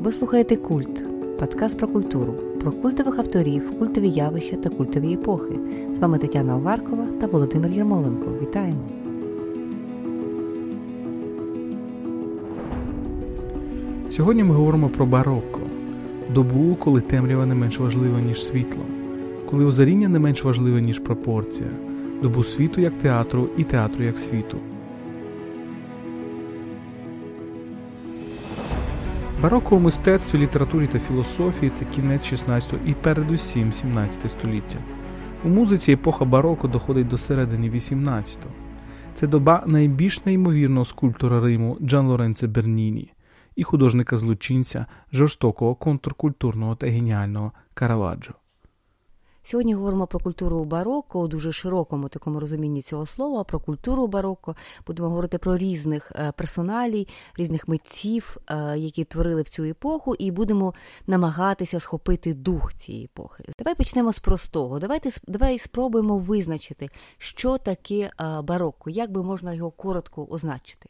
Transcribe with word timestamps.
Ви 0.00 0.12
слухаєте 0.12 0.56
Культ, 0.56 1.04
подкаст 1.38 1.78
про 1.78 1.88
культуру, 1.88 2.34
про 2.60 2.72
культових 2.72 3.18
авторів, 3.18 3.78
культові 3.78 4.10
явища 4.10 4.56
та 4.56 4.68
культові 4.68 5.12
епохи. 5.12 5.58
З 5.94 5.98
вами 5.98 6.18
Тетяна 6.18 6.56
Оваркова 6.56 7.06
та 7.20 7.26
Володимир 7.26 7.70
Єрмоленко. 7.70 8.26
Вітаємо! 8.42 8.80
Сьогодні 14.10 14.44
ми 14.44 14.54
говоримо 14.54 14.88
про 14.88 15.06
барокко, 15.06 15.60
добу, 16.34 16.74
коли 16.74 17.00
темрява 17.00 17.46
не 17.46 17.54
менш 17.54 17.78
важлива, 17.78 18.20
ніж 18.20 18.44
світло, 18.44 18.82
коли 19.50 19.64
озаріння 19.64 20.08
не 20.08 20.18
менш 20.18 20.44
важливе, 20.44 20.80
ніж 20.80 20.98
пропорція, 20.98 21.70
добу 22.22 22.44
світу 22.44 22.80
як 22.80 22.96
театру 22.96 23.48
і 23.56 23.64
театру 23.64 24.04
як 24.04 24.18
світу. 24.18 24.56
Барокко 29.42 29.76
у 29.76 29.78
мистецтві, 29.78 30.38
літературі 30.38 30.86
та 30.86 30.98
філософії 30.98 31.70
це 31.70 31.84
кінець 31.84 32.24
16 32.24 32.74
і 32.86 32.94
передусім 32.94 33.72
17 33.72 34.30
століття. 34.30 34.78
У 35.44 35.48
музиці 35.48 35.92
епоха 35.92 36.24
бароко 36.24 36.68
доходить 36.68 37.08
до 37.08 37.18
середини 37.18 37.70
18-го. 37.70 38.50
Це 39.14 39.26
доба 39.26 39.64
найбільш 39.66 40.26
неймовірного 40.26 40.84
скульптора 40.84 41.40
Риму 41.40 41.78
Джан 41.82 42.06
Лоренце 42.06 42.46
Берніні 42.46 43.12
і 43.56 43.64
художника-злочинця 43.64 44.86
жорстокого 45.12 45.74
контркультурного 45.74 46.74
та 46.74 46.86
геніального 46.86 47.52
Караваджо. 47.74 48.34
Сьогодні 49.42 49.74
говоримо 49.74 50.06
про 50.06 50.20
культуру 50.20 50.64
бароко 50.64 51.20
у 51.20 51.28
дуже 51.28 51.52
широкому 51.52 52.08
такому 52.08 52.40
розумінні 52.40 52.82
цього 52.82 53.06
слова. 53.06 53.44
Про 53.44 53.60
культуру 53.60 54.06
бароко 54.06 54.56
будемо 54.86 55.08
говорити 55.08 55.38
про 55.38 55.58
різних 55.58 56.12
е, 56.14 56.32
персоналій, 56.36 57.08
різних 57.36 57.68
митців, 57.68 58.36
е, 58.50 58.78
які 58.78 59.04
творили 59.04 59.42
в 59.42 59.48
цю 59.48 59.64
епоху, 59.64 60.14
і 60.14 60.30
будемо 60.30 60.74
намагатися 61.06 61.80
схопити 61.80 62.34
дух 62.34 62.74
цієї 62.74 63.04
епохи. 63.04 63.44
Давай 63.58 63.74
почнемо 63.74 64.12
з 64.12 64.18
простого. 64.18 64.78
Давайте 64.78 65.10
давай 65.26 65.58
спробуємо 65.58 66.18
визначити, 66.18 66.88
що 67.18 67.58
таке 67.58 67.94
е, 67.94 68.40
бароко, 68.42 68.90
як 68.90 69.12
би 69.12 69.22
можна 69.22 69.54
його 69.54 69.70
коротко 69.70 70.26
означити. 70.30 70.89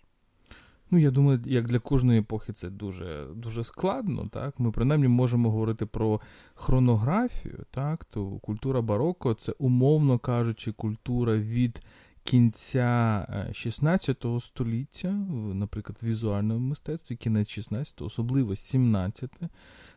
Ну, 0.91 0.99
я 0.99 1.11
думаю, 1.11 1.41
як 1.47 1.67
для 1.67 1.79
кожної 1.79 2.21
епохи 2.21 2.53
це 2.53 2.71
дуже 2.71 3.27
дуже 3.35 3.65
складно. 3.65 4.29
Так? 4.33 4.61
Ми 4.61 4.71
принаймні 4.71 5.09
можемо 5.09 5.51
говорити 5.51 5.87
про 5.87 6.21
хронографію, 6.55 7.65
так? 7.71 8.05
то 8.05 8.27
культура 8.27 8.83
бароко 8.83 9.35
це, 9.35 9.53
умовно 9.59 10.19
кажучи, 10.19 10.73
культура 10.73 11.37
від 11.37 11.81
кінця 12.25 13.27
16 13.53 14.25
е, 14.25 14.41
століття, 14.41 15.09
наприклад, 15.55 15.99
в 16.03 16.07
візуальному 16.07 16.69
мистецтві, 16.69 17.17
кінець 17.17 17.49
16, 17.49 18.03
особливо 18.03 18.57
17, 18.57 19.31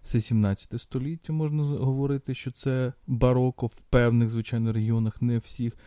все 0.03 0.21
17 0.21 0.81
століття 0.81 1.33
можна 1.33 1.63
говорити, 1.63 2.33
що 2.33 2.51
це 2.51 2.93
бароко 3.07 3.67
в 3.67 3.81
певних, 3.81 4.29
звичайно, 4.29 4.73
регіонах, 4.73 5.21
не 5.21 5.37
всіх. 5.37 5.77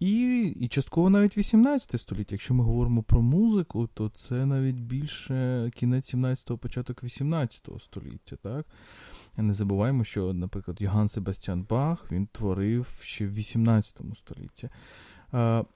І 0.00 0.42
і 0.60 0.68
частково 0.68 1.10
навіть 1.10 1.38
18 1.38 2.00
століття. 2.00 2.34
Якщо 2.34 2.54
ми 2.54 2.64
говоримо 2.64 3.02
про 3.02 3.22
музику, 3.22 3.88
то 3.94 4.08
це 4.08 4.46
навіть 4.46 4.76
більше 4.76 5.70
кінець 5.74 6.14
17-го, 6.14 6.58
початок 6.58 7.04
18 7.04 7.68
століття. 7.78 8.36
так? 8.42 8.66
Не 9.36 9.54
забуваємо, 9.54 10.04
що, 10.04 10.32
наприклад, 10.32 10.80
Йоганн 10.80 11.08
Себастьян 11.08 11.66
Бах 11.70 12.12
він 12.12 12.26
творив 12.26 12.98
ще 13.00 13.26
в 13.26 13.34
18 13.34 14.00
столітті. 14.16 14.68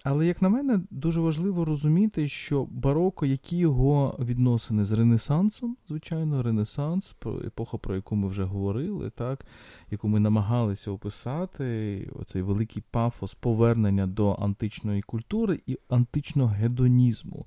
Але, 0.04 0.26
як 0.26 0.42
на 0.42 0.48
мене, 0.48 0.80
дуже 0.90 1.20
важливо 1.20 1.64
розуміти, 1.64 2.28
що 2.28 2.64
бароко, 2.70 3.26
які 3.26 3.56
його 3.56 4.16
відносини 4.18 4.84
з 4.84 4.92
Ренесансом, 4.92 5.76
звичайно, 5.88 6.42
Ренесанс, 6.42 7.14
епоха, 7.46 7.78
про 7.78 7.94
яку 7.94 8.16
ми 8.16 8.28
вже 8.28 8.44
говорили, 8.44 9.10
так, 9.10 9.46
яку 9.90 10.08
ми 10.08 10.20
намагалися 10.20 10.90
описати, 10.90 12.08
оцей 12.20 12.42
великий 12.42 12.82
пафос 12.90 13.34
повернення 13.34 14.06
до 14.06 14.32
античної 14.40 15.02
культури 15.02 15.60
і 15.66 15.78
античного 15.88 16.48
гедонізму. 16.48 17.46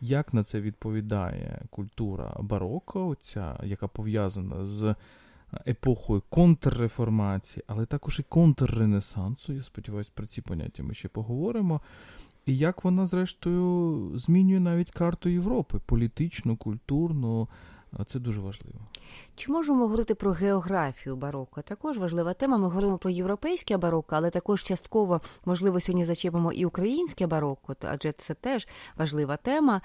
Як 0.00 0.34
на 0.34 0.44
це 0.44 0.60
відповідає 0.60 1.62
культура 1.70 2.36
бароко, 2.40 3.16
ця, 3.20 3.60
яка 3.64 3.88
пов'язана 3.88 4.66
з 4.66 4.94
епохою 5.68 6.22
контрреформації, 6.28 7.64
але 7.66 7.86
також 7.86 8.18
і 8.18 8.22
контрренесансу. 8.22 9.52
Я 9.52 9.62
сподіваюся, 9.62 10.10
про 10.14 10.26
ці 10.26 10.40
поняття 10.42 10.82
ми 10.82 10.94
ще 10.94 11.08
поговоримо. 11.08 11.80
І 12.46 12.56
як 12.56 12.84
вона, 12.84 13.06
зрештою, 13.06 14.10
змінює 14.14 14.60
навіть 14.60 14.90
карту 14.90 15.28
Європи 15.28 15.78
політичну, 15.86 16.56
культурну, 16.56 17.48
це 18.06 18.18
дуже 18.18 18.40
важливо. 18.40 18.78
Чи 19.36 19.52
можемо 19.52 19.78
говорити 19.80 20.14
про 20.14 20.32
географію 20.32 21.16
бароко? 21.16 21.62
Також 21.62 21.98
важлива 21.98 22.34
тема. 22.34 22.58
Ми 22.58 22.64
говоримо 22.64 22.98
про 22.98 23.10
європейське 23.10 23.76
бароко, 23.76 24.16
але 24.16 24.30
також 24.30 24.62
частково, 24.62 25.20
можливо, 25.44 25.80
сьогодні 25.80 26.04
зачепимо 26.04 26.52
і 26.52 26.64
українське 26.64 27.26
бароко, 27.26 27.76
адже 27.80 28.12
це 28.12 28.34
теж 28.34 28.68
важлива 28.96 29.36
тема. 29.36 29.80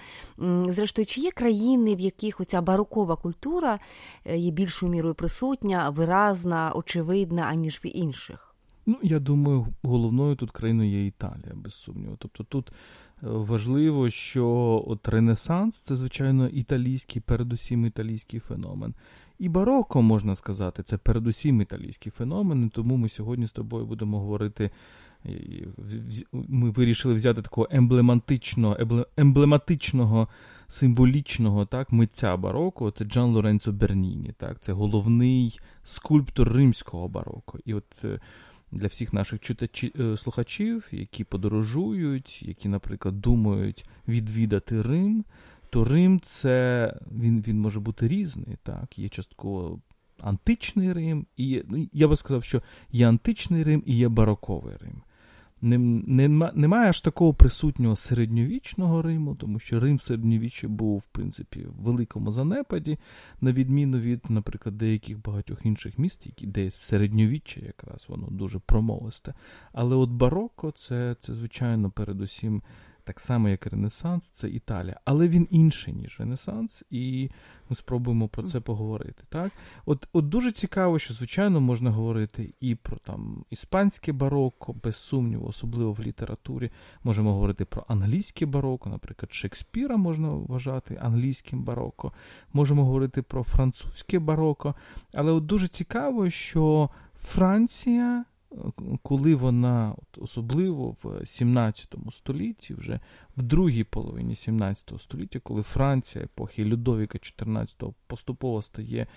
Зрештою, 0.67 1.05
чи 1.05 1.21
є 1.21 1.31
країни, 1.31 1.95
в 1.95 1.99
яких 1.99 2.39
оця 2.39 2.61
барокова 2.61 3.15
культура 3.15 3.79
е, 4.25 4.37
є 4.37 4.51
більшою 4.51 4.91
мірою 4.91 5.15
присутня, 5.15 5.89
виразна, 5.89 6.71
очевидна, 6.75 7.41
аніж 7.41 7.77
в 7.83 7.97
інших? 7.97 8.46
Ну, 8.89 8.99
я 9.03 9.19
думаю, 9.19 9.67
головною 9.83 10.35
тут 10.35 10.51
країною 10.51 10.89
є 10.89 11.05
Італія, 11.05 11.53
без 11.55 11.73
сумніву. 11.73 12.15
Тобто 12.19 12.43
тут 12.43 12.71
важливо, 13.21 14.09
що 14.09 14.47
от 14.87 15.09
Ренесанс 15.09 15.79
це, 15.79 15.95
звичайно, 15.95 16.47
італійський, 16.47 17.21
передусім 17.21 17.85
італійський 17.85 18.39
феномен. 18.39 18.93
І 19.39 19.49
бароко, 19.49 20.01
можна 20.01 20.35
сказати, 20.35 20.83
це 20.83 20.97
передусім 20.97 21.61
італійський 21.61 22.11
феномен, 22.11 22.69
тому 22.69 22.97
ми 22.97 23.09
сьогодні 23.09 23.47
з 23.47 23.51
тобою 23.51 23.85
будемо 23.85 24.19
говорити. 24.19 24.71
Ми 26.31 26.69
вирішили 26.69 27.13
взяти 27.13 27.41
такого 27.41 27.67
емблематичного, 27.71 28.77
емблематичного, 29.17 30.27
символічного 30.67 31.65
так, 31.65 31.91
митця 31.91 32.37
бароко, 32.37 32.91
це 32.91 33.05
Джан 33.05 33.29
Лоренцо 33.31 33.71
Берніні. 33.71 34.33
Так, 34.37 34.59
Це 34.59 34.73
головний 34.73 35.59
скульптор 35.83 36.53
римського 36.53 37.07
бароко. 37.07 37.59
І 37.65 37.73
от 37.73 38.03
е, 38.03 38.19
для 38.71 38.87
всіх 38.87 39.13
наших 39.13 39.39
читачі, 39.39 39.93
е, 39.99 40.17
слухачів, 40.17 40.87
які 40.91 41.23
подорожують, 41.23 42.43
які, 42.43 42.69
наприклад, 42.69 43.21
думають 43.21 43.85
відвідати 44.07 44.81
Рим, 44.81 45.25
то 45.69 45.83
Рим 45.83 46.19
це 46.19 46.93
він 47.11 47.43
він 47.47 47.59
може 47.59 47.79
бути 47.79 48.07
різний. 48.07 48.57
так, 48.63 48.99
Є 48.99 49.09
частково 49.09 49.79
античний 50.21 50.93
Рим, 50.93 51.25
і 51.37 51.63
ну, 51.67 51.87
я 51.93 52.07
би 52.07 52.17
сказав, 52.17 52.43
що 52.43 52.61
є 52.91 53.09
античний 53.09 53.63
Рим 53.63 53.83
і 53.85 53.97
є 53.97 54.09
бароковий 54.09 54.75
Рим. 54.81 55.01
Немає 55.61 56.89
аж 56.89 57.01
такого 57.01 57.33
присутнього 57.33 57.95
середньовічного 57.95 59.01
Риму, 59.01 59.35
тому 59.35 59.59
що 59.59 59.79
Рим 59.79 59.99
в 59.99 60.67
був, 60.67 60.99
в 60.99 61.05
принципі, 61.05 61.65
в 61.65 61.83
великому 61.83 62.31
занепаді, 62.31 62.97
на 63.41 63.51
відміну 63.51 63.99
від, 63.99 64.25
наприклад, 64.29 64.77
деяких 64.77 65.21
багатьох 65.21 65.65
інших 65.65 65.99
міст, 65.99 66.25
які 66.25 66.47
де 66.47 66.71
середньовіччя 66.71 67.61
якраз 67.65 68.05
воно 68.07 68.27
дуже 68.27 68.59
промовисте. 68.59 69.33
Але 69.73 69.95
от 69.95 70.09
бароко 70.09 70.71
це, 70.71 71.15
це 71.19 71.33
звичайно, 71.33 71.91
передусім 71.91 72.61
так 73.07 73.19
само, 73.19 73.49
як 73.49 73.65
Ренесанс, 73.65 74.29
це 74.29 74.49
Італія, 74.49 74.99
але 75.05 75.27
він 75.27 75.47
інший, 75.51 75.93
ніж 75.93 76.19
Ренесанс, 76.19 76.83
і 76.89 77.29
ми 77.69 77.75
спробуємо 77.75 78.27
про 78.27 78.43
це 78.43 78.59
поговорити. 78.59 79.23
Так? 79.29 79.51
От 79.85 80.07
от 80.13 80.29
дуже 80.29 80.51
цікаво, 80.51 80.99
що, 80.99 81.13
звичайно, 81.13 81.61
можна 81.61 81.91
говорити 81.91 82.53
і 82.59 82.75
про 82.75 82.97
там 82.97 83.45
іспанське 83.49 84.11
бароко, 84.11 84.73
без 84.83 84.95
сумніву, 84.95 85.47
особливо 85.47 85.93
в 85.93 86.01
літературі. 86.01 86.71
Можемо 87.03 87.33
говорити 87.33 87.65
про 87.65 87.85
англійське 87.87 88.45
бароко, 88.45 88.89
наприклад, 88.89 89.33
Шекспіра 89.33 89.97
можна 89.97 90.29
вважати 90.29 90.99
англійським 91.01 91.63
бароко. 91.63 92.13
Можемо 92.53 92.85
говорити 92.85 93.21
про 93.21 93.43
французьке 93.43 94.19
бароко. 94.19 94.75
Але 95.13 95.31
от 95.31 95.45
дуже 95.45 95.67
цікаво, 95.67 96.29
що 96.29 96.89
Франція 97.19 98.25
коли 99.01 99.35
вона, 99.35 99.95
от 99.97 100.23
особливо 100.23 100.95
в 101.03 101.25
17 101.25 101.95
столітті, 102.11 102.73
вже 102.73 102.99
в 103.37 103.43
другій 103.43 103.83
половині 103.83 104.35
17 104.35 104.93
століття, 104.97 105.39
коли 105.43 105.61
Франція 105.61 106.25
епохи 106.25 106.65
Людовіка 106.65 107.17
XIV 107.17 107.93
поступово 108.07 108.61
стає 108.61 109.07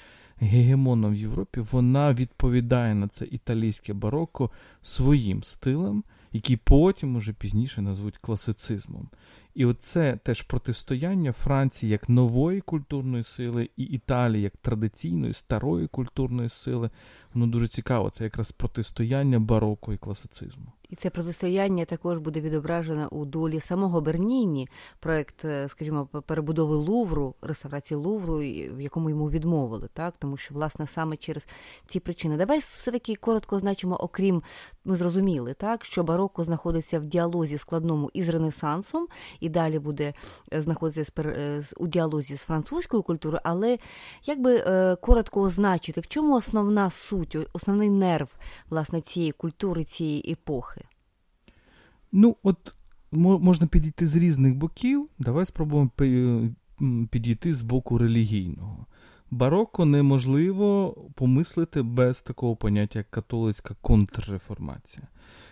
гегемоном 0.41 1.13
в 1.13 1.17
Європі, 1.17 1.61
вона 1.61 2.15
відповідає 2.15 2.95
на 2.95 3.09
це 3.09 3.25
італійське 3.25 3.93
бароко 3.93 4.51
своїм 4.83 5.43
стилем, 5.43 6.05
який 6.33 6.57
потім 6.57 7.17
уже 7.17 7.33
пізніше 7.33 7.83
назвуть 7.83 8.19
класицизмом. 8.19 9.09
І 9.55 9.64
оце 9.64 10.19
теж 10.23 10.43
протистояння 10.43 11.32
Франції 11.32 11.93
як 11.93 12.08
нової 12.08 12.61
культурної 12.61 13.25
сили 13.25 13.70
і 13.76 13.82
Італії 13.85 14.43
як 14.43 14.56
традиційної 14.56 15.32
старої 15.32 15.87
культурної 15.87 16.49
сили. 16.49 16.91
Воно 17.35 17.47
дуже 17.47 17.69
цікаво. 17.69 18.11
Це 18.11 18.25
якраз 18.25 18.52
протистояння 18.52 19.38
бароко 19.38 19.93
і 19.93 19.99
класицизму. 19.99 20.73
І 20.91 20.97
це 20.97 21.11
протистояння 21.11 21.85
також 21.85 22.19
буде 22.19 22.41
відображено 22.41 23.09
у 23.11 23.25
долі 23.25 23.61
самого 23.61 24.01
Берніні, 24.01 24.69
проект, 25.01 25.45
е, 25.45 25.69
скажімо, 25.69 26.07
перебудови 26.27 26.77
Лувру, 26.77 27.35
реставрації 27.43 27.99
Лувру, 27.99 28.39
в 28.39 28.81
якому 28.81 29.11
йому 29.11 29.31
відмовили, 29.31 29.89
так 29.93 30.15
тому 30.19 30.37
що 30.37 30.55
власне 30.55 30.87
саме 30.87 31.17
через 31.17 31.49
ці 31.87 32.01
причини. 32.01 32.37
Давай 32.37 32.59
все 32.59 32.91
таки 32.91 33.15
коротко 33.15 33.57
означимо, 33.57 33.97
окрім 33.97 34.43
ми 34.85 34.97
зрозуміли, 34.97 35.55
так 35.55 35.85
що 35.85 36.03
бароко 36.03 36.45
знаходиться 36.45 37.01
в 37.01 37.05
діалозі 37.05 37.59
складному 37.59 38.11
із 38.13 38.29
Ренесансом, 38.29 39.07
і 39.41 39.49
далі 39.49 39.79
буде 39.79 40.15
е, 40.53 40.63
знаходитися 40.63 41.13
е, 41.19 41.63
у 41.77 41.87
діалозі 41.87 42.37
з 42.37 42.43
французькою 42.43 43.03
культурою, 43.03 43.41
але 43.45 43.79
як 44.25 44.41
би 44.41 44.61
коротко 45.01 45.41
означити, 45.41 46.01
в 46.01 46.07
чому 46.07 46.37
основна 46.37 46.91
суть, 46.91 47.37
основний 47.53 47.91
нерв 47.91 48.29
власне 48.71 49.01
цієї 49.01 49.33
культури, 49.33 49.85
цієї 49.85 50.33
епохи. 50.33 50.80
Ну, 52.12 52.37
от 52.43 52.75
можна 53.12 53.67
підійти 53.67 54.07
з 54.07 54.17
різних 54.17 54.55
боків. 54.55 55.09
Давай 55.19 55.45
спробуємо 55.45 55.91
підійти 57.11 57.55
з 57.55 57.62
боку 57.62 57.99
релігійного. 57.99 58.87
Бароко 59.31 59.85
неможливо 59.85 60.97
помислити 61.15 61.83
без 61.83 62.23
такого 62.23 62.57
поняття, 62.57 62.99
як 62.99 63.11
католицька 63.11 63.75
контрреформація. 63.81 65.07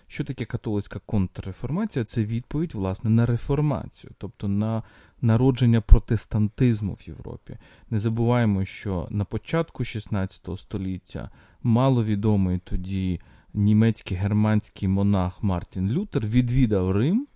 Що 0.07 0.25
таке 0.25 0.45
католицька 0.45 1.01
контрреформація? 1.07 2.05
Це 2.05 2.25
відповідь, 2.25 2.75
власне, 2.75 3.11
на 3.11 3.27
реформацію, 3.27 4.13
тобто 4.19 4.49
на 4.49 4.83
народження 5.21 5.81
протестантизму 5.81 6.95
в 6.95 7.09
Європі. 7.09 7.57
Не 7.91 7.99
забуваємо, 7.99 8.65
що 8.65 9.09
на 9.11 9.25
початку 9.25 9.85
16 9.85 10.49
століття 10.57 11.31
маловідомий 11.63 12.59
тоді 12.59 13.21
німецький 13.55 14.17
германський 14.17 14.89
монах 14.89 15.43
Мартін 15.43 15.91
Лютер 15.91 16.27
відвідав 16.27 16.93
Рим. 16.93 17.27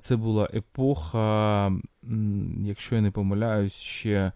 Це 0.00 0.16
була 0.16 0.48
епоха, 0.54 1.72
якщо 2.60 2.94
я 2.94 3.00
не 3.00 3.10
помиляюсь, 3.10 3.74
ще 3.74 4.32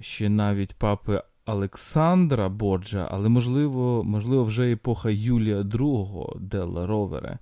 ще 0.00 0.28
навіть 0.28 0.74
папи 0.74 1.22
Олександра 1.46 2.48
Боджа, 2.48 3.08
але, 3.10 3.28
можливо, 3.28 4.04
можливо, 4.04 4.44
вже 4.44 4.72
епоха 4.72 5.10
Юлія 5.10 5.62
II 5.62 6.40
Делла 6.40 6.86
Ровере. 6.86 7.38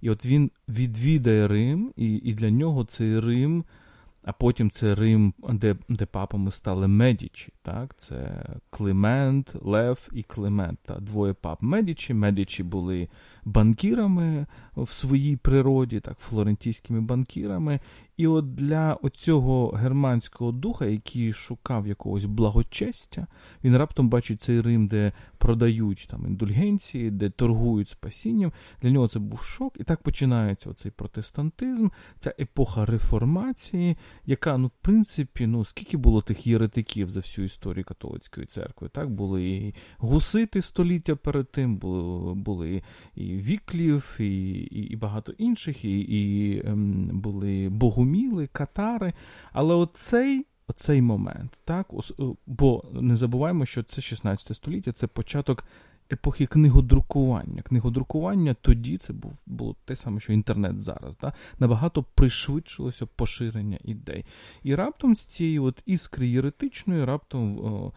І 0.00 0.10
от 0.10 0.26
він 0.26 0.50
відвідає 0.68 1.48
Рим, 1.48 1.92
і, 1.96 2.14
і 2.14 2.34
для 2.34 2.50
нього 2.50 2.84
цей 2.84 3.20
Рим. 3.20 3.64
А 4.26 4.32
потім 4.32 4.70
це 4.70 4.94
Рим, 4.94 5.34
де 5.52 5.76
де 5.88 6.06
папами 6.06 6.50
стали 6.50 6.88
Медічі. 6.88 7.52
Так? 7.62 7.94
Це 7.98 8.46
Климент, 8.70 9.56
Лев 9.62 10.08
і 10.12 10.22
Климент. 10.22 10.78
Та, 10.82 10.94
Двоє 10.94 11.32
пап 11.32 11.62
Медічі. 11.62 12.14
Медічі 12.14 12.62
були 12.62 13.08
банкірами 13.44 14.46
в 14.76 14.88
своїй 14.88 15.36
природі, 15.36 16.00
так, 16.00 16.18
флорентійськими 16.18 17.00
банкірами. 17.00 17.80
І 18.16 18.26
от 18.26 18.54
для 18.54 18.94
оцього 18.94 19.68
германського 19.68 20.52
духа, 20.52 20.86
який 20.86 21.32
шукав 21.32 21.86
якогось 21.86 22.24
благочестя, 22.24 23.26
він 23.64 23.76
раптом 23.76 24.08
бачить 24.08 24.42
цей 24.42 24.60
Рим, 24.60 24.88
де 24.88 25.12
продають 25.38 26.06
там 26.10 26.26
індульгенції, 26.26 27.10
де 27.10 27.30
торгують 27.30 27.88
спасінням. 27.88 28.52
Для 28.82 28.90
нього 28.90 29.08
це 29.08 29.18
був 29.18 29.40
шок. 29.40 29.76
І 29.80 29.84
так 29.84 30.02
починається 30.02 30.70
оцей 30.70 30.92
протестантизм, 30.92 31.88
ця 32.18 32.34
епоха 32.38 32.86
реформації, 32.86 33.96
яка, 34.26 34.58
ну, 34.58 34.66
в 34.66 34.74
принципі, 34.82 35.46
ну, 35.46 35.64
скільки 35.64 35.96
було 35.96 36.22
тих 36.22 36.46
єретиків 36.46 37.10
за 37.10 37.20
всю 37.20 37.44
історію 37.44 37.84
католицької 37.84 38.46
церкви? 38.46 38.88
Так, 38.88 39.10
були 39.10 39.48
і 39.48 39.74
гусити 39.98 40.62
століття 40.62 41.16
перед 41.16 41.52
тим, 41.52 41.76
були 41.76 42.34
були 42.34 42.82
і 43.14 43.36
Віклів, 43.36 44.16
і 44.20 44.52
і, 44.52 44.80
і 44.82 44.96
багато 44.96 45.32
інших, 45.32 45.84
і 45.84 46.00
і 46.00 46.62
ем, 46.66 47.20
були 47.20 47.68
Богуміли, 48.06 48.46
Катари. 48.46 49.12
Але 49.52 49.74
оцей 49.74 50.46
оцей 50.68 51.02
момент, 51.02 51.58
так, 51.64 51.86
бо 52.46 52.84
не 52.92 53.16
забуваємо, 53.16 53.66
що 53.66 53.82
це 53.82 54.00
16 54.00 54.56
століття, 54.56 54.92
це 54.92 55.06
початок 55.06 55.64
епохи 56.12 56.46
книгодрукування. 56.46 57.62
Книгодрукування 57.62 58.54
тоді 58.54 58.98
це 58.98 59.14
було 59.46 59.76
те 59.84 59.96
саме, 59.96 60.20
що 60.20 60.32
інтернет 60.32 60.80
зараз. 60.80 61.16
Да? 61.16 61.32
Набагато 61.58 62.02
пришвидшилося 62.02 63.06
поширення 63.06 63.78
ідей. 63.84 64.24
І 64.62 64.74
раптом 64.74 65.16
з 65.16 65.20
цієї 65.20 65.58
от 65.58 65.82
іскри 65.86 66.28
єретичної, 66.28 67.04
раптом. 67.04 67.58
О, 67.58 67.92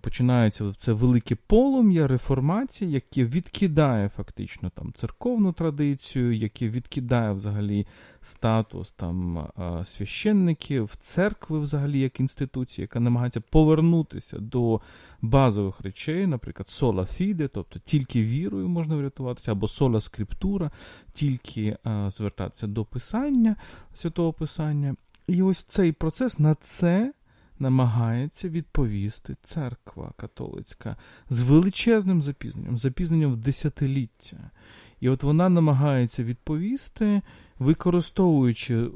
починається 0.00 0.72
це 0.72 0.92
велике 0.92 1.34
полум'я 1.34 2.06
реформації, 2.06 2.90
яке 2.90 3.24
відкидає 3.24 4.08
фактично 4.08 4.70
там 4.70 4.92
церковну 4.92 5.52
традицію, 5.52 6.32
яке 6.32 6.68
відкидає 6.68 7.32
взагалі 7.32 7.86
статус 8.20 8.92
там 8.92 9.48
священників, 9.84 10.96
церкви 10.96 11.58
взагалі 11.60 12.00
як 12.00 12.20
інституції, 12.20 12.82
яка 12.82 13.00
намагається 13.00 13.40
повернутися 13.40 14.38
до 14.38 14.80
базових 15.22 15.80
речей, 15.80 16.26
наприклад, 16.26 16.68
сола 16.68 17.06
фіде, 17.06 17.48
тобто 17.48 17.78
тільки 17.78 18.24
вірою 18.24 18.68
можна 18.68 18.96
врятуватися, 18.96 19.52
або 19.52 19.68
сола 19.68 20.00
скриптура, 20.00 20.70
тільки 21.12 21.78
звертатися 22.08 22.66
до 22.66 22.84
писання 22.84 23.56
святого 23.94 24.32
Писання. 24.32 24.96
І 25.26 25.42
ось 25.42 25.62
цей 25.62 25.92
процес 25.92 26.38
на 26.38 26.54
це 26.54 27.12
намагається 27.60 28.48
відповісти 28.48 29.36
церква 29.42 30.12
католицька 30.16 30.96
з 31.30 31.40
величезним 31.40 32.22
запізненням, 32.22 32.78
запізненням 32.78 33.32
в 33.32 33.36
десятиліття. 33.36 34.50
І 35.00 35.08
от 35.08 35.22
вона 35.22 35.48
намагається 35.48 36.24
відповісти, 36.24 37.22
використовуючи 37.58 38.86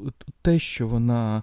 те, 0.43 0.59
що 0.59 0.89
вона. 0.89 1.43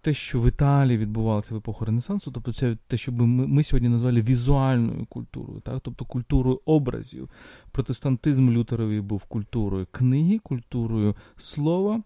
Те, 0.00 0.14
що 0.14 0.40
в 0.40 0.48
Італії 0.48 0.98
відбувалося 0.98 1.54
в 1.54 1.56
епоху 1.58 1.84
Ренесансу, 1.84 2.30
тобто 2.30 2.52
це 2.52 2.76
те, 2.86 2.96
що 2.96 3.12
ми 3.12 3.26
ми 3.26 3.62
сьогодні 3.62 3.88
назвали 3.88 4.20
візуальною 4.20 5.06
культурою, 5.06 5.60
так? 5.60 5.80
тобто 5.82 6.04
культурою 6.04 6.60
образів. 6.64 7.30
Протестантизм 7.70 8.50
Лютерові 8.50 9.00
був 9.00 9.24
культурою 9.24 9.86
книги, 9.90 10.38
культурою 10.38 11.14
слова, 11.36 12.02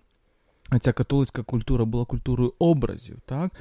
ця 0.78 0.92
католицька 0.92 1.42
культура 1.42 1.84
була 1.84 2.04
культурою 2.04 2.54
образів. 2.58 3.16
так? 3.26 3.52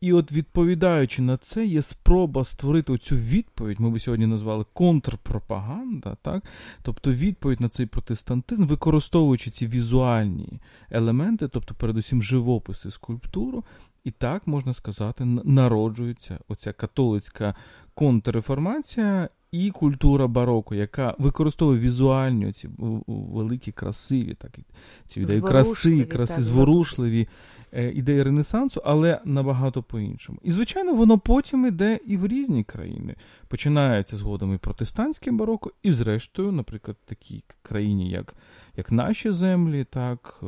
І 0.00 0.12
от 0.12 0.32
відповідаючи 0.32 1.22
на 1.22 1.36
це, 1.36 1.66
є 1.66 1.82
спроба 1.82 2.44
створити 2.44 2.98
цю 2.98 3.16
відповідь, 3.16 3.80
ми 3.80 3.90
би 3.90 3.98
сьогодні 3.98 4.26
назвали 4.26 4.64
контрпропаганда, 4.72 6.16
так? 6.22 6.44
тобто 6.82 7.12
відповідь 7.12 7.60
на 7.60 7.68
цей 7.68 7.86
протестантизм, 7.86 8.66
використовуючи 8.66 9.50
ці 9.50 9.66
візуальні 9.66 10.60
елементи, 10.90 11.48
тобто, 11.48 11.74
передусім, 11.74 12.22
живописи, 12.22 12.90
скульптуру, 12.90 13.64
і 14.04 14.10
так 14.10 14.46
можна 14.46 14.72
сказати, 14.72 15.24
народжується 15.44 16.38
оця 16.48 16.72
католицька 16.72 17.54
контрреформація 17.94 19.28
і 19.52 19.70
культура 19.70 20.26
бароко, 20.26 20.74
яка 20.74 21.14
використовує 21.18 21.80
візуальні 21.80 22.52
ці 22.52 22.68
великі 23.06 23.72
красиві, 23.72 24.34
так 24.34 24.58
ці 25.06 25.20
ідеї 25.20 25.40
краси, 25.40 26.04
краси 26.04 26.34
так, 26.34 26.44
зворушливі 26.44 27.28
е, 27.72 27.92
ідеї 27.92 28.22
Ренесансу, 28.22 28.82
але 28.84 29.20
набагато 29.24 29.82
по-іншому. 29.82 30.38
І, 30.42 30.50
звичайно, 30.50 30.94
воно 30.94 31.18
потім 31.18 31.66
іде 31.66 31.98
і 32.06 32.16
в 32.16 32.26
різні 32.26 32.64
країни. 32.64 33.14
Починається 33.48 34.16
згодом 34.16 34.54
і 34.54 34.58
протестантське 34.58 35.30
бароко, 35.30 35.72
і 35.82 35.92
зрештою, 35.92 36.52
наприклад, 36.52 36.96
в 37.06 37.08
такій 37.08 37.44
країні, 37.62 38.10
як 38.10 38.34
як 38.76 38.92
наші 38.92 39.32
землі, 39.32 39.84
так. 39.84 40.42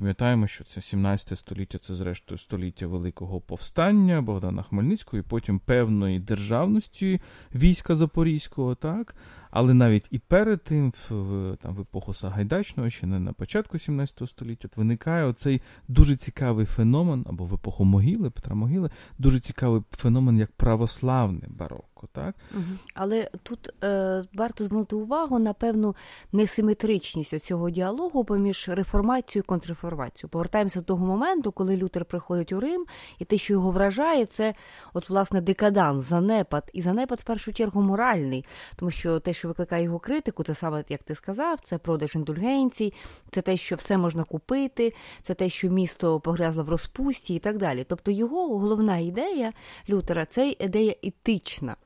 Пам'ятаємо, 0.00 0.46
що 0.46 0.64
це 0.64 0.80
17 0.80 1.38
століття, 1.38 1.78
це 1.78 1.94
зрештою 1.94 2.38
століття 2.38 2.86
Великого 2.86 3.40
повстання 3.40 4.22
Богдана 4.22 4.62
Хмельницького, 4.62 5.18
і 5.18 5.22
потім 5.22 5.58
певної 5.58 6.20
державності 6.20 7.20
війська 7.54 7.96
Запорізького, 7.96 8.74
так? 8.74 9.14
Але 9.50 9.74
навіть 9.74 10.06
і 10.10 10.18
перед 10.18 10.64
тим, 10.64 10.92
в 11.10 11.56
там, 11.62 11.74
в 11.74 11.80
епоху 11.80 12.14
Сагайдачного, 12.14 12.90
ще 12.90 13.06
не 13.06 13.18
на 13.18 13.32
початку 13.32 13.78
17 13.78 14.28
століття, 14.28 14.68
виникає 14.76 15.24
оцей 15.24 15.62
дуже 15.88 16.16
цікавий 16.16 16.66
феномен, 16.66 17.24
або 17.28 17.44
в 17.44 17.54
епоху 17.54 17.84
могили, 17.84 18.30
Петра 18.30 18.54
Могили, 18.54 18.90
дуже 19.18 19.40
цікавий 19.40 19.82
феномен 19.90 20.38
як 20.38 20.52
православне 20.52 21.46
барокко. 21.48 22.08
так? 22.12 22.34
Угу. 22.54 22.62
Але 22.94 23.30
тут 23.42 23.84
е, 23.84 24.24
варто 24.34 24.64
звернути 24.64 24.96
увагу 24.96 25.38
на 25.38 25.52
певну 25.52 25.96
несиметричність 26.32 27.38
цього 27.38 27.70
діалогу 27.70 28.24
поміж 28.24 28.68
реформацією 28.68 29.44
і 29.46 29.48
контрреформацією. 29.48 30.28
Повертаємося 30.28 30.80
до 30.80 30.84
того 30.86 31.06
моменту, 31.06 31.52
коли 31.52 31.76
Лютер 31.76 32.04
приходить 32.04 32.52
у 32.52 32.60
Рим, 32.60 32.86
і 33.18 33.24
те, 33.24 33.38
що 33.38 33.52
його 33.52 33.70
вражає, 33.70 34.26
це 34.26 34.54
от 34.92 35.10
власне 35.10 35.40
декаданс, 35.40 36.04
занепад, 36.04 36.70
і 36.72 36.82
занепад 36.82 37.20
в 37.20 37.24
першу 37.24 37.52
чергу 37.52 37.82
моральний, 37.82 38.44
тому 38.76 38.90
що 38.90 39.20
те, 39.20 39.32
що 39.40 39.48
викликає 39.48 39.84
його 39.84 39.98
критику, 39.98 40.44
це 40.44 40.54
саме 40.54 40.84
як 40.88 41.02
ти 41.02 41.14
сказав, 41.14 41.60
це 41.60 41.78
продаж 41.78 42.14
індульгенцій, 42.14 42.92
це 43.30 43.42
те, 43.42 43.56
що 43.56 43.76
все 43.76 43.98
можна 43.98 44.24
купити, 44.24 44.94
це 45.22 45.34
те, 45.34 45.48
що 45.48 45.70
місто 45.70 46.20
погрязло 46.20 46.64
в 46.64 46.68
розпусті 46.68 47.34
і 47.34 47.38
так 47.38 47.58
далі. 47.58 47.84
Тобто 47.88 48.10
його 48.10 48.58
головна 48.58 48.98
ідея 48.98 49.52
Лютера 49.90 50.24
це 50.24 50.54
ідея 50.58 50.94
етична. 51.02 51.76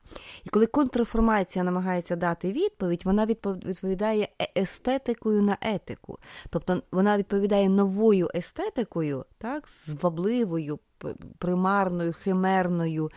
І 0.44 0.48
коли 0.48 0.66
контрреформація 0.66 1.64
намагається 1.64 2.16
дати 2.16 2.52
відповідь, 2.52 3.02
вона 3.04 3.26
відповідає 3.26 4.28
е, 4.42 4.48
естетикою 4.60 5.42
на 5.42 5.56
етику. 5.60 6.18
Тобто 6.50 6.82
вона 6.92 7.18
відповідає 7.18 7.68
новою 7.68 8.30
естетикою, 8.34 9.24
так, 9.38 9.68
звабливою, 9.86 10.78
примарною, 11.38 12.12
химерною, 12.12 13.10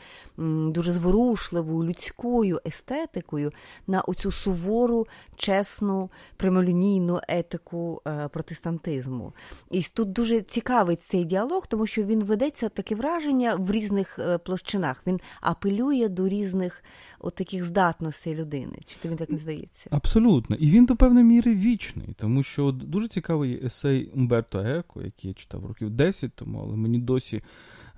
дуже 0.67 0.91
зворушливою, 0.91 1.89
людською 1.89 2.61
естетикою 2.67 3.51
на 3.87 4.01
оцю 4.01 4.31
сувору, 4.31 5.07
чесну, 5.35 6.11
прямолінійну 6.37 7.19
етику 7.27 8.01
е, 8.07 8.27
протестантизму. 8.27 9.33
І 9.71 9.81
тут 9.93 10.11
дуже 10.11 10.41
цікавий 10.41 10.95
цей 10.95 11.25
діалог, 11.25 11.67
тому 11.67 11.87
що 11.87 12.03
він 12.03 12.23
ведеться 12.23 12.69
таке 12.69 12.95
враження 12.95 13.55
в 13.55 13.71
різних 13.71 14.19
е, 14.19 14.37
площинах. 14.37 15.03
Він 15.07 15.19
апелює 15.41 16.09
до 16.09 16.27
різних 16.27 16.76
от 17.19 17.35
таких 17.35 17.63
здатностей 17.63 18.35
людини. 18.35 18.77
Чи 18.85 18.99
тобі 18.99 19.15
так 19.15 19.29
не 19.29 19.37
здається? 19.37 19.89
Абсолютно. 19.93 20.55
І 20.55 20.69
він 20.69 20.85
до 20.85 20.95
певної 20.95 21.25
міри 21.25 21.55
вічний, 21.55 22.15
тому 22.17 22.43
що 22.43 22.71
дуже 22.71 23.07
цікавий 23.07 23.65
есей 23.65 24.09
Умберто 24.13 24.59
Еко, 24.59 25.01
який 25.01 25.27
я 25.27 25.33
читав 25.33 25.65
років 25.65 25.89
10 25.89 26.33
тому, 26.35 26.59
але 26.59 26.77
мені 26.77 26.99
досі 26.99 27.41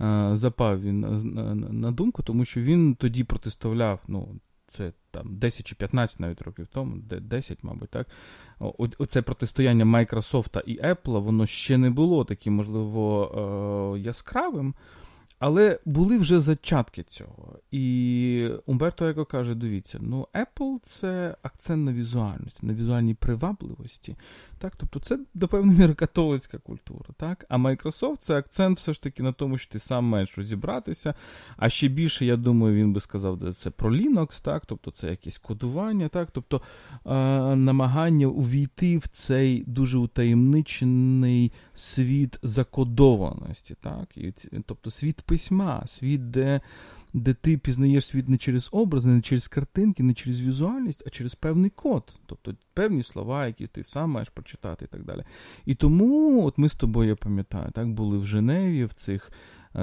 е, 0.01 0.29
запав 0.33 0.81
він 0.81 1.00
на, 1.00 1.09
на, 1.24 1.55
на 1.55 1.91
думку, 1.91 2.24
тому 2.24 2.45
що 2.45 2.62
він 2.62 2.95
тоді 2.95 3.24
протиставляв, 3.24 4.00
ну. 4.07 4.39
Це 4.69 4.93
там 5.12 5.36
10 5.38 5.67
чи 5.67 5.75
15 5.75 6.19
навіть 6.19 6.41
років 6.41 6.67
тому, 6.67 6.95
10, 7.21 7.63
мабуть, 7.63 7.89
так. 7.89 8.07
Оце 8.98 9.21
протистояння 9.21 9.86
Майкрософта 9.86 10.59
і 10.59 10.79
Apple, 10.81 11.21
воно 11.21 11.45
ще 11.45 11.77
не 11.77 11.89
було 11.89 12.25
таким, 12.25 12.53
можливо, 12.53 13.95
е, 13.95 14.00
яскравим. 14.00 14.75
Але 15.39 15.79
були 15.86 16.17
вже 16.17 16.39
зачатки 16.39 17.03
цього. 17.03 17.60
І 17.72 18.50
Умберто 18.65 19.08
Еко 19.08 19.25
каже: 19.25 19.55
дивіться, 19.55 20.00
ну 20.01 20.27
Apple 20.34 20.79
це 20.84 21.36
акцент 21.41 21.86
на 21.86 21.93
візуальності, 21.93 22.65
на 22.65 22.74
візуальній 22.74 23.13
привабливості. 23.13 24.15
Так? 24.58 24.75
Тобто 24.75 25.00
це 25.00 25.19
до 25.34 25.48
певної 25.48 25.79
міри 25.79 25.93
католицька 25.93 26.58
культура. 26.58 27.05
Так? 27.17 27.46
А 27.50 27.58
Microsoft 27.58 28.17
це 28.17 28.38
акцент 28.38 28.77
все 28.77 28.93
ж 28.93 29.03
таки 29.03 29.24
на 29.24 29.31
тому, 29.31 29.58
що 29.58 29.72
ти 29.72 29.79
сам 29.79 30.05
маєш 30.05 30.38
розібратися. 30.38 31.13
А 31.58 31.69
ще 31.69 31.88
більше, 31.88 32.25
я 32.25 32.38
думаю, 32.38 32.75
він 32.75 32.93
би 32.93 33.00
сказав, 33.00 33.53
це 33.55 33.69
про 33.69 33.91
Linux, 33.91 34.43
так? 34.43 34.65
тобто 34.65 34.91
це 34.91 35.10
якесь 35.10 35.38
кодування, 35.38 36.08
так? 36.08 36.29
тобто 36.31 36.62
е- 37.05 37.10
намагання 37.55 38.27
увійти 38.27 38.98
в 38.98 39.08
цей 39.08 39.63
дуже 39.67 39.98
утаємничений 39.98 41.51
світ 41.74 42.39
закодованості. 42.43 43.75
Так? 43.81 44.17
І, 44.17 44.34
Тобто 44.65 44.91
світ 44.91 45.22
письма, 45.29 45.83
світ, 45.88 46.31
де 46.31 46.62
де 47.13 47.33
ти 47.33 47.57
пізнаєш 47.57 48.05
світ 48.05 48.29
не 48.29 48.38
через 48.38 48.69
образи, 48.71 49.09
не 49.09 49.21
через 49.21 49.48
картинки, 49.48 50.03
не 50.03 50.13
через 50.13 50.41
візуальність, 50.41 51.03
а 51.07 51.09
через 51.09 51.36
певний 51.36 51.69
код, 51.69 52.15
тобто 52.25 52.55
певні 52.74 53.03
слова, 53.03 53.48
які 53.48 53.67
ти 53.67 53.83
сам 53.83 54.12
маєш 54.12 54.29
прочитати 54.29 54.86
і 54.86 54.88
так 54.88 55.03
далі. 55.03 55.24
І 55.65 55.75
тому, 55.75 56.45
от 56.45 56.57
ми 56.57 56.69
з 56.69 56.75
тобою, 56.75 57.09
я 57.09 57.15
пам'ятаю, 57.15 57.71
так, 57.71 57.93
були 57.93 58.17
в 58.17 58.25
Женеві, 58.25 58.86
в 58.86 58.93
цих 58.93 59.31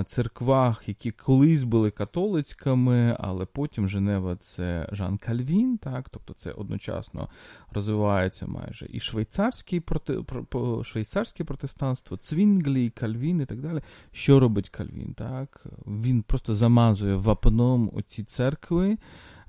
церквах, 0.05 0.88
які 0.88 1.11
колись 1.11 1.62
були 1.62 1.90
католицькими, 1.90 3.16
але 3.21 3.47
потім 3.47 3.88
Женева 3.88 4.37
це 4.37 4.88
Жан 4.93 5.19
Кальвін, 5.19 5.78
так, 5.78 6.09
тобто 6.09 6.35
це 6.35 6.52
одночасно 6.52 7.28
розвивається 7.71 8.47
майже 8.47 8.87
і 8.90 9.00
швейцарський 9.00 9.81
проти, 9.81 10.19
швейцарське 10.85 11.45
протестанство, 11.45 12.16
Цвінглі, 12.16 12.90
Кальвін 12.90 13.40
і 13.40 13.47
так 13.47 13.61
далі. 13.61 13.81
Що 14.12 14.40
робить 14.40 14.69
Кальвін? 14.69 15.14
Так? 15.14 15.66
Він 15.87 16.23
просто 16.23 16.55
замазує 16.55 17.16
вапном 17.16 17.90
оці 17.95 18.25
церкви. 18.25 18.97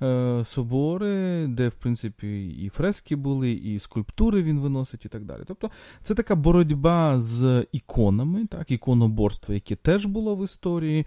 Е, 0.01 0.43
собори, 0.43 1.47
де, 1.47 1.67
в 1.67 1.73
принципі, 1.73 2.47
і 2.47 2.69
фрески 2.69 3.15
були, 3.15 3.51
і 3.51 3.79
скульптури 3.79 4.43
він 4.43 4.59
виносить, 4.59 5.05
і 5.05 5.09
так 5.09 5.25
далі. 5.25 5.41
Тобто 5.47 5.69
це 6.01 6.15
така 6.15 6.35
боротьба 6.35 7.19
з 7.19 7.65
іконами, 7.71 8.45
так, 8.45 8.71
іконоборство, 8.71 9.53
яке 9.53 9.75
теж 9.75 10.05
було 10.05 10.35
в 10.35 10.43
історії, 10.43 11.05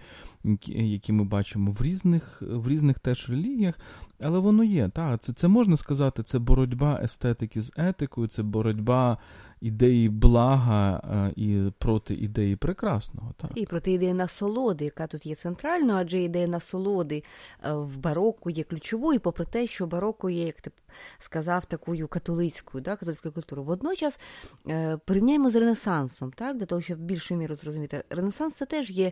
які 0.67 1.13
ми 1.13 1.23
бачимо 1.23 1.71
в 1.71 1.81
різних 1.81 2.41
в 2.41 2.67
різних 2.67 2.99
теж 2.99 3.29
релігіях. 3.29 3.79
Але 4.21 4.39
воно 4.39 4.63
є. 4.63 4.89
так, 4.89 5.21
Це 5.21 5.33
це 5.33 5.47
можна 5.47 5.77
сказати, 5.77 6.23
це 6.23 6.39
боротьба 6.39 6.99
естетики 7.03 7.61
з 7.61 7.71
етикою, 7.77 8.27
це 8.27 8.43
боротьба 8.43 9.17
ідеї 9.61 10.09
блага 10.09 11.01
е, 11.11 11.33
і 11.35 11.71
проти 11.77 12.13
ідеї 12.13 12.55
прекрасного. 12.55 13.33
Так. 13.37 13.51
І 13.55 13.65
проти 13.65 13.91
ідеї 13.91 14.13
насолоди, 14.13 14.85
яка 14.85 15.07
тут 15.07 15.25
є 15.25 15.35
центральною, 15.35 15.99
адже 15.99 16.21
ідея 16.21 16.47
насолоди 16.47 17.23
е, 17.63 17.73
в 17.73 17.97
бароку 17.97 18.49
є 18.49 18.63
ключовою, 18.63 19.19
попри 19.19 19.45
те, 19.45 19.67
що 19.67 19.87
бароко 19.87 20.29
є, 20.29 20.45
як 20.45 20.61
ти 20.61 20.71
сказав, 21.19 21.65
такою 21.65 22.07
католицькою, 22.07 22.83
так, 22.83 22.99
католицькою 22.99 23.33
культурою. 23.33 23.67
Водночас 23.67 24.19
е, 24.67 24.97
порівняємо 25.05 25.49
з 25.49 25.55
Ренесансом, 25.55 26.31
так, 26.31 26.57
для 26.57 26.65
того, 26.65 26.81
щоб 26.81 26.99
більшою 26.99 27.39
міру 27.39 27.55
зрозуміти. 27.55 28.03
Ренесанс 28.09 28.55
це 28.55 28.65
теж 28.65 28.89
є 28.89 29.11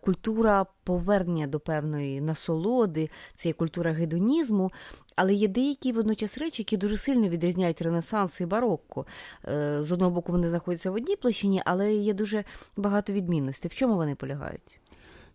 культура 0.00 0.66
повернення 0.84 1.46
до 1.46 1.60
певної 1.60 2.20
насолоди, 2.20 3.10
це 3.36 3.48
є 3.48 3.52
культура 3.52 3.92
гедонізму, 3.92 4.70
але 5.18 5.34
є 5.34 5.48
деякі 5.48 5.92
водночас 5.92 6.38
речі, 6.38 6.62
які 6.62 6.76
дуже 6.76 6.96
сильно 6.96 7.28
відрізняють 7.28 7.82
Ренесанс 7.82 8.40
і 8.40 8.46
барокко. 8.46 9.06
Е, 9.48 9.82
з 9.82 9.92
одного 9.92 10.10
боку, 10.10 10.32
вони 10.32 10.48
знаходяться 10.48 10.90
в 10.90 10.94
одній 10.94 11.16
площині, 11.16 11.62
але 11.64 11.94
є 11.94 12.14
дуже 12.14 12.44
багато 12.76 13.12
відмінностей. 13.12 13.68
В 13.68 13.74
чому 13.74 13.94
вони 13.96 14.14
полягають? 14.14 14.80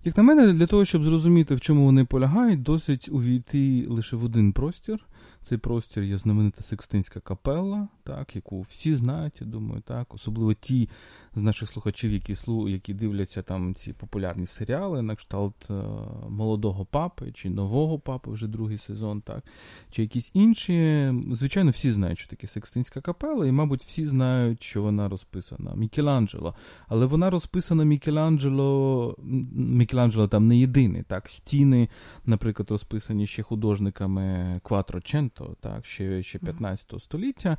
Як 0.05 0.17
на 0.17 0.23
мене, 0.23 0.53
для 0.53 0.65
того, 0.67 0.85
щоб 0.85 1.03
зрозуміти, 1.03 1.55
в 1.55 1.59
чому 1.59 1.85
вони 1.85 2.05
полягають, 2.05 2.63
досить 2.63 3.09
увійти 3.11 3.85
лише 3.89 4.15
в 4.15 4.23
один 4.23 4.53
простір. 4.53 5.05
Цей 5.43 5.57
простір 5.57 6.03
є 6.03 6.17
знаменита 6.17 6.63
Секстинська 6.63 7.19
капелла, 7.19 7.87
так, 8.03 8.35
яку 8.35 8.61
всі 8.61 8.95
знають, 8.95 9.41
я 9.41 9.47
думаю, 9.47 9.81
так, 9.81 10.13
особливо 10.13 10.53
ті 10.53 10.89
з 11.35 11.41
наших 11.41 11.69
слухачів, 11.69 12.11
які 12.11 12.35
які 12.67 12.93
дивляться 12.93 13.41
там 13.41 13.75
ці 13.75 13.93
популярні 13.93 14.47
серіали, 14.47 15.01
на 15.01 15.15
кшталт 15.15 15.69
е, 15.69 15.73
молодого 16.29 16.85
папи 16.85 17.31
чи 17.31 17.49
нового 17.49 17.99
папи, 17.99 18.31
вже 18.31 18.47
другий 18.47 18.77
сезон, 18.77 19.21
так, 19.21 19.43
чи 19.89 20.01
якісь 20.01 20.31
інші. 20.33 21.13
Звичайно, 21.31 21.71
всі 21.71 21.91
знають, 21.91 22.19
що 22.19 22.29
таке 22.29 22.47
Секстинська 22.47 23.01
капела, 23.01 23.47
і, 23.47 23.51
мабуть, 23.51 23.83
всі 23.83 24.05
знають, 24.05 24.63
що 24.63 24.81
вона 24.81 25.09
розписана 25.09 25.75
Мікеланджело. 25.75 26.55
Але 26.87 27.05
вона 27.05 27.29
розписана 27.29 27.83
Мікеланджело, 27.83 29.15
Мікеланджело 29.53 29.92
там 30.27 30.47
не 30.47 30.57
єдиний. 30.57 31.03
так, 31.03 31.29
Стіни, 31.29 31.89
наприклад, 32.25 32.71
розписані 32.71 33.27
ще 33.27 33.43
художниками 33.43 34.59
Кватроченто, 34.63 35.55
так, 35.59 35.85
ще, 35.85 36.23
ще 36.23 36.39
15 36.39 37.01
століття. 37.01 37.57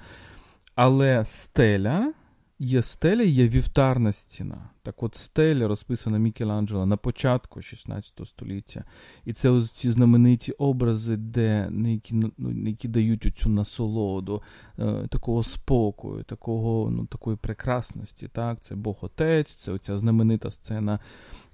Але 0.75 1.25
стеля 1.25 2.12
є 2.58 2.82
стеля, 2.82 3.23
є 3.23 3.49
вівтарна 3.49 4.12
стіна. 4.12 4.70
Так 4.82 5.02
от 5.02 5.14
стеля 5.14 5.68
розписана 5.68 6.18
Мікеланджело 6.18 6.87
на 6.87 6.96
початку 6.96 7.62
16 7.62 8.20
століття. 8.25 8.84
І 9.25 9.32
це 9.32 9.50
ось 9.50 9.70
ці 9.70 9.90
знамениті 9.90 10.52
образи, 10.52 11.16
де 11.16 11.70
які 11.87 12.14
ну, 12.14 12.32
які 12.68 12.88
дають 12.88 13.26
оцю 13.26 13.49
насолоду, 13.49 14.42
е, 14.78 15.06
такого 15.08 15.42
спокою, 15.42 16.23
такого, 16.23 16.90
ну, 16.90 17.06
такої 17.06 17.37
прекрасності. 17.37 18.28
Так? 18.28 18.61
Це 18.61 18.75
Бог 18.75 18.99
Отець, 19.00 19.54
це 19.54 19.73
оця 19.73 19.96
знаменита 19.96 20.50
сцена 20.50 20.99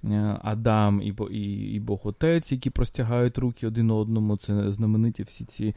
е, 0.03 0.39
Адам 0.43 1.01
і 1.01 1.15
і, 1.31 1.73
і 1.75 1.79
Бог 1.79 1.99
Отець, 2.03 2.51
які 2.51 2.69
простягають 2.69 3.37
руки 3.37 3.67
один 3.67 3.91
одному. 3.91 4.37
Це 4.37 4.71
знамениті 4.71 5.23
всі 5.23 5.45
ці 5.45 5.75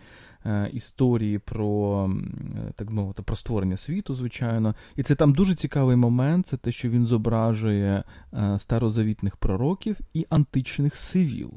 історії 0.73 1.39
про 1.39 2.11
е, 2.69 2.73
так 2.75 2.91
мовити, 2.91 3.23
про 3.23 3.37
створення 3.37 3.77
світу, 3.77 4.15
звичайно. 4.15 4.75
І 4.97 5.03
це 5.03 5.15
там 5.15 5.33
дуже 5.33 5.55
цікавий 5.55 5.97
момент, 5.97 6.47
це 6.47 6.57
те, 6.57 6.73
що 6.73 6.89
він 6.89 7.05
зображує 7.05 8.05
е, 8.33 8.59
старозавітних 8.59 9.37
пророків 9.37 9.99
і 10.15 10.27
античних 10.31 10.97
сивіл. 10.97 11.53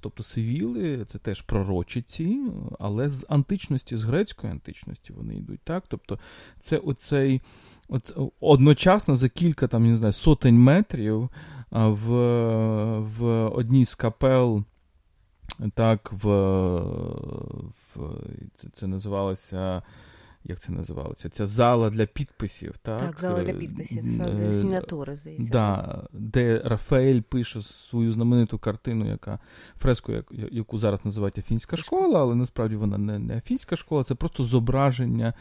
Тобто 0.00 0.22
сивіли 0.22 1.04
це 1.08 1.18
теж 1.18 1.42
пророчиці, 1.42 2.40
але 2.78 3.08
з 3.08 3.26
античності, 3.28 3.96
з 3.96 4.04
грецької 4.04 4.52
античності 4.52 5.12
вони 5.12 5.36
йдуть. 5.36 5.60
так? 5.64 5.84
Тобто 5.88 6.18
це 6.60 6.76
оцей 6.76 7.42
оце, 7.88 8.14
одночасно 8.40 9.16
за 9.16 9.28
кілька 9.28 9.68
там, 9.68 9.90
не 9.90 9.96
знаю, 9.96 10.12
сотень 10.12 10.58
метрів 10.58 11.30
в 11.70 12.10
в 12.98 13.48
одній 13.48 13.84
з 13.84 13.94
капел. 13.94 14.64
Так, 15.74 16.12
в, 16.12 16.28
в 17.94 18.20
це, 18.54 18.68
це 18.72 18.86
називалося 18.86 19.82
як 20.48 20.58
це 20.58 20.72
називалося? 20.72 21.28
Ця 21.28 21.46
зала 21.46 21.90
для 21.90 22.06
підписів. 22.06 22.74
Так, 22.82 23.00
Так, 23.00 23.20
зала 23.20 23.42
для 23.42 23.52
підписів, 23.52 24.22
е, 24.22 24.54
Сінатори, 24.54 25.16
здається. 25.16 25.52
Да, 25.52 26.02
Де 26.12 26.62
Рафаель 26.64 27.20
пише 27.20 27.62
свою 27.62 28.12
знамениту 28.12 28.58
картину, 28.58 29.08
яка 29.08 29.38
фреску, 29.76 30.12
яку 30.30 30.78
зараз 30.78 31.04
називають 31.04 31.38
Афінська 31.38 31.76
школа, 31.76 32.20
але 32.20 32.34
насправді 32.34 32.76
вона 32.76 32.98
не, 32.98 33.18
не 33.18 33.36
Афінська 33.36 33.76
школа, 33.76 34.04
це 34.04 34.14
просто 34.14 34.44
зображення 34.44 35.34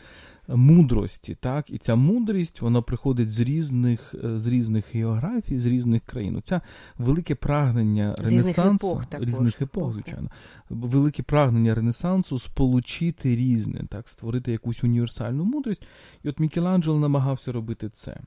мудрості. 0.47 1.37
так, 1.39 1.69
І 1.69 1.77
ця 1.77 1.95
мудрість 1.95 2.61
вона 2.61 2.81
приходить 2.81 3.31
з 3.31 3.39
різних 3.39 4.15
з 4.23 4.47
різних 4.47 4.95
географій, 4.95 5.59
з 5.59 5.65
різних 5.65 6.03
країн. 6.03 6.41
Це 6.43 6.61
велике 6.97 7.35
прагнення 7.35 8.15
Ренесансу, 8.17 8.87
різних 8.87 9.03
епох, 9.03 9.23
різних 9.23 9.61
епох, 9.61 9.93
звичайно, 9.93 10.29
велике 10.69 11.23
прагнення 11.23 11.75
Ренесансу 11.75 12.39
сполучити 12.39 13.35
різне, 13.35 13.81
так, 13.89 14.09
створити 14.09 14.51
якусь 14.51 14.83
універсальну 14.83 15.43
мудрість. 15.43 15.83
І 16.23 16.29
от 16.29 16.39
Мікеланджело 16.39 16.99
намагався 16.99 17.51
робити 17.51 17.89
це. 17.89 18.19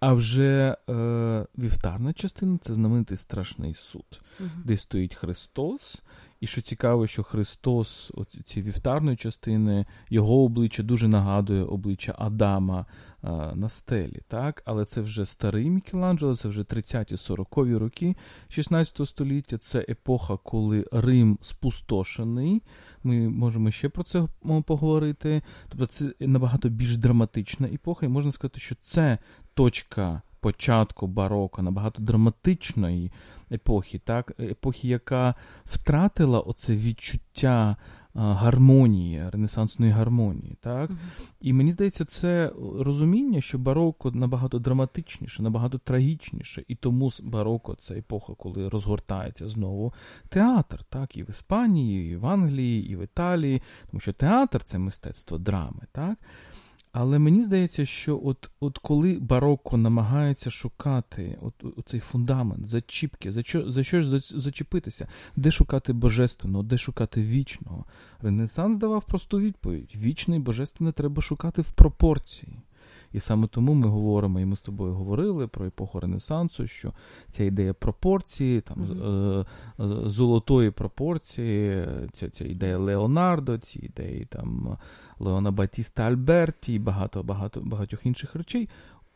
А 0.00 0.12
вже 0.12 0.76
е, 0.90 1.46
вівтарна 1.58 2.12
частина 2.12 2.58
це 2.62 2.74
знаменитий 2.74 3.16
страшний 3.16 3.74
суд, 3.74 4.20
uh 4.40 4.48
де 4.64 4.76
стоїть 4.76 5.14
Христос. 5.14 6.02
І 6.40 6.46
що 6.46 6.60
цікаво, 6.60 7.06
що 7.06 7.22
Христос, 7.22 8.12
ці 8.44 8.62
вівтарної 8.62 9.16
частини, 9.16 9.86
його 10.10 10.44
обличчя 10.44 10.82
дуже 10.82 11.08
нагадує 11.08 11.64
обличчя 11.64 12.14
Адама 12.18 12.86
е, 13.24 13.28
на 13.54 13.68
стелі. 13.68 14.20
так? 14.28 14.62
Але 14.64 14.84
це 14.84 15.00
вже 15.00 15.26
старий 15.26 15.70
Мікеланджело, 15.70 16.36
це 16.36 16.48
вже 16.48 16.62
30-40-ві 16.62 17.78
роки 17.78 18.16
16 18.48 19.08
століття. 19.08 19.58
Це 19.58 19.86
епоха, 19.88 20.36
коли 20.36 20.86
Рим 20.92 21.38
спустошений. 21.42 22.62
Ми 23.02 23.28
можемо 23.28 23.70
ще 23.70 23.88
про 23.88 24.04
це 24.04 24.26
поговорити. 24.66 25.42
Тобто 25.68 25.86
це 25.86 26.12
набагато 26.20 26.68
більш 26.68 26.96
драматична 26.96 27.66
епоха, 27.66 28.06
і 28.06 28.08
можна 28.08 28.32
сказати, 28.32 28.60
що 28.60 28.74
це 28.74 29.18
точка 29.58 30.22
початку 30.40 31.06
бароко, 31.06 31.62
набагато 31.62 32.02
драматичної 32.02 33.12
епохи, 33.52 33.98
так? 33.98 34.32
епохи, 34.40 34.88
яка 34.88 35.34
втратила 35.64 36.40
оце 36.40 36.74
відчуття 36.74 37.76
гармонії, 38.14 39.30
ренесансної 39.30 39.92
гармонії. 39.92 40.56
Так? 40.60 40.90
Mm-hmm. 40.90 40.96
І 41.40 41.52
мені 41.52 41.72
здається, 41.72 42.04
це 42.04 42.52
розуміння, 42.78 43.40
що 43.40 43.58
бароко 43.58 44.10
набагато 44.10 44.58
драматичніше, 44.58 45.42
набагато 45.42 45.78
трагічніше. 45.78 46.64
І 46.68 46.74
тому 46.74 47.10
бароко 47.22 47.74
це 47.74 47.94
епоха, 47.94 48.34
коли 48.34 48.68
розгортається 48.68 49.48
знову 49.48 49.92
театр, 50.28 50.84
так? 50.88 51.16
і 51.16 51.22
в 51.22 51.30
Іспанії, 51.30 52.12
і 52.12 52.16
в 52.16 52.26
Англії, 52.26 52.90
і 52.90 52.96
в 52.96 53.02
Італії, 53.02 53.62
тому 53.90 54.00
що 54.00 54.12
театр 54.12 54.62
це 54.62 54.78
мистецтво 54.78 55.38
драми. 55.38 55.82
так? 55.92 56.18
Але 56.92 57.18
мені 57.18 57.42
здається, 57.42 57.84
що 57.84 58.20
от 58.24 58.50
от 58.60 58.78
коли 58.78 59.18
бароко 59.20 59.76
намагається 59.76 60.50
шукати 60.50 61.38
от, 61.42 61.84
цей 61.84 62.00
фундамент, 62.00 62.66
зачіпки, 62.66 63.32
за 63.32 63.42
що 63.42 63.70
за 63.70 63.82
що 63.82 64.00
ж 64.00 64.18
зачепитися, 64.18 65.08
де 65.36 65.50
шукати 65.50 65.92
божественного, 65.92 66.64
де 66.64 66.78
шукати 66.78 67.22
вічного, 67.22 67.84
Ренесанс 68.20 68.78
давав 68.78 69.04
просту 69.04 69.40
відповідь: 69.40 69.94
вічне 69.96 70.36
і 70.36 70.38
божественне 70.38 70.92
треба 70.92 71.22
шукати 71.22 71.62
в 71.62 71.72
пропорції. 71.72 72.58
І 73.12 73.20
саме 73.20 73.46
тому 73.46 73.74
ми 73.74 73.88
говоримо, 73.88 74.40
і 74.40 74.44
ми 74.44 74.56
з 74.56 74.62
тобою 74.62 74.94
говорили 74.94 75.46
про 75.46 75.66
епоху 75.66 76.00
Ренесансу, 76.00 76.66
що 76.66 76.92
ця 77.30 77.44
ідея 77.44 77.74
пропорції, 77.74 78.60
там 78.60 78.76
mm-hmm. 78.78 80.08
золотої 80.08 80.70
пропорції, 80.70 81.86
ця 82.12 82.30
ця 82.30 82.44
ідея 82.44 82.78
Леонардо, 82.78 83.58
ці 83.58 83.78
ідеї 83.78 84.24
там 84.24 84.76
Леона 85.18 85.50
Батіста 85.50 86.02
Альберті 86.02 86.74
і 86.74 86.78
багато 86.78 87.22
багато 87.22 87.60
багатьох 87.60 88.06
інших 88.06 88.34
речей. 88.34 88.68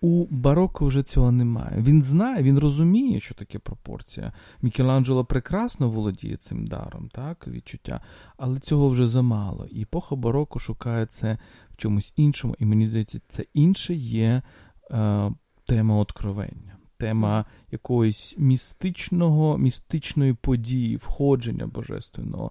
У 0.05 0.27
бароко 0.31 0.87
вже 0.87 1.03
цього 1.03 1.33
немає. 1.33 1.83
Він 1.83 2.03
знає, 2.03 2.43
він 2.43 2.59
розуміє, 2.59 3.21
що 3.21 3.35
таке 3.35 3.59
пропорція. 3.59 4.33
Мікеланджело 4.63 5.25
прекрасно 5.25 5.91
володіє 5.91 6.37
цим 6.37 6.67
даром, 6.67 7.09
так, 7.13 7.49
відчуття, 7.49 8.01
але 8.37 8.59
цього 8.59 8.89
вже 8.89 9.09
замало. 9.09 9.67
І 9.71 9.83
епоха 9.83 10.17
бароко 10.17 10.59
шукає 10.59 11.07
це 11.07 11.39
в 11.73 11.77
чомусь 11.77 12.13
іншому, 12.17 12.57
і 12.59 12.65
мені 12.65 12.87
здається, 12.87 13.21
це 13.29 13.45
інше 13.55 13.95
є 13.95 14.43
е, 14.91 15.31
тема 15.67 15.97
откровення, 15.97 16.77
тема 16.97 17.45
якоїсь 17.71 18.35
містичного, 18.39 19.59
містичної 19.59 20.35
події, 20.35 20.97
входження 20.97 21.67
божественного 21.67 22.51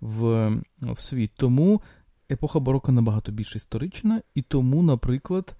в, 0.00 0.48
в 0.80 1.00
світ. 1.00 1.30
Тому 1.36 1.80
епоха 2.30 2.60
бароко 2.60 2.92
набагато 2.92 3.32
більш 3.32 3.56
історична, 3.56 4.22
і 4.34 4.42
тому, 4.42 4.82
наприклад. 4.82 5.56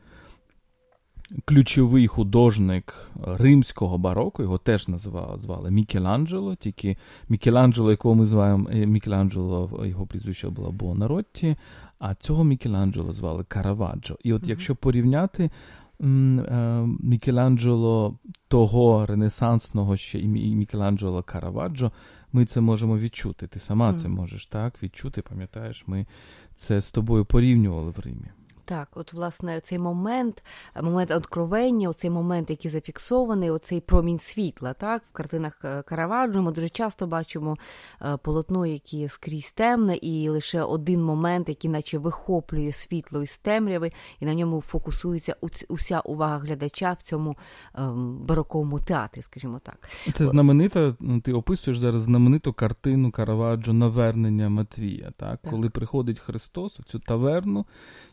Ключовий 1.44 2.06
художник 2.06 3.10
римського 3.22 3.98
бароко, 3.98 4.42
його 4.42 4.58
теж 4.58 4.88
називали 4.88 5.38
звали 5.38 5.70
Мікеланджело, 5.70 6.54
тільки 6.54 6.96
Мікеланджело, 7.28 7.90
якого 7.90 8.14
ми 8.14 8.26
зваємо 8.26 8.68
е, 8.70 8.86
Мікеланджело, 8.86 9.82
його 9.84 10.06
прізвище 10.06 10.48
було 10.48 10.72
Буонаротті, 10.72 11.56
а 12.02 12.14
цього 12.14 12.44
Мікеланджело 12.44 13.12
звали 13.12 13.44
Караваджо. 13.44 14.16
І 14.24 14.32
от 14.32 14.42
mm-hmm. 14.42 14.48
якщо 14.48 14.76
порівняти 14.76 15.50
е, 16.00 16.86
Мікеланджело 17.00 18.18
того 18.48 19.06
ренесансного 19.06 19.96
ще 19.96 20.18
і 20.18 20.28
Мікеланджело 20.56 21.22
Караваджо, 21.22 21.92
ми 22.32 22.44
це 22.44 22.60
можемо 22.60 22.98
відчути. 22.98 23.46
Ти 23.46 23.58
сама 23.58 23.90
mm-hmm. 23.90 23.96
це 23.96 24.08
можеш 24.08 24.46
так 24.46 24.82
відчути, 24.82 25.22
пам'ятаєш, 25.22 25.84
ми 25.86 26.06
це 26.54 26.80
з 26.80 26.90
тобою 26.90 27.24
порівнювали 27.24 27.90
в 27.90 27.98
Римі. 27.98 28.30
Так, 28.72 28.88
от, 28.94 29.12
власне, 29.12 29.60
цей 29.60 29.78
момент, 29.78 30.44
момент 30.82 31.10
откровення, 31.10 31.92
цей 31.92 32.10
момент, 32.10 32.50
який 32.50 32.70
зафіксований, 32.70 33.50
оцей 33.50 33.80
промінь 33.80 34.18
світла. 34.18 34.72
Так, 34.72 35.02
В 35.10 35.12
картинах 35.12 35.60
е, 35.64 35.82
Караваджо 35.82 36.42
ми 36.42 36.52
дуже 36.52 36.68
часто 36.68 37.06
бачимо 37.06 37.56
е, 38.02 38.16
полотно, 38.16 38.66
яке 38.66 39.08
скрізь 39.08 39.52
темне, 39.52 39.96
і 39.96 40.28
лише 40.28 40.62
один 40.62 41.02
момент, 41.02 41.48
який 41.48 41.70
наче 41.70 41.98
вихоплює 41.98 42.72
світло 42.72 43.22
із 43.22 43.38
темряви, 43.38 43.92
і 44.20 44.26
на 44.26 44.34
ньому 44.34 44.60
фокусується 44.60 45.36
уся 45.68 46.00
увага 46.00 46.38
глядача 46.38 46.92
в 46.92 47.02
цьому 47.02 47.36
ем, 47.74 48.18
бароковому 48.28 48.80
театрі, 48.80 49.22
скажімо 49.22 49.60
так. 49.62 49.88
Це 50.12 50.26
знаменита, 50.26 50.94
ну, 51.00 51.20
ти 51.20 51.32
описуєш 51.32 51.78
зараз 51.78 52.02
знамениту 52.02 52.52
картину 52.52 53.10
Караваджо 53.10 53.72
Навернення 53.72 54.48
Матвія, 54.48 55.12
так? 55.16 55.40
так. 55.40 55.50
коли 55.50 55.70
приходить 55.70 56.18
Христос 56.18 56.80
в 56.80 56.84
цю 56.84 56.98
таверну, 56.98 57.66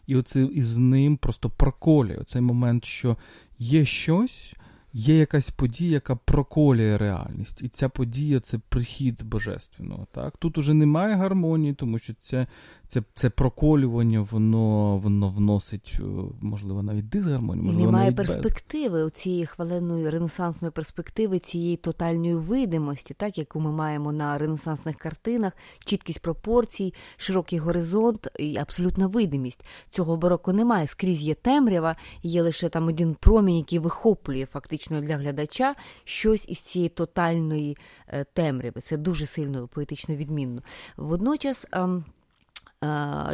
і 0.08 0.15
оце 0.15 0.48
із 0.53 0.77
ним 0.77 1.17
просто 1.17 1.49
проколює 1.49 2.23
цей 2.25 2.41
момент, 2.41 2.85
що 2.85 3.17
є 3.59 3.85
щось, 3.85 4.55
є 4.93 5.17
якась 5.17 5.49
подія, 5.49 5.91
яка 5.91 6.15
проколює 6.15 6.97
реальність. 6.97 7.62
І 7.62 7.69
ця 7.69 7.89
подія 7.89 8.39
це 8.39 8.60
прихід 8.69 9.23
божественного. 9.23 10.08
Так? 10.12 10.38
Тут 10.38 10.58
уже 10.58 10.73
немає 10.73 11.15
гармонії, 11.15 11.73
тому 11.73 11.99
що 11.99 12.13
це 12.19 12.47
це, 12.89 13.04
це 13.15 13.30
проколювання, 13.30 14.28
воно 14.32 14.97
воно 14.97 15.30
вносить, 15.30 15.97
е, 15.99 16.04
можливо, 16.41 16.84
навіть 16.84 17.10
дисгармонію. 17.10 17.63
Можливо, 17.63 17.84
І 17.84 17.86
немає 17.86 18.12
перспективи 18.12 19.04
у 19.04 19.10
цієї 19.10 19.45
хваленої 19.45 20.10
ренесансної 20.10 20.71
перспективи, 20.71 21.39
цієї 21.39 21.78
тотальної 21.78 22.36
видимості, 22.36 23.13
так 23.13 23.38
яку 23.38 23.60
ми 23.60 23.71
маємо 23.71 24.12
на 24.12 24.38
ренесансних 24.38 24.95
картинах, 24.95 25.54
чіткість 25.86 26.21
пропорцій, 26.21 26.93
широкий 27.17 27.60
горизонт 27.60 28.28
і 28.39 28.58
абсолютна 28.58 29.08
видимість. 29.08 29.65
Цього 29.89 30.17
бароко 30.17 30.54
немає. 30.54 30.88
Скрізь 30.88 31.21
є 31.21 31.34
темрява, 31.34 31.95
є 32.23 32.41
лише 32.41 32.69
там 32.69 32.88
один 32.88 33.15
промінь, 33.19 33.58
який 33.58 33.80
вихоплює 33.80 34.45
фактично 34.45 34.88
для 34.89 35.17
глядача 35.17 35.75
щось 36.04 36.45
із 36.49 36.60
цієї 36.60 36.89
тотальної 36.89 37.78
е, 38.08 38.23
темряви. 38.23 38.82
Це 38.82 38.97
дуже 38.97 39.25
сильно 39.25 39.67
поетично 39.67 40.15
відмінно. 40.15 40.62
Водночас. 40.97 41.67
Ем, 41.71 42.06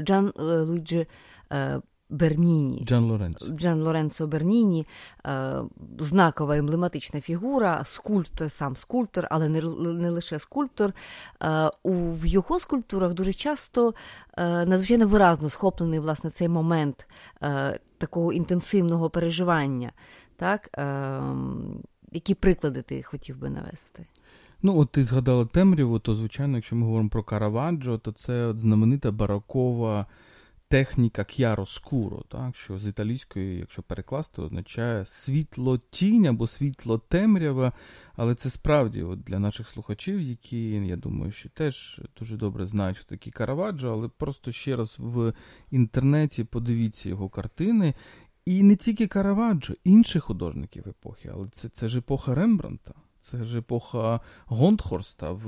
Джан 0.01 0.33
Луїджі 0.37 1.07
Берніні. 2.09 2.83
Джан 2.85 3.03
Лоренцо. 3.03 3.47
Джан 3.47 3.81
Лоренцо 3.81 4.27
Берніні, 4.27 4.87
знакова 5.99 6.57
емблематична 6.57 7.21
фігура, 7.21 7.81
скульптор, 7.85 8.51
сам 8.51 8.75
скульптор, 8.75 9.27
але 9.31 9.49
не 9.49 9.61
не 9.77 10.09
лише 10.09 10.39
скульптор. 10.39 10.93
У 11.83 11.93
в 11.93 12.25
його 12.25 12.59
скульптурах 12.59 13.13
дуже 13.13 13.33
часто 13.33 13.93
надзвичайно 14.37 15.07
виразно 15.07 15.49
схоплений 15.49 15.99
власне 15.99 16.29
цей 16.29 16.49
момент 16.49 17.07
такого 17.97 18.33
інтенсивного 18.33 19.09
переживання. 19.09 19.91
Так? 20.35 20.69
Які 22.11 22.35
приклади 22.35 22.81
ти 22.81 23.03
хотів 23.03 23.37
би 23.37 23.49
навести? 23.49 24.05
Ну, 24.61 24.79
от 24.79 24.91
ти 24.91 25.03
згадала 25.03 25.45
темряву, 25.45 25.99
то, 25.99 26.13
звичайно, 26.13 26.57
якщо 26.57 26.75
ми 26.75 26.85
говоримо 26.85 27.09
про 27.09 27.23
Караваджо, 27.23 27.97
то 27.97 28.11
це 28.11 28.45
от 28.45 28.59
знаменита 28.59 29.11
барокова 29.11 30.05
техніка 30.67 31.23
к'яроскуро, 31.23 32.23
так, 32.27 32.55
що 32.55 32.77
з 32.79 32.87
італійської, 32.87 33.59
якщо 33.59 33.81
перекласти, 33.81 34.41
означає 34.41 35.05
світло 35.05 35.77
тінь 35.77 36.25
або 36.25 36.47
світло 36.47 36.97
темрява. 36.97 37.73
Але 38.15 38.35
це 38.35 38.49
справді 38.49 39.03
от 39.03 39.23
для 39.23 39.39
наших 39.39 39.67
слухачів, 39.67 40.21
які, 40.21 40.69
я 40.71 40.95
думаю, 40.95 41.31
що 41.31 41.49
теж 41.49 42.01
дуже 42.19 42.37
добре 42.37 42.67
знають, 42.67 42.97
хто 42.97 43.09
такий 43.09 43.33
Караваджо, 43.33 43.91
але 43.91 44.07
просто 44.07 44.51
ще 44.51 44.75
раз 44.75 44.95
в 44.99 45.33
інтернеті 45.71 46.43
подивіться 46.43 47.09
його 47.09 47.29
картини. 47.29 47.93
І 48.45 48.63
не 48.63 48.75
тільки 48.75 49.07
Караваджо, 49.07 49.73
інших 49.83 50.23
художників 50.23 50.83
епохи, 50.87 51.31
але 51.33 51.47
це, 51.51 51.69
це 51.69 51.87
ж 51.87 51.99
епоха 51.99 52.35
Рембранта. 52.35 52.93
Це 53.19 53.43
ж 53.43 53.59
епоха 53.59 54.19
Гондхорста 54.45 55.31
в 55.31 55.45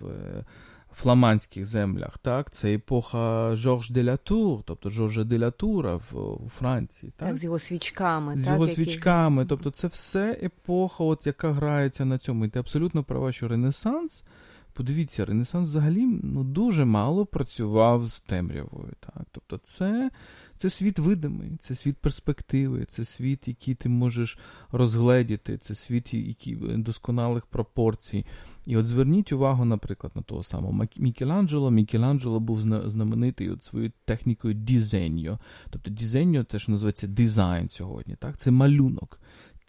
в, 0.00 0.44
фламандських 0.92 1.66
землях, 1.66 2.18
так, 2.18 2.50
це 2.50 2.74
епоха 2.74 3.54
Жорж 3.54 3.90
де 3.90 4.04
ля 4.04 4.16
Тур, 4.16 4.62
тобто 4.64 4.90
Жоржа 4.90 5.24
де 5.24 5.38
ля 5.38 5.50
Тура 5.50 5.96
в, 5.96 6.16
у 6.44 6.48
Франції. 6.48 7.12
Так, 7.16 7.28
так 7.28 7.38
з 7.38 7.44
його 7.44 7.58
свічками. 7.58 8.36
З 8.36 8.44
так, 8.44 8.52
його 8.52 8.66
які... 8.66 8.74
свічками. 8.74 9.46
Тобто 9.46 9.70
це 9.70 9.88
все 9.88 10.38
епоха, 10.42 11.04
от, 11.04 11.26
яка 11.26 11.52
грається 11.52 12.04
на 12.04 12.18
цьому. 12.18 12.44
І 12.44 12.48
ти 12.48 12.58
абсолютно 12.58 13.04
права, 13.04 13.32
що 13.32 13.48
Ренесанс. 13.48 14.24
Подивіться, 14.72 15.24
Ренесанс 15.24 15.68
взагалі 15.68 16.06
ну, 16.22 16.44
дуже 16.44 16.84
мало 16.84 17.26
працював 17.26 18.04
з 18.04 18.20
темрявою. 18.20 18.92
Так? 19.00 19.26
Тобто, 19.32 19.58
це 19.62 20.10
це 20.56 20.70
світ 20.70 20.98
видимий, 20.98 21.56
це 21.60 21.74
світ 21.74 21.96
перспективи, 21.96 22.86
це 22.88 23.04
світ, 23.04 23.48
який 23.48 23.74
ти 23.74 23.88
можеш 23.88 24.38
розгледіти, 24.72 25.58
це 25.58 25.74
світ 25.74 26.14
який 26.14 26.56
досконалих 26.56 27.46
пропорцій. 27.46 28.26
І 28.66 28.76
от 28.76 28.86
зверніть 28.86 29.32
увагу, 29.32 29.64
наприклад, 29.64 30.12
на 30.14 30.22
того 30.22 30.42
самого 30.42 30.86
Мікеланджело. 30.96 31.70
Мікеланджело 31.70 32.40
був 32.40 32.60
знаменитий 32.60 33.50
от 33.50 33.62
своєю 33.62 33.92
технікою 34.04 34.54
дізеньо. 34.54 35.38
Тобто 35.70 35.90
дізеньо 35.90 36.44
теж 36.44 36.68
називається 36.68 37.06
дизайн 37.06 37.68
сьогодні. 37.68 38.16
Так? 38.16 38.36
Це 38.36 38.50
малюнок 38.50 39.20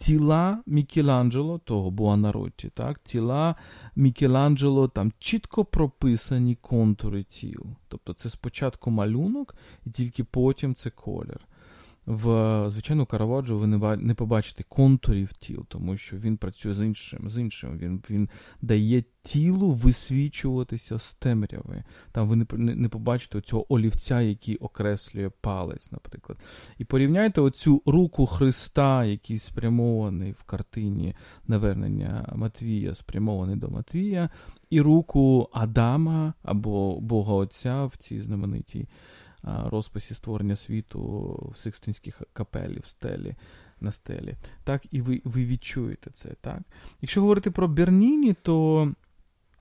тіла 0.02 0.62
Мікеланджело, 0.66 1.58
того 1.58 1.90
Буанаротті, 1.90 2.68
так, 2.68 2.98
тіла 2.98 3.54
Мікеланджело, 3.96 4.88
там 4.88 5.12
чітко 5.18 5.64
прописані 5.64 6.54
контури 6.54 7.22
тіл. 7.22 7.66
Тобто 7.88 8.12
це 8.12 8.30
спочатку 8.30 8.90
малюнок, 8.90 9.54
і 9.86 9.90
тільки 9.90 10.24
потім 10.24 10.74
це 10.74 10.90
колір. 10.90 11.40
В 12.06 12.64
звичайно, 12.68 13.06
Караваджо 13.06 13.58
ви 13.58 13.66
не 13.96 14.14
побачите 14.14 14.64
контурів 14.68 15.32
тіл, 15.32 15.66
тому 15.68 15.96
що 15.96 16.16
він 16.16 16.36
працює 16.36 16.74
з 16.74 16.84
іншим. 16.84 17.30
з 17.30 17.38
іншим. 17.38 17.78
Він 17.78 18.02
він 18.10 18.28
дає 18.62 19.04
тілу 19.22 19.70
висвічуватися 19.70 20.98
з 20.98 21.14
темряви. 21.14 21.84
Там 22.12 22.28
ви 22.28 22.36
не 22.36 22.46
не, 22.74 22.88
побачите 22.88 23.40
цього 23.40 23.74
олівця, 23.74 24.20
який 24.20 24.56
окреслює 24.56 25.30
палець, 25.40 25.92
наприклад. 25.92 26.38
І 26.78 26.84
порівняйте 26.84 27.40
оцю 27.40 27.82
руку 27.86 28.26
Христа, 28.26 29.04
який 29.04 29.38
спрямований 29.38 30.32
в 30.32 30.42
картині 30.42 31.14
навернення 31.46 32.32
Матвія, 32.36 32.94
спрямований 32.94 33.56
до 33.56 33.70
Матвія, 33.70 34.30
і 34.70 34.80
руку 34.80 35.48
Адама 35.52 36.34
або 36.42 37.00
Бога 37.00 37.34
Отця 37.34 37.84
в 37.84 37.96
цій 37.96 38.20
знаменитій 38.20 38.88
розписі 39.42 40.14
створення 40.14 40.56
світу 40.56 41.00
в 41.52 41.56
Сикстинській 41.56 42.12
капелі 42.32 42.78
в 42.78 42.86
стелі. 42.86 43.34
На 43.80 43.90
стелі. 43.90 44.34
Так, 44.64 44.82
і 44.90 45.00
ви 45.00 45.22
ви 45.24 45.44
відчуєте 45.44 46.10
це. 46.10 46.28
так. 46.40 46.58
Якщо 47.00 47.20
говорити 47.20 47.50
про 47.50 47.68
Берніні, 47.68 48.34
то. 48.42 48.88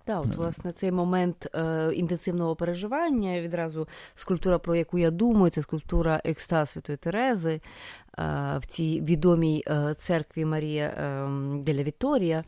Так, 0.04 0.26
от, 0.26 0.36
власне, 0.36 0.72
цей 0.72 0.92
момент 0.92 1.48
е, 1.56 1.92
інтенсивного 1.94 2.56
переживання, 2.56 3.42
відразу 3.42 3.88
скульптура, 4.16 4.60
про 4.60 4.76
яку 4.76 4.98
я 4.98 5.12
думаю, 5.12 5.52
це 5.52 5.62
скульптура 5.62 6.22
екстаз 6.24 6.70
Святої 6.70 6.98
Терези 6.98 7.54
е, 7.54 7.62
в 8.58 8.66
цій 8.66 9.02
відомій 9.02 9.64
е, 9.68 9.96
церкві 10.00 10.46
Марія 10.46 10.86
е, 10.86 11.30
Деля 11.64 11.84
Віторія. 11.84 12.44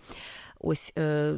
Ось 0.66 0.94
е, 0.98 1.36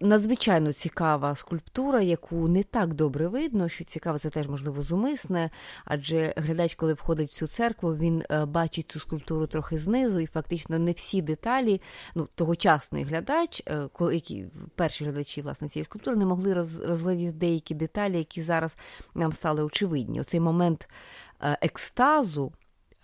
надзвичайно 0.00 0.72
цікава 0.72 1.34
скульптура, 1.34 2.02
яку 2.02 2.48
не 2.48 2.62
так 2.62 2.94
добре 2.94 3.28
видно, 3.28 3.68
що 3.68 3.84
цікаво, 3.84 4.18
це 4.18 4.30
теж 4.30 4.48
можливо 4.48 4.82
зумисне, 4.82 5.50
адже 5.84 6.34
глядач, 6.36 6.74
коли 6.74 6.92
входить 6.92 7.30
в 7.30 7.34
цю 7.34 7.46
церкву, 7.46 7.96
він 7.96 8.22
е, 8.30 8.44
бачить 8.44 8.90
цю 8.90 9.00
скульптуру 9.00 9.46
трохи 9.46 9.78
знизу, 9.78 10.20
і 10.20 10.26
фактично 10.26 10.78
не 10.78 10.92
всі 10.92 11.22
деталі, 11.22 11.80
ну 12.14 12.28
тогочасний 12.34 13.04
глядач, 13.04 13.62
е, 13.66 13.88
коли 13.92 14.14
які 14.14 14.46
перші 14.74 15.04
глядачі 15.04 15.42
власне 15.42 15.68
цієї 15.68 15.84
скульптури 15.84 16.16
не 16.16 16.26
могли 16.26 16.54
роз, 16.54 16.80
розглядіти 16.80 17.32
деякі 17.32 17.74
деталі, 17.74 18.18
які 18.18 18.42
зараз 18.42 18.76
нам 19.14 19.32
стали 19.32 19.62
очевидні. 19.62 20.20
Оцей 20.20 20.40
момент 20.40 20.88
е, 21.40 21.58
екстазу. 21.60 22.52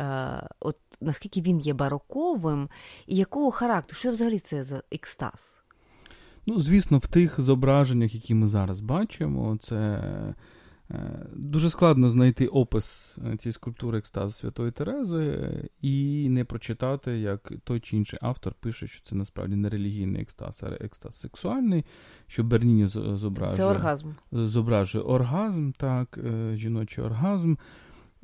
Е, 0.00 0.42
от 0.60 0.76
наскільки 1.00 1.40
він 1.40 1.60
є 1.60 1.74
бароковим, 1.74 2.68
і 3.06 3.16
якого 3.16 3.50
характеру? 3.50 3.98
Що 3.98 4.10
взагалі 4.10 4.38
це 4.38 4.64
за 4.64 4.82
екстаз? 4.92 5.60
Ну, 6.46 6.60
звісно, 6.60 6.98
в 6.98 7.06
тих 7.06 7.40
зображеннях, 7.40 8.14
які 8.14 8.34
ми 8.34 8.48
зараз 8.48 8.80
бачимо, 8.80 9.56
це 9.60 9.76
е, 10.90 11.26
дуже 11.32 11.70
складно 11.70 12.08
знайти 12.08 12.46
опис 12.46 13.18
е, 13.18 13.36
цієї 13.36 13.52
скульптури 13.52 13.98
екстазу 13.98 14.34
Святої 14.34 14.72
Терези 14.72 15.50
і 15.82 16.28
не 16.30 16.44
прочитати, 16.44 17.18
як 17.18 17.52
той 17.64 17.80
чи 17.80 17.96
інший 17.96 18.18
автор 18.22 18.54
пише, 18.54 18.86
що 18.86 19.02
це 19.02 19.16
насправді 19.16 19.56
не 19.56 19.68
релігійний 19.68 20.22
екстаз, 20.22 20.62
а 20.62 20.84
екстаз 20.84 21.20
сексуальний, 21.20 21.84
що 22.26 22.44
Берніні 22.44 22.86
зображує 22.86 23.56
Це 23.56 23.64
оргазм. 23.64 24.08
зображує 24.32 25.04
оргазм, 25.04 25.70
так, 25.70 26.18
жіночий 26.54 27.04
оргазм. 27.04 27.54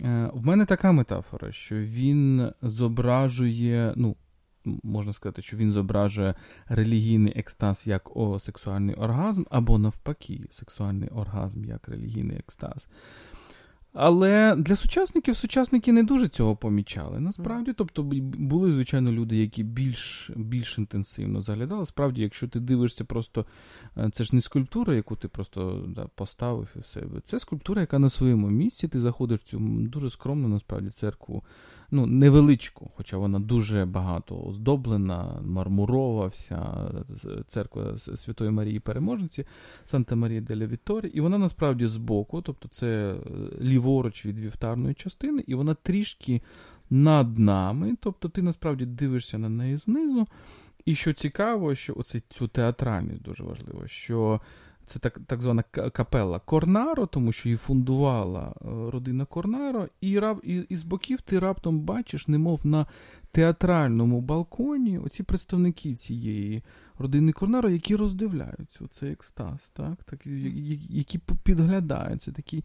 Е, 0.02 0.30
в 0.34 0.46
мене 0.46 0.64
така 0.64 0.92
метафора, 0.92 1.52
що 1.52 1.76
він 1.76 2.52
зображує, 2.62 3.92
ну, 3.96 4.16
можна 4.82 5.12
сказати, 5.12 5.42
що 5.42 5.56
він 5.56 5.70
зображує 5.70 6.34
релігійний 6.68 7.32
екстаз 7.36 7.86
як 7.86 8.16
о, 8.16 8.38
сексуальний 8.38 8.94
оргазм, 8.94 9.42
або 9.50 9.78
навпаки, 9.78 10.46
сексуальний 10.50 11.08
оргазм 11.08 11.64
як 11.64 11.88
релігійний 11.88 12.36
екстаз. 12.36 12.88
Але 13.98 14.56
для 14.56 14.76
сучасників 14.76 15.36
сучасники 15.36 15.92
не 15.92 16.02
дуже 16.02 16.28
цього 16.28 16.56
помічали. 16.56 17.20
Насправді, 17.20 17.72
тобто 17.72 18.02
були, 18.22 18.72
звичайно, 18.72 19.12
люди, 19.12 19.36
які 19.36 19.62
більш 19.62 20.30
більш 20.36 20.78
інтенсивно 20.78 21.40
заглядали. 21.40 21.86
Справді, 21.86 22.22
якщо 22.22 22.48
ти 22.48 22.60
дивишся, 22.60 23.04
просто 23.04 23.46
е, 23.96 24.10
це 24.12 24.24
ж 24.24 24.34
не 24.34 24.40
скульптура, 24.40 24.94
яку 24.94 25.16
ти 25.16 25.28
просто 25.28 25.84
да, 25.88 26.06
поставив 26.14 26.68
і 26.76 26.78
все. 26.78 27.02
Це 27.24 27.38
скульптура, 27.38 27.80
яка 27.80 27.98
на 27.98 28.08
своєму 28.08 28.50
місці. 28.50 28.88
Ти 28.88 29.00
заходиш 29.00 29.40
в 29.40 29.42
цю 29.42 29.58
дуже 29.80 30.10
скромну, 30.10 30.48
насправді, 30.48 30.90
церкву 30.90 31.44
ну, 31.90 32.06
невеличку, 32.06 32.90
хоча 32.96 33.16
вона 33.16 33.38
дуже 33.38 33.84
багато 33.84 34.42
оздоблена, 34.42 35.40
мармурова, 35.44 36.26
вся 36.26 36.90
церква 37.46 37.98
Святої 37.98 38.50
Марії 38.50 38.80
Переможниці, 38.80 39.44
Санта 39.84 40.16
Марія 40.16 40.40
делла 40.40 40.66
Вітторія, 40.66 41.08
і 41.08 41.20
вона 41.20 41.38
насправді 41.38 41.86
збоку, 41.86 42.42
тобто 42.42 42.68
це 42.68 42.86
е, 42.86 43.18
ліворуч 43.86 44.26
від 44.26 44.40
вівтарної 44.40 44.94
частини, 44.94 45.44
і 45.46 45.54
вона 45.54 45.74
трішки 45.74 46.42
над 46.90 47.38
нами, 47.38 47.96
тобто 48.00 48.28
ти 48.28 48.42
насправді 48.42 48.86
дивишся 48.86 49.38
на 49.38 49.48
неї 49.48 49.76
знизу. 49.76 50.26
І 50.84 50.94
що 50.94 51.12
цікаво, 51.12 51.74
що 51.74 51.94
оце 51.96 52.20
цю 52.28 52.48
театральність 52.48 53.22
дуже 53.22 53.44
важливо, 53.44 53.86
що 53.86 54.40
це 54.86 54.98
так 54.98 55.18
так 55.26 55.42
звана 55.42 55.62
капела 55.62 56.38
Корнаро, 56.38 57.06
тому 57.06 57.32
що 57.32 57.48
її 57.48 57.56
фундувала 57.56 58.54
е, 58.60 58.90
родина 58.90 59.24
Корнаро, 59.24 59.88
і 60.00 60.20
і, 60.42 60.54
і 60.68 60.76
з 60.76 60.82
боків 60.82 61.20
ти 61.20 61.38
раптом 61.38 61.80
бачиш, 61.80 62.28
немов 62.28 62.66
на 62.66 62.86
театральному 63.30 64.20
балконі, 64.20 64.98
оці 64.98 65.22
представники 65.22 65.94
цієї 65.94 66.62
родини 66.98 67.32
Корнаро, 67.32 67.70
які 67.70 67.96
роздивляються 67.96 68.86
цей 68.90 69.12
екстаз, 69.12 69.70
так, 69.74 70.04
так, 70.04 70.26
які 70.90 71.18
підглядаються, 71.44 72.32
такий 72.32 72.64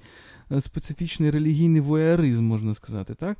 е, 0.52 0.62
специфічний 0.62 1.32
релігійний 1.32 1.82
воєризм, 1.82 2.44
можна 2.44 2.74
сказати. 2.74 3.16
так. 3.16 3.38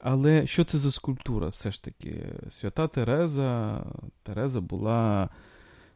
Але 0.00 0.46
що 0.46 0.64
це 0.64 0.78
за 0.78 0.90
скульптура? 0.90 1.48
Все 1.48 1.70
ж 1.70 1.84
таки, 1.84 2.34
свята 2.50 2.88
Тереза, 2.88 3.82
Тереза 4.22 4.60
була 4.60 5.28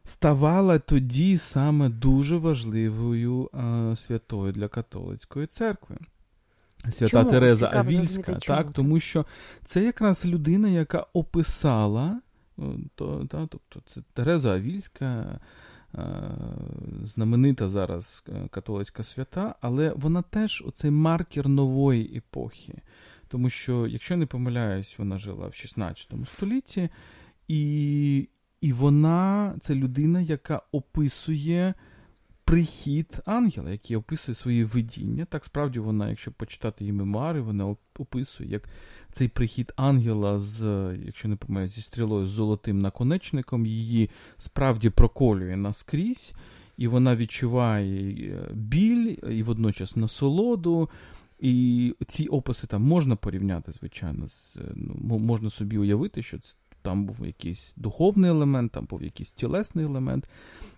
ставала 0.03 0.79
тоді 0.79 1.37
саме 1.37 1.89
дуже 1.89 2.37
важливою 2.37 3.49
а, 3.53 3.95
святою 3.95 4.51
для 4.51 4.67
католицької 4.67 5.47
церкви. 5.47 5.97
Свята 6.89 7.07
чому? 7.07 7.29
Тереза 7.29 7.67
Цікаво, 7.67 7.89
Авільська, 7.89 8.35
так, 8.35 8.71
тому 8.71 8.99
що 8.99 9.25
це 9.65 9.83
якраз 9.83 10.25
людина, 10.25 10.69
яка 10.69 11.05
описала, 11.13 12.21
то, 12.95 13.25
та, 13.25 13.47
тобто 13.47 13.81
це 13.85 14.01
Тереза 14.13 14.51
Авільська, 14.51 15.39
знаменита 17.03 17.69
зараз 17.69 18.23
католицька 18.51 19.03
свята, 19.03 19.55
але 19.61 19.93
вона 19.95 20.21
теж 20.21 20.63
оцей 20.67 20.91
маркер 20.91 21.47
нової 21.47 22.17
епохи. 22.17 22.81
Тому 23.27 23.49
що, 23.49 23.87
якщо 23.87 24.17
не 24.17 24.25
помиляюсь, 24.25 24.99
вона 24.99 25.17
жила 25.17 25.47
в 25.47 25.53
16 25.53 26.13
столітті, 26.25 26.89
і 27.47 28.29
і 28.61 28.73
вона 28.73 29.55
це 29.61 29.75
людина, 29.75 30.21
яка 30.21 30.61
описує 30.71 31.73
прихід 32.51 33.21
ангела, 33.25 33.71
який 33.71 33.97
описує 33.97 34.35
свої 34.35 34.63
видіння. 34.63 35.25
Так 35.25 35.45
справді 35.45 35.79
вона, 35.79 36.09
якщо 36.09 36.31
почитати 36.31 36.83
її 36.83 36.93
мемуари, 36.93 37.41
вона 37.41 37.75
описує, 37.99 38.49
як 38.49 38.69
цей 39.11 39.27
прихід 39.27 39.73
ангела, 39.75 40.39
з, 40.39 40.63
якщо 41.05 41.27
не 41.27 41.35
помиляюсь, 41.35 41.71
зі 41.71 41.81
стрілою 41.81 42.27
з 42.27 42.29
золотим 42.29 42.79
наконечником, 42.79 43.65
її 43.65 44.09
справді 44.37 44.89
проколює 44.89 45.57
наскрізь, 45.57 46.33
і 46.77 46.87
вона 46.87 47.15
відчуває 47.15 48.13
е, 48.13 48.53
біль 48.53 49.15
і 49.29 49.43
водночас 49.43 49.95
насолоду. 49.95 50.89
І 51.39 51.95
ці 52.07 52.27
описи 52.27 52.67
там 52.67 52.83
можна 52.83 53.15
порівняти, 53.15 53.71
звичайно, 53.71 54.27
з, 54.27 54.57
ну, 54.75 55.19
можна 55.19 55.49
собі 55.49 55.77
уявити, 55.77 56.21
що 56.21 56.37
там 56.81 57.05
був 57.05 57.25
якийсь 57.25 57.73
духовний 57.77 58.29
елемент, 58.29 58.71
там 58.71 58.85
був 58.85 59.03
якийсь 59.03 59.31
тілесний 59.31 59.85
елемент. 59.85 60.29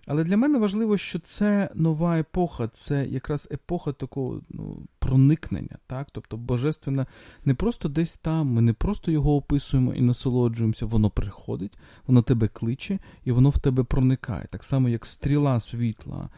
Але 0.08 0.24
для 0.24 0.38
мене 0.38 0.58
важливо, 0.58 0.98
що 0.98 1.20
це 1.20 1.70
нова 1.76 2.20
епоха, 2.20 2.68
це 2.68 3.06
якраз 3.06 3.48
епоха 3.52 3.92
такого 3.92 4.42
ну, 4.50 4.78
проникнення. 5.00 5.78
так? 5.88 6.08
Тобто 6.12 6.38
Божественне 6.38 7.06
не 7.46 7.54
просто 7.54 7.90
десь 7.90 8.18
там, 8.18 8.48
ми 8.48 8.62
не 8.62 8.74
просто 8.74 9.12
його 9.12 9.36
описуємо 9.36 9.94
і 9.94 10.02
насолоджуємося, 10.02 10.86
воно 10.86 11.10
приходить, 11.10 11.78
воно 12.08 12.22
тебе 12.22 12.48
кличе 12.48 13.00
і 13.26 13.32
воно 13.32 13.50
в 13.50 13.58
тебе 13.58 13.84
проникає. 13.84 14.48
Так 14.52 14.64
само, 14.64 14.90
як 14.90 15.06
стріла 15.06 15.60
світла 15.60 16.30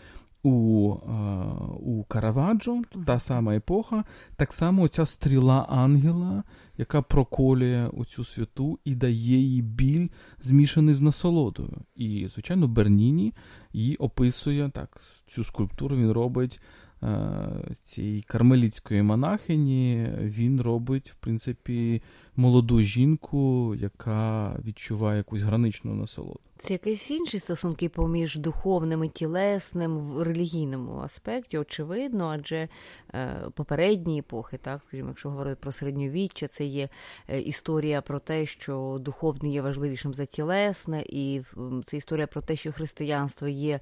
у 0.45 0.93
е, 0.93 1.15
у 1.79 2.03
Караваджо, 2.03 2.81
та 3.05 3.19
сама 3.19 3.55
епоха, 3.55 4.03
так 4.35 4.53
само 4.53 4.87
ця 4.87 5.05
стріла 5.05 5.65
ангела, 5.69 6.43
яка 6.77 7.01
проколює 7.01 7.89
оцю 7.97 8.23
святу 8.23 8.79
і 8.85 8.95
дає 8.95 9.37
їй 9.37 9.61
біль, 9.61 10.07
змішаний 10.41 10.93
з 10.93 11.01
насолодою. 11.01 11.77
І, 11.95 12.27
звичайно, 12.27 12.67
Берніні 12.67 13.33
її 13.73 13.95
описує 13.95 14.69
так, 14.69 15.01
цю 15.27 15.43
скульптуру 15.43 15.95
він 15.95 16.11
робить. 16.11 16.61
Е, 17.03 17.73
цієї 17.81 18.21
кармелітської 18.21 19.01
монахині 19.01 20.09
він 20.19 20.61
робить, 20.61 21.11
в 21.11 21.15
принципі, 21.15 22.01
молоду 22.37 22.79
жінку, 22.79 23.75
яка 23.75 24.55
відчуває 24.65 25.17
якусь 25.17 25.41
граничну 25.41 25.93
насолоду. 25.93 26.39
Це 26.57 26.73
якісь 26.73 27.11
інші 27.11 27.39
стосунки 27.39 27.89
поміж 27.89 28.35
духовним 28.35 29.03
і 29.03 29.09
тілесним 29.09 29.97
в 29.97 30.23
релігійному 30.23 30.99
аспекті, 30.99 31.57
очевидно, 31.57 32.27
адже 32.27 32.67
е, 33.13 33.35
попередні 33.53 34.19
епохи, 34.19 34.57
так 34.57 34.81
скажімо, 34.87 35.09
якщо 35.09 35.29
говорити 35.29 35.57
про 35.61 35.71
середньовіччя, 35.71 36.47
це 36.47 36.65
є 36.65 36.89
е, 37.27 37.41
історія 37.41 38.01
про 38.01 38.19
те, 38.19 38.45
що 38.45 38.97
духовне 39.01 39.49
є 39.49 39.61
важливішим 39.61 40.13
за 40.13 40.25
тілесне, 40.25 41.03
і 41.09 41.41
це 41.85 41.97
історія 41.97 42.27
про 42.27 42.41
те, 42.41 42.55
що 42.55 42.71
християнство 42.71 43.47
є 43.47 43.79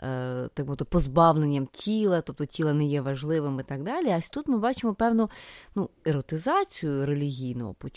е, 0.00 0.48
так 0.54 0.66
мовити, 0.66 0.84
позбавленням 0.84 1.66
тіла, 1.66 2.20
тобто 2.20 2.44
тіла 2.44 2.72
не 2.72 2.84
є 2.84 3.00
важливим 3.00 3.60
і 3.60 3.62
так 3.62 3.82
далі. 3.82 4.08
А 4.08 4.20
тут 4.20 4.48
ми 4.48 4.58
бачимо 4.58 4.94
певну 4.94 5.30
ну, 5.74 5.90
еротизацію 6.04 7.06
релігійного 7.06 7.74
почуття. 7.74 7.95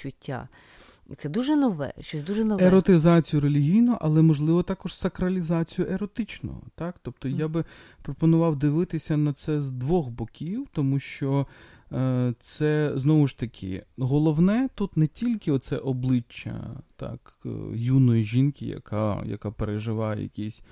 Це 1.17 1.29
дуже 1.29 1.55
нове, 1.55 1.93
щось 2.01 2.23
дуже 2.23 2.43
нове. 2.43 2.63
Еротизацію 2.63 3.41
релігійну, 3.41 3.97
але 4.01 4.21
можливо 4.21 4.63
також 4.63 4.95
сакралізацію 4.95 5.87
еротичного. 5.91 6.61
Так? 6.75 6.95
Тобто 7.01 7.29
mm. 7.29 7.39
я 7.39 7.47
би 7.47 7.65
пропонував 8.01 8.55
дивитися 8.55 9.17
на 9.17 9.33
це 9.33 9.61
з 9.61 9.71
двох 9.71 10.09
боків, 10.09 10.67
тому 10.73 10.99
що 10.99 11.47
е, 11.91 12.33
це 12.39 12.91
знову 12.95 13.27
ж 13.27 13.37
таки 13.37 13.83
головне 13.97 14.69
тут 14.75 14.97
не 14.97 15.07
тільки 15.07 15.51
оце 15.51 15.77
обличчя 15.77 16.81
так, 16.95 17.33
е, 17.45 17.49
юної 17.73 18.23
жінки, 18.23 18.65
яка, 18.65 19.23
яка 19.25 19.51
переживає 19.51 20.23
якісь 20.23 20.63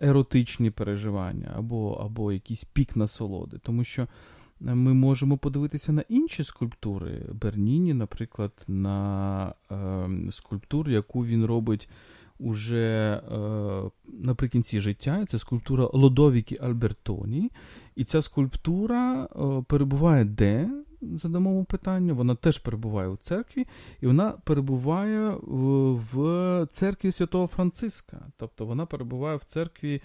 еротичні 0.00 0.70
переживання 0.70 1.52
або, 1.56 1.92
або 1.92 2.32
якийсь 2.32 2.64
пік 2.64 2.96
насолоди, 2.96 3.58
тому 3.62 3.84
що. 3.84 4.06
Ми 4.60 4.94
можемо 4.94 5.38
подивитися 5.38 5.92
на 5.92 6.04
інші 6.08 6.44
скульптури 6.44 7.22
Берніні, 7.32 7.94
наприклад, 7.94 8.52
на 8.68 9.54
е, 9.70 10.08
скульптуру, 10.30 10.92
яку 10.92 11.24
він 11.24 11.44
робить 11.44 11.88
уже 12.38 13.22
е, 13.32 13.38
наприкінці 14.06 14.80
життя. 14.80 15.24
Це 15.24 15.38
скульптура 15.38 15.88
Лодовіки 15.92 16.56
Альбертоні. 16.60 17.50
І 17.96 18.04
ця 18.04 18.22
скульптура 18.22 19.24
е, 19.24 19.62
перебуває 19.68 20.24
де? 20.24 20.70
Задамо 21.02 21.64
питання, 21.64 22.12
вона 22.12 22.34
теж 22.34 22.58
перебуває 22.58 23.08
у 23.08 23.16
церкві, 23.16 23.66
і 24.00 24.06
вона 24.06 24.30
перебуває 24.30 25.36
в 26.12 26.66
церкві 26.70 27.12
святого 27.12 27.46
Франциска. 27.46 28.26
Тобто 28.36 28.66
вона 28.66 28.86
перебуває 28.86 29.36
в 29.36 29.44
церкві 29.44 30.02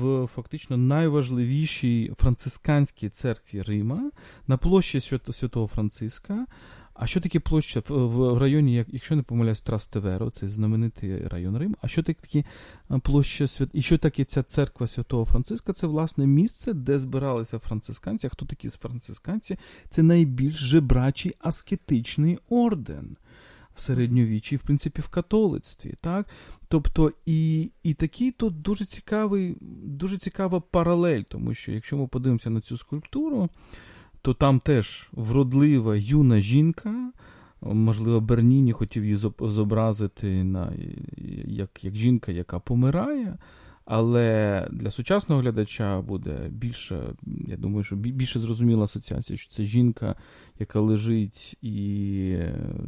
в 0.00 0.26
фактично 0.26 0.76
найважливішій 0.76 2.12
францисканській 2.18 3.08
церкві 3.08 3.62
Рима 3.62 4.10
на 4.46 4.56
площі 4.56 5.00
Святого 5.00 5.66
Франциска. 5.66 6.46
А 6.98 7.06
що 7.06 7.20
таке 7.20 7.40
площа 7.40 7.82
в 7.88 8.38
районі, 8.38 8.84
якщо 8.88 9.16
не 9.16 9.22
помиляюсь, 9.22 9.60
Трастеверо, 9.60 10.30
це 10.30 10.48
знаменитий 10.48 11.28
район 11.28 11.58
Рим. 11.58 11.76
А 11.82 11.88
що 11.88 12.02
таке 12.02 12.44
площа 13.02 13.46
свят... 13.46 13.68
І 13.72 13.82
що 13.82 13.98
таке 13.98 14.24
ця 14.24 14.42
церква 14.42 14.86
Святого 14.86 15.24
Франциска? 15.24 15.72
Це 15.72 15.86
власне 15.86 16.26
місце, 16.26 16.72
де 16.72 16.98
збиралися 16.98 17.58
францисканці. 17.58 18.26
А 18.26 18.30
хто 18.30 18.46
такі 18.46 18.68
францисканці? 18.68 19.58
Це 19.90 20.02
найбільш 20.02 20.54
жебрачий 20.54 21.34
аскетичний 21.38 22.38
орден 22.48 23.16
в 23.76 23.80
середньовіччі, 23.80 24.56
в 24.56 24.62
принципі, 24.62 25.02
в 25.02 25.08
католицтві. 25.08 25.94
так? 26.00 26.26
Тобто, 26.68 27.12
і 27.26 27.70
і 27.82 27.94
такий 27.94 28.30
тут 28.30 28.62
дуже 28.62 28.84
цікавий, 28.84 29.56
дуже 29.84 30.16
цікава 30.16 30.60
паралель, 30.60 31.22
тому 31.22 31.54
що 31.54 31.72
якщо 31.72 31.96
ми 31.96 32.06
подивимося 32.06 32.50
на 32.50 32.60
цю 32.60 32.76
скульптуру, 32.76 33.48
то 34.22 34.34
там 34.34 34.60
теж 34.60 35.08
вродлива 35.12 35.96
юна 35.96 36.40
жінка. 36.40 37.12
Можливо, 37.60 38.20
Берніні 38.20 38.72
хотів 38.72 39.04
її 39.04 39.16
зобразити 39.40 40.44
на, 40.44 40.72
як 41.44 41.84
як 41.84 41.94
жінка, 41.94 42.32
яка 42.32 42.58
помирає. 42.58 43.38
Але 43.86 44.68
для 44.72 44.90
сучасного 44.90 45.40
глядача 45.40 46.00
буде 46.00 46.48
більше, 46.50 47.14
я 47.48 47.56
думаю, 47.56 47.84
що 47.84 47.96
більше 47.96 48.40
зрозуміла 48.40 48.84
асоціація, 48.84 49.36
що 49.36 49.52
це 49.52 49.62
жінка, 49.62 50.16
яка 50.58 50.80
лежить 50.80 51.58
і 51.62 52.38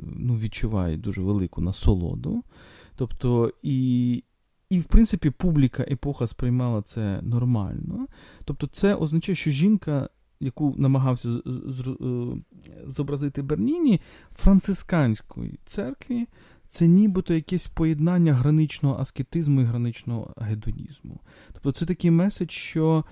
ну, 0.02 0.36
відчуває 0.36 0.96
дуже 0.96 1.22
велику 1.22 1.60
насолоду. 1.60 2.42
Тобто, 2.96 3.52
і, 3.62 4.24
і, 4.70 4.80
в 4.80 4.84
принципі, 4.84 5.30
публіка 5.30 5.82
епоха 5.82 6.26
сприймала 6.26 6.82
це 6.82 7.20
нормально. 7.22 8.06
Тобто, 8.44 8.66
це 8.66 8.94
означає, 8.94 9.36
що 9.36 9.50
жінка, 9.50 10.08
яку 10.40 10.74
намагався 10.78 11.28
е, 11.28 11.42
зобразити 12.86 13.42
Берніні, 13.42 14.00
францисканської 14.32 15.58
церкві 15.64 16.26
це 16.68 16.86
нібито 16.86 17.34
якесь 17.34 17.66
поєднання 17.66 18.34
граничного 18.34 19.00
аскетизму 19.00 19.60
і 19.60 19.64
граничного 19.64 20.34
гедонізму. 20.36 21.20
Тобто 21.52 21.72
це 21.72 21.86
такий 21.86 22.10
меседж, 22.10 22.50
що 22.50 23.04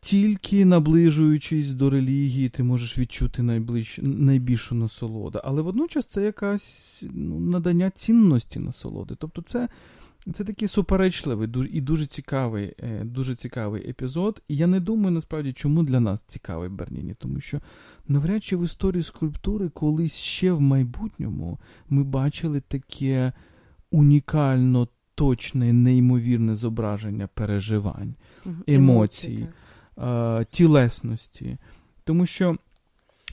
тільки 0.00 0.64
наближуючись 0.64 1.70
до 1.70 1.90
релігії, 1.90 2.48
ти 2.48 2.62
можеш 2.62 2.98
відчути 2.98 3.42
найближ... 3.42 4.00
найбільшу 4.02 4.74
насолоду. 4.74 5.40
Але 5.44 5.62
водночас 5.62 6.06
це 6.06 6.22
якась 6.22 7.04
ну, 7.12 7.40
надання 7.40 7.90
цінності 7.90 8.58
насолоди. 8.58 9.14
Тобто, 9.18 9.42
це 9.42 9.68
це 10.32 10.44
такий 10.44 10.68
суперечливий 10.68 11.48
і 11.72 11.80
дуже 11.80 12.06
цікавий 12.06 12.74
е, 12.78 13.04
дуже 13.04 13.34
цікавий 13.34 13.90
епізод. 13.90 14.42
І 14.48 14.56
я 14.56 14.66
не 14.66 14.80
думаю 14.80 15.10
насправді, 15.10 15.52
чому 15.52 15.82
для 15.82 16.00
нас 16.00 16.24
цікавий 16.26 16.68
Берніні, 16.68 17.14
тому 17.14 17.40
що 17.40 17.60
навряд 18.08 18.44
чи 18.44 18.56
в 18.56 18.64
історії 18.64 19.02
скульптури 19.02 19.68
колись 19.68 20.16
ще 20.16 20.52
в 20.52 20.60
майбутньому 20.60 21.58
ми 21.88 22.04
бачили 22.04 22.60
таке 22.60 23.32
унікально 23.90 24.88
точне, 25.14 25.72
неймовірне 25.72 26.56
зображення 26.56 27.26
переживань, 27.26 28.14
емоцій, 28.66 29.46
тілесності. 30.50 31.58
Тому 32.04 32.26
що. 32.26 32.56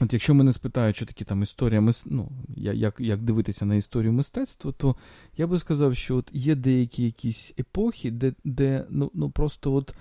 От 0.00 0.12
якщо 0.12 0.34
мене 0.34 0.52
спитають, 0.52 0.96
що 0.96 1.06
таке 1.06 1.24
там 1.24 1.42
історія 1.42 1.92
ну, 2.06 2.30
як 2.56 3.00
як 3.00 3.22
дивитися 3.22 3.66
на 3.66 3.74
історію 3.74 4.12
мистецтва, 4.12 4.72
то 4.72 4.96
я 5.36 5.46
би 5.46 5.58
сказав, 5.58 5.96
що 5.96 6.16
от 6.16 6.30
є 6.32 6.54
деякі 6.54 7.04
якісь 7.04 7.54
епохи, 7.58 8.10
де 8.10 8.32
де 8.44 8.86
ну, 8.90 9.10
ну 9.14 9.30
просто 9.30 9.74
от 9.74 9.94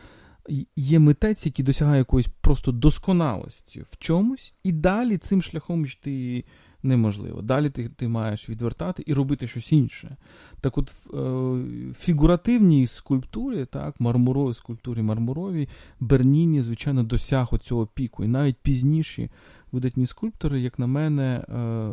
є 0.76 1.00
митець, 1.00 1.46
який 1.46 1.66
досягає 1.66 1.98
якоїсь 1.98 2.28
просто 2.42 2.72
досконалості 2.72 3.86
в 3.90 3.98
чомусь, 3.98 4.54
і 4.64 4.72
далі 4.72 5.18
цим 5.18 5.42
шляхом 5.42 5.86
йти 5.86 6.44
неможливо. 6.84 7.42
Далі 7.42 7.70
ти 7.70 7.90
ти 7.90 8.08
маєш 8.08 8.50
відвертати 8.50 9.04
і 9.06 9.14
робити 9.14 9.48
щось 9.48 9.72
інше. 9.72 10.18
Так 10.62 10.78
от 10.78 10.92
в 10.92 11.18
е, 11.18 11.94
фігуративній 12.00 12.88
скульптурі, 12.88 13.66
так, 13.66 14.00
мармуровій 14.00 14.54
скульптурі 14.54 15.02
мармуровій, 15.02 15.68
Берніні, 16.00 16.62
звичайно, 16.62 17.04
досяг 17.04 17.48
оцього 17.52 17.88
піку. 17.88 18.24
І 18.24 18.28
навіть 18.28 18.58
пізніші 18.62 19.30
видатні 19.72 20.06
скульптори, 20.06 20.60
як 20.62 20.80
на 20.80 20.88
мене, 20.88 21.46
е, 21.50 21.92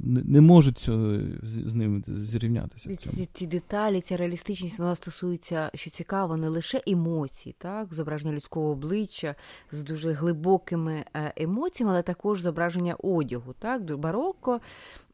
не 0.00 0.40
можуть 0.40 0.90
з 1.42 1.74
ним 1.74 2.02
зрівнятися. 2.06 2.96
Ці, 2.96 3.28
ці 3.32 3.46
деталі, 3.46 4.00
ця 4.00 4.16
реалістичність 4.16 4.78
вона 4.78 4.94
стосується, 4.94 5.70
що 5.74 5.90
цікаво, 5.90 6.36
не 6.36 6.48
лише 6.48 6.82
емоцій, 6.86 7.54
так, 7.58 7.94
зображення 7.94 8.32
людського 8.32 8.70
обличчя 8.70 9.34
з 9.72 9.82
дуже 9.82 10.12
глибокими 10.12 11.04
е, 11.14 11.32
емоціями, 11.36 11.92
але 11.92 12.02
також 12.02 12.40
зображення 12.40 12.94
одягу. 12.94 13.54
Так, 13.58 13.96
барокко 13.98 14.60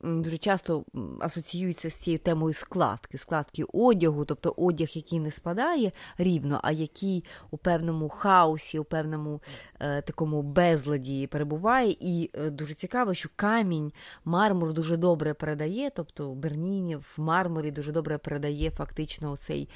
дуже 0.03 0.38
часто 0.38 0.85
асоціюється 1.21 1.91
з 1.91 1.95
цією 1.95 2.19
темою 2.19 2.55
складки, 2.55 3.19
складки 3.19 3.65
одягу, 3.73 4.25
тобто 4.25 4.55
одяг, 4.57 4.88
який 4.93 5.21
не 5.21 5.31
спадає 5.31 5.93
рівно, 6.19 6.61
а 6.62 6.73
який 6.73 7.25
у 7.51 7.57
певному 7.57 8.09
хаосі, 8.09 8.79
у 8.79 8.85
певному 8.85 9.41
е, 9.81 10.03
такому 10.03 10.43
безладі 10.43 11.27
перебуває. 11.27 11.97
І 12.01 12.31
е, 12.35 12.51
дуже 12.51 12.75
цікаво, 12.75 13.15
що 13.15 13.29
камінь 13.37 13.93
мармур 14.25 14.73
дуже 14.73 14.97
добре 14.97 15.35
передає, 15.35 15.91
тобто 15.97 16.35
Берніні 16.35 16.97
в 16.97 17.15
мармурі 17.17 17.71
дуже 17.71 17.93
добре 17.93 18.19
передає 18.19 18.71
фактично 18.71 19.37
цей, 19.37 19.69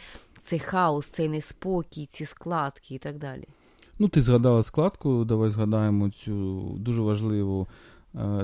цей 0.45 0.59
хаос, 0.59 1.07
цей 1.07 1.29
неспокій, 1.29 2.07
ці 2.07 2.27
складки 2.27 2.95
і 2.95 2.99
так 2.99 3.19
далі. 3.19 3.45
Ну, 3.99 4.09
ти 4.09 4.23
згадала 4.23 4.63
складку, 4.63 5.25
давай 5.25 5.51
згадаємо 5.51 6.11
цю 6.11 6.61
дуже 6.79 7.03
важливу 7.03 7.69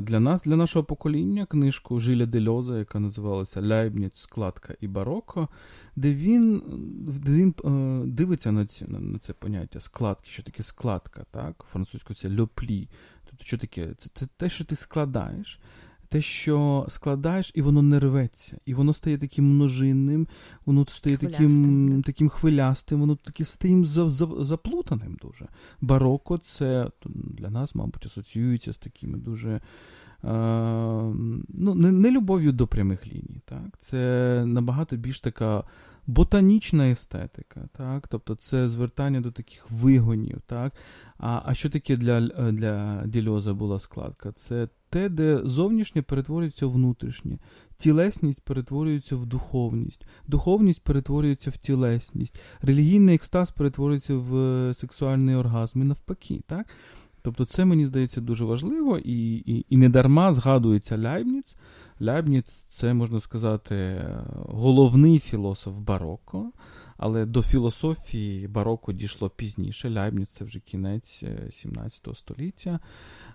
для 0.01 0.21
нас, 0.21 0.43
для 0.43 0.57
нашого 0.57 0.85
покоління, 0.85 1.47
книжку 1.47 2.01
Жиля 2.01 2.27
Дельоза, 2.27 2.79
яка 2.79 3.01
називалася 3.01 3.63
Ляйбніц, 3.63 4.17
складка 4.17 4.75
і 4.81 4.89
бароко, 4.89 5.49
де 5.97 6.15
він 6.15 6.63
де 7.25 7.33
він 7.33 7.55
е, 7.65 8.07
дивиться 8.07 8.53
на 8.53 8.67
ці, 8.67 8.85
на 8.89 9.19
це 9.19 9.33
поняття 9.33 9.81
складки, 9.81 10.31
що 10.31 10.43
таке 10.43 10.63
складка, 10.63 11.25
так? 11.31 11.65
Французькою 11.73 12.17
це 12.17 12.41
льоплі. 12.41 12.89
Тобто, 13.31 13.45
що 13.45 13.59
таке? 13.59 13.95
Це, 13.99 14.11
це 14.15 14.27
те, 14.37 14.49
що 14.49 14.65
ти 14.65 14.77
складаєш 14.77 15.61
те, 16.13 16.21
що 16.21 16.87
складаєш, 16.89 17.53
і 17.55 17.63
воно 17.63 17.83
не 17.83 18.01
рветься, 18.01 18.59
і 18.67 18.75
воно 18.75 18.93
стає 18.93 19.19
таким 19.19 19.55
множинним, 19.55 20.29
воно 20.67 20.87
стає 20.87 21.17
таким 21.17 22.03
таким 22.03 22.29
хвилястим, 22.29 23.01
воно 23.01 23.17
таке 23.17 23.45
стає 23.45 23.85
заплутаним 24.41 25.19
дуже. 25.23 25.49
Бароко 25.81 26.39
це 26.39 26.91
для 27.05 27.51
нас, 27.51 27.75
мабуть, 27.75 28.07
асоціюється 28.07 28.73
з 28.73 28.79
такими 28.79 29.19
дуже. 29.19 29.61
Ну, 30.25 31.75
не, 31.75 31.93
не 31.93 32.11
любов'ю 32.11 32.53
до 32.53 32.67
прямих 32.67 33.07
ліній. 33.07 33.43
Так? 33.45 33.79
Це 33.79 34.43
набагато 34.47 34.97
більш 34.97 35.21
така 35.21 35.65
ботанічна 36.07 36.91
естетика, 36.91 37.69
так? 37.73 38.09
тобто 38.09 38.35
це 38.35 38.69
звертання 38.69 39.21
до 39.21 39.31
таких 39.31 39.71
вигонів. 39.71 40.41
Так? 40.47 40.73
А 41.19 41.43
а 41.45 41.55
що 41.55 41.71
таке 41.71 41.97
для 41.97 42.21
для 42.53 43.07
Дільоза 43.07 43.55
була 43.55 43.79
складка? 43.79 44.33
Це 44.33 44.69
те, 44.93 45.09
де 45.09 45.41
зовнішнє 45.45 46.03
перетворюється 46.03 46.67
в 46.67 46.73
внутрішнє, 46.73 47.39
тілесність 47.79 48.41
перетворюється 48.41 49.17
в 49.17 49.27
духовність, 49.27 50.07
духовність 50.27 50.85
перетворюється 50.85 51.51
в 51.51 51.57
тілесність, 51.57 52.41
релігійний 52.61 53.15
екстаз 53.15 53.51
перетворюється 53.51 54.15
в 54.15 54.37
е, 54.37 54.75
сексуальний 54.75 55.35
оргазм 55.35 55.83
і 55.83 55.85
навпаки. 55.85 56.41
так? 56.47 56.67
Тобто 57.23 57.45
це, 57.45 57.65
мені 57.65 57.87
здається, 57.87 58.21
дуже 58.21 58.45
важливо 58.45 58.99
і 58.99 59.35
і, 59.37 59.67
і 59.69 59.77
не 59.77 59.89
дарма 59.89 60.33
згадується 60.33 60.99
Ляйбніц. 60.99 61.57
Ляйбніц 62.03 62.51
це, 62.51 62.95
можна 62.95 63.21
сказати, 63.21 64.05
головний 64.35 65.19
філософ 65.19 65.79
бароко, 65.79 66.53
але 66.97 67.27
до 67.27 67.43
філософії 67.43 68.49
бароко 68.49 68.93
дійшло 68.93 69.31
пізніше. 69.31 69.91
Ляйбніц 69.91 70.29
це 70.29 70.45
вже 70.45 70.61
кінець 70.61 71.25
17 71.51 72.09
е, 72.09 72.15
століття, 72.15 72.81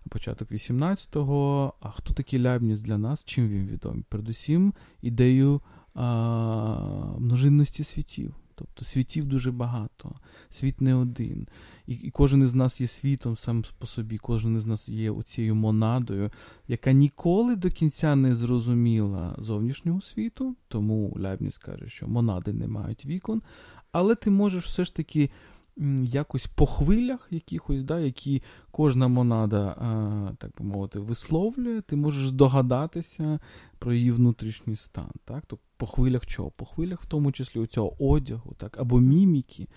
початок 0.08 0.52
18-го. 0.52 1.74
А 1.80 1.90
хто 1.90 2.14
такий 2.14 2.42
Ляйбніц 2.42 2.82
для 2.82 2.98
нас? 2.98 3.26
Чим 3.26 3.48
він 3.48 3.68
відомий? 3.68 4.04
Передусім, 4.10 4.74
ідею 5.02 5.62
а, 5.94 7.16
множинності 7.20 7.84
світів. 7.84 8.36
Тобто 8.60 8.86
світів 8.86 9.26
дуже 9.26 9.52
багато, 9.52 10.16
світ 10.50 10.82
не 10.82 10.96
один. 10.96 11.48
І 11.88 11.94
і 11.94 12.12
кожен 12.12 12.44
із 12.44 12.54
нас 12.54 12.82
є 12.82 12.88
світом 12.88 13.38
сам 13.38 13.64
по 13.78 13.88
собі, 13.88 14.18
кожен 14.18 14.58
із 14.58 14.66
нас 14.66 14.90
є 14.90 15.12
оцією 15.12 15.56
монадою, 15.56 16.32
яка 16.68 16.92
ніколи 16.92 17.56
до 17.56 17.70
кінця 17.70 18.16
не 18.16 18.34
зрозуміла 18.34 19.36
зовнішнього 19.38 20.02
світу, 20.02 20.56
тому 20.68 21.18
Ляйбніц 21.20 21.58
каже, 21.58 21.88
що 21.88 22.08
монади 22.08 22.54
не 22.54 22.68
мають 22.68 23.06
вікон, 23.06 23.42
але 23.92 24.16
ти 24.16 24.30
можеш 24.30 24.66
все 24.66 24.86
ж 24.86 24.96
таки 24.96 25.30
якось 26.04 26.48
по 26.48 26.66
хвилях 26.66 27.28
якихось, 27.32 27.84
да, 27.84 28.00
які 28.00 28.44
кожна 28.72 29.08
монада, 29.08 29.76
так 30.38 30.52
би 30.60 30.66
мовити, 30.66 31.00
висловлює, 31.00 31.82
ти 31.82 31.96
можеш 31.96 32.28
здогадатися 32.28 33.40
про 33.80 33.94
її 33.94 34.12
внутрішній 34.12 34.76
стан. 34.76 35.10
Так? 35.26 35.44
Тобто 35.48 35.66
по 35.78 35.86
хвилях 35.86 36.26
чого? 36.26 36.52
По 36.52 36.66
хвилях, 36.66 37.02
в 37.02 37.06
тому 37.06 37.32
числі 37.32 37.60
у 37.60 37.68
цього 37.68 38.04
одягу, 38.04 38.54
так, 38.58 38.78
або 38.80 39.00
міміки, 39.00 39.68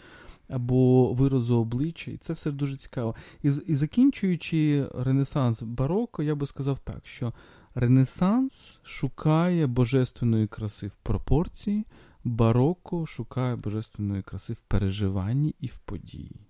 або 0.49 1.13
виразу 1.13 1.57
обличчя. 1.57 2.11
І 2.11 2.17
це 2.17 2.33
все 2.33 2.51
дуже 2.51 2.77
цікаво. 2.77 3.15
І 3.43 3.51
і 3.67 3.75
закінчуючи 3.75 4.89
Ренесанс 4.95 5.63
бароко, 5.63 6.23
я 6.23 6.35
би 6.35 6.47
сказав 6.47 6.79
так, 6.79 7.01
що 7.07 7.33
Ренесанс 7.75 8.81
шукає 8.83 9.67
божественної 9.67 10.47
краси 10.47 10.87
в 10.87 10.97
пропорції 11.03 11.87
бароко 12.25 13.07
шукає 13.07 13.57
божественної 13.57 14.23
краси 14.23 14.53
в 14.53 14.61
переживанні 14.61 15.55
і 15.61 15.67
в 15.67 15.79
події. 15.79 16.50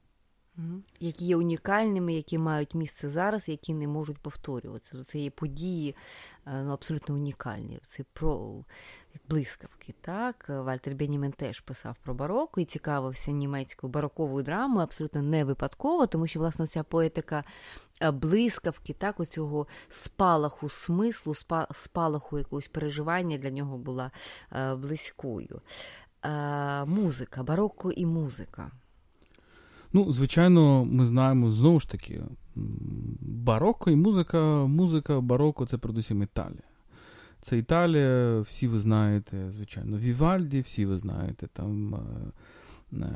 Які 1.01 1.25
є 1.25 1.37
унікальними, 1.37 2.15
які 2.15 2.39
мають 2.39 2.75
місце 2.75 3.09
зараз, 3.09 3.49
які 3.49 3.75
не 3.75 3.89
можуть 3.89 4.19
повторюватися. 4.19 5.05
Це 5.05 5.19
є 5.19 5.31
події 5.31 5.97
е, 6.47 6.63
ну, 6.63 6.73
абсолютно 6.73 7.15
унікальні. 7.15 7.81
Це 7.87 8.05
про 8.13 8.65
блискавки. 9.29 9.95
Так? 10.01 10.45
Вальтер 10.49 10.95
Бенімен 10.95 11.33
теж 11.33 11.61
писав 11.61 11.97
про 12.03 12.15
бароко 12.15 12.61
і 12.61 12.65
цікавився 12.65 13.31
німецькою 13.31 13.93
бароковою 13.93 14.45
драмою 14.45 14.83
абсолютно 14.83 15.23
не 15.23 15.45
випадково, 15.45 16.07
тому 16.07 16.27
що, 16.27 16.41
власне, 16.41 16.67
ця 16.67 16.83
поетика 16.83 17.45
е, 18.03 18.11
блискавки, 18.11 18.93
так, 18.93 19.21
оцього 19.21 19.67
спалаху 19.89 20.69
смислу, 20.69 21.35
спалаху 21.73 22.39
якогось 22.39 22.69
переживання 22.69 23.39
для 23.39 23.51
нього 23.51 23.79
була 23.79 24.11
е, 24.53 24.75
близькою. 24.75 25.61
Музика, 26.87 27.43
бароко 27.43 27.93
і 27.93 28.07
музика. 28.07 28.71
Ну, 29.93 30.13
звичайно, 30.13 30.85
ми 30.85 31.07
знаємо 31.07 31.51
знову 31.51 31.81
ж 31.81 31.91
таки, 31.91 32.23
бароко 33.21 33.91
і 33.91 33.97
музика, 33.97 34.67
музика 34.67 35.21
бароко 35.21 35.67
це 35.67 35.79
передусім 35.79 36.23
Італія. 36.23 36.63
Це 37.41 37.59
Італія, 37.59 38.41
всі 38.41 38.69
ви 38.69 38.79
знаєте, 38.79 39.51
звичайно, 39.51 39.99
Вівальді, 39.99 40.61
всі 40.61 40.87
ви 40.87 40.97
знаєте 40.97 41.47
там 41.53 41.95
е, 41.95 41.99
е, 42.93 43.13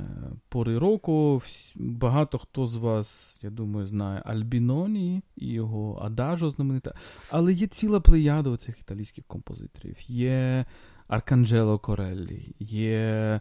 пори 0.49 0.79
року. 0.79 1.43
Багато 1.77 2.39
хто 2.39 2.67
з 2.67 2.77
вас, 2.77 3.39
я 3.43 3.51
думаю, 3.51 3.87
знає 3.87 4.23
Альбіноні 4.25 5.23
і 5.37 5.49
його 5.49 5.99
Адажо 6.03 6.51
знаменита. 6.51 6.95
Але 7.31 7.53
є 7.53 7.67
ціла 7.67 8.01
плеяда 8.01 8.57
цих 8.57 8.81
італійських 8.81 9.25
композиторів. 9.25 9.97
Є 10.09 10.65
Арканджело 11.09 11.79
Кореллі, 11.79 12.55
є 12.59 13.41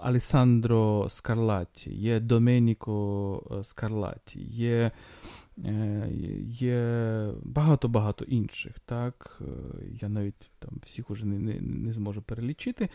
Алесандро 0.00 1.06
Скарлатті, 1.08 1.94
є 1.94 2.20
Доменіко 2.20 3.60
Скарлатті, 3.62 4.40
є 4.40 4.90
є 6.48 7.28
багато-багато 7.42 8.24
інших. 8.24 8.78
так, 8.78 9.42
Я 10.02 10.08
навіть 10.08 10.50
там 10.58 10.70
всіх 10.82 11.10
уже 11.10 11.26
не, 11.26 11.38
не, 11.38 11.60
не 11.60 11.92
зможу 11.92 12.22
перелічити. 12.22 12.88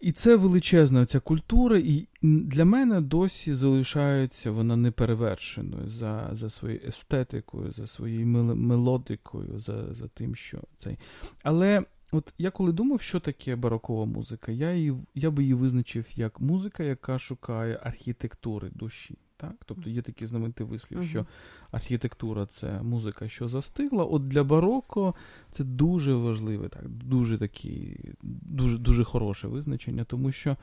І 0.00 0.12
це 0.12 0.36
величезна 0.36 1.06
ця 1.06 1.20
культура, 1.20 1.78
і 1.78 2.08
для 2.22 2.64
мене 2.64 3.00
досі 3.00 3.54
залишається 3.54 4.50
вона 4.50 4.76
неперевершеною 4.76 5.86
за 5.86 6.28
за 6.32 6.50
своєю 6.50 6.80
естетикою, 6.86 7.70
за 7.70 7.86
своєю 7.86 8.26
мелодикою, 8.26 9.58
за 9.58 9.94
за 9.94 10.08
тим, 10.08 10.34
що 10.34 10.58
цей. 10.76 10.98
Але 11.42 11.84
От 12.12 12.34
я 12.38 12.50
коли 12.50 12.72
думав, 12.72 13.00
що 13.00 13.20
таке 13.20 13.56
барокова 13.56 14.04
музика, 14.04 14.52
я 14.52 14.72
її, 14.72 14.94
я 15.14 15.30
би 15.30 15.42
її 15.42 15.54
визначив 15.54 16.06
як 16.16 16.40
музика, 16.40 16.82
яка 16.82 17.18
шукає 17.18 17.80
архітектури 17.82 18.70
душі. 18.74 19.18
Так? 19.36 19.54
Тобто 19.66 19.90
є 19.90 20.02
такий 20.02 20.26
знаменитий 20.26 20.66
вислів, 20.66 21.00
uh-huh. 21.00 21.08
що 21.08 21.26
архітектура 21.70 22.46
це 22.46 22.82
музика, 22.82 23.28
що 23.28 23.48
застигла. 23.48 24.04
От 24.04 24.28
для 24.28 24.44
бароко 24.44 25.14
це 25.52 25.64
дуже 25.64 26.14
важливе, 26.14 26.68
так, 26.68 26.88
дуже 26.88 27.38
такі, 27.38 28.00
дуже, 28.22 28.78
дуже 28.78 29.04
хороше 29.04 29.48
визначення, 29.48 30.04
тому 30.04 30.30
що 30.30 30.56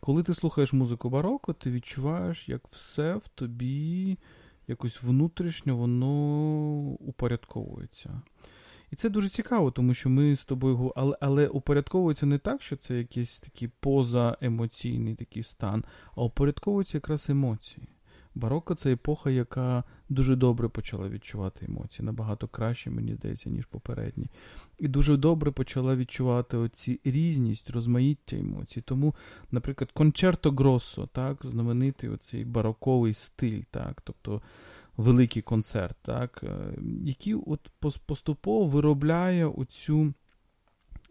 коли 0.00 0.22
ти 0.22 0.34
слухаєш 0.34 0.72
музику 0.72 1.10
бароко, 1.10 1.52
ти 1.52 1.70
відчуваєш, 1.70 2.48
як 2.48 2.68
все 2.70 3.14
в 3.14 3.28
тобі 3.28 4.18
якось 4.68 5.02
внутрішньо 5.02 5.76
воно 5.76 6.10
упорядковується. 6.90 8.22
І 8.90 8.96
це 8.96 9.10
дуже 9.10 9.28
цікаво, 9.28 9.70
тому 9.70 9.94
що 9.94 10.10
ми 10.10 10.36
з 10.36 10.44
тобою 10.44 10.92
але, 10.96 11.16
але 11.20 11.48
упорядковується 11.48 12.26
не 12.26 12.38
так, 12.38 12.62
що 12.62 12.76
це 12.76 12.98
якийсь 12.98 13.40
такий 13.40 13.68
позаемоційний 13.80 15.14
такий 15.14 15.42
стан, 15.42 15.84
а 16.16 16.22
упорядковуються 16.22 16.96
якраз 16.96 17.30
емоції. 17.30 17.88
Бароко 18.34 18.74
це 18.74 18.92
епоха, 18.92 19.30
яка 19.30 19.84
дуже 20.08 20.36
добре 20.36 20.68
почала 20.68 21.08
відчувати 21.08 21.66
емоції, 21.66 22.06
набагато 22.06 22.48
краще, 22.48 22.90
мені 22.90 23.14
здається, 23.14 23.50
ніж 23.50 23.66
попередні. 23.66 24.30
І 24.78 24.88
дуже 24.88 25.16
добре 25.16 25.50
почала 25.50 25.96
відчувати 25.96 26.56
оці 26.56 27.00
різність, 27.04 27.70
розмаїття 27.70 28.36
емоцій. 28.36 28.80
Тому, 28.80 29.14
наприклад, 29.50 29.92
кончерто 29.92 30.50
Гроссо, 30.50 31.06
так, 31.06 31.38
знаменитий 31.44 32.10
оцей 32.10 32.44
бароковий 32.44 33.14
стиль, 33.14 33.62
так, 33.70 34.00
тобто 34.04 34.42
великий 34.98 35.42
концерт, 35.42 35.96
так, 36.02 36.44
який 37.04 37.34
от 37.34 37.70
поступово 38.06 38.66
виробляє 38.66 39.46
оцю, 39.46 40.14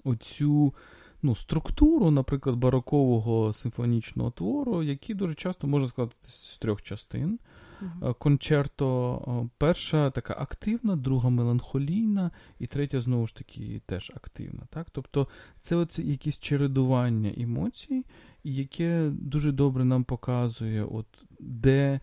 оцю 0.04 0.74
ну, 1.22 1.36
структуру, 1.36 2.12
наприклад, 2.12 2.56
барокового 2.56 3.54
симфонічного 3.54 4.32
твору, 4.32 4.84
який 4.84 5.16
дуже 5.16 5.36
часто 5.36 5.68
може 5.68 5.88
складатися 5.88 6.54
з 6.54 6.58
трьох 6.58 6.82
частин. 6.82 7.40
Uh-huh. 7.82 8.16
Кончерто 8.16 9.50
перша 9.58 10.10
така 10.10 10.36
активна, 10.40 10.96
друга 10.96 11.30
меланхолійна, 11.30 12.32
і 12.60 12.68
третя, 12.68 13.02
знову 13.02 13.28
ж 13.28 13.36
таки, 13.36 13.82
теж 13.86 14.12
активна. 14.16 14.62
Так? 14.70 14.88
Тобто 14.92 15.28
це 15.60 15.76
оце 15.76 16.02
якесь 16.02 16.40
чередування 16.40 17.34
емоцій, 17.38 18.06
яке 18.44 19.10
дуже 19.10 19.52
добре 19.52 19.86
нам 19.86 20.04
показує, 20.04 20.84
от 20.84 21.08
де 21.40 22.00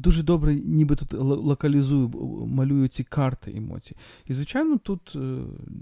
дуже 0.00 0.22
добре, 0.22 0.54
ніби 0.54 0.96
тут 0.96 1.14
локалізую, 1.20 2.08
малюю 2.46 2.88
ці 2.88 3.04
карти 3.04 3.52
емоцій. 3.56 3.96
І, 4.26 4.34
звичайно, 4.34 4.78
тут 4.78 5.12
е, 5.16 5.36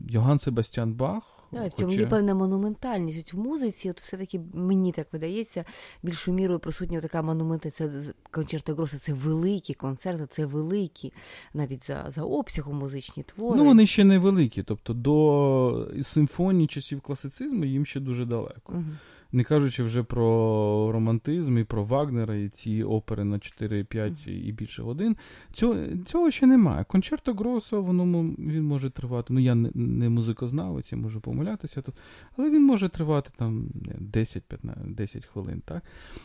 Йоган 0.09 0.39
Себастьян 0.39 0.95
Бах. 0.95 1.35
Да, 1.53 1.67
в 1.67 1.73
цьому 1.73 1.93
є 1.93 2.07
певна 2.07 2.35
монументальність. 2.35 3.19
От 3.19 3.33
в 3.35 3.39
музиці, 3.39 3.91
от 3.91 4.01
все-таки 4.01 4.41
мені 4.55 4.93
так 4.93 5.13
видається, 5.13 5.65
більшою 6.03 6.37
мірою 6.37 6.59
присутня 6.59 7.01
така 7.01 7.23
монумента. 7.23 7.71
Це 7.71 7.91
концерти 8.31 8.73
Гроса, 8.73 8.99
це 8.99 9.13
великі 9.13 9.75
концерти, 9.75 10.27
це 10.31 10.47
великі, 10.47 11.13
навіть 11.55 11.87
за 11.87 12.05
за 12.09 12.23
обсягом 12.23 12.77
музичні 12.77 13.23
твори. 13.23 13.59
Ну, 13.59 13.65
вони 13.65 13.87
ще 13.87 14.05
не 14.05 14.19
великі. 14.19 14.63
Тобто 14.63 14.95
до 14.95 15.89
симфонії 16.03 16.67
часів 16.67 17.01
класицизму 17.01 17.65
їм 17.65 17.87
ще 17.87 18.01
дуже 18.01 18.25
далеко. 18.25 18.73
Угу. 18.73 18.85
Не 19.33 19.45
кажучи 19.45 19.83
вже 19.83 20.03
про 20.03 20.93
романтизм 20.93 21.59
і 21.59 21.65
про 21.65 21.85
Вагнера, 21.85 22.35
і 22.35 22.49
ці 22.49 22.83
опери 22.83 23.25
на 23.25 23.39
4, 23.39 23.85
5 23.85 24.13
і 24.27 24.53
більше 24.53 24.83
годин. 24.83 25.17
Цього 25.53 25.77
цього 26.07 26.31
ще 26.31 26.47
немає. 26.47 26.85
Концерто 26.85 27.35
Гросо, 27.35 27.83
воно 27.83 28.23
він 28.39 28.65
може 28.65 28.91
тривати. 28.91 29.33
Ну, 29.33 29.41
я 29.41 29.55
не, 29.55 29.71
не 29.75 30.09
музикознавець, 30.09 30.93
я 30.93 30.99
можу 30.99 31.21
помилятися 31.21 31.83
тут, 31.83 31.95
але 32.37 32.51
він 32.51 32.65
може 32.65 32.89
тривати 32.89 33.31
там 33.37 33.67
10-15 34.13 34.95
10 34.95 35.27
хвилин. 35.27 35.63
так? 35.65 35.83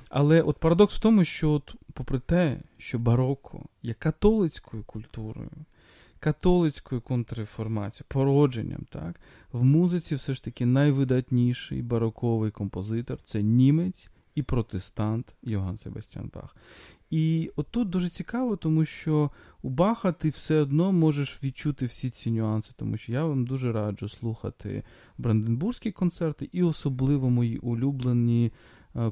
Але 0.09 0.41
от 0.41 0.57
парадокс 0.57 0.95
в 0.95 1.01
тому, 1.01 1.23
що, 1.23 1.51
от, 1.51 1.75
попри 1.93 2.19
те, 2.19 2.59
що 2.77 2.99
бароко 2.99 3.65
є 3.83 3.93
католицькою 3.93 4.83
культурою 4.83 5.49
католицькою 6.23 7.01
контрреформацією, 7.01 8.05
породженням. 8.07 8.85
так? 8.89 9.19
В 9.51 9.63
музиці 9.63 10.15
все 10.15 10.33
ж 10.33 10.43
таки 10.43 10.65
найвидатніший 10.65 11.81
бароковий 11.81 12.51
композитор 12.51 13.17
це 13.23 13.43
німець 13.43 14.09
і 14.35 14.43
протестант 14.43 15.35
Йоган 15.43 15.77
Себастьян 15.77 16.31
Бах. 16.33 16.55
І 17.09 17.51
отут 17.55 17.89
дуже 17.89 18.09
цікаво, 18.09 18.55
тому 18.55 18.85
що 18.85 19.31
у 19.61 19.69
Баха 19.69 20.11
ти 20.11 20.29
все 20.29 20.61
одно 20.61 20.91
можеш 20.91 21.43
відчути 21.43 21.85
всі 21.85 22.09
ці 22.09 22.31
нюанси, 22.31 22.73
тому 22.75 22.97
що 22.97 23.11
я 23.11 23.25
вам 23.25 23.45
дуже 23.45 23.71
раджу 23.71 24.07
слухати 24.07 24.83
Бранденбурзькі 25.17 25.91
концерти 25.91 26.49
і 26.51 26.63
особливо 26.63 27.29
мої 27.29 27.57
улюблені 27.57 28.51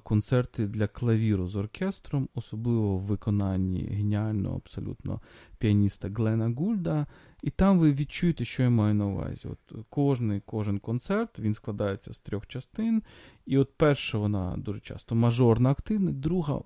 концерти 0.03 0.67
для 0.67 0.87
клавіру 0.87 1.47
з 1.47 1.55
оркестром, 1.55 2.29
особливо 2.35 2.97
в 2.97 3.01
виконанні 3.01 3.83
геніального 3.83 4.55
абсолютно 4.55 5.21
піаніста 5.57 6.09
Глена 6.09 6.53
Гульда. 6.57 7.07
І 7.43 7.49
там 7.49 7.79
ви 7.79 7.93
відчуєте, 7.93 8.45
що 8.45 8.63
я 8.63 8.69
маю 8.69 8.93
на 8.93 9.05
увазі. 9.05 9.47
От 9.47 9.85
Кожний 9.89 10.41
кожен 10.45 10.79
концерт 10.79 11.39
він 11.39 11.53
складається 11.53 12.13
з 12.13 12.19
трьох 12.19 12.47
частин. 12.47 13.03
І 13.45 13.57
от 13.57 13.77
перша 13.77 14.17
вона 14.17 14.55
дуже 14.57 14.79
часто 14.79 15.15
мажорна 15.15 15.71
активна, 15.71 16.11
друга 16.11 16.61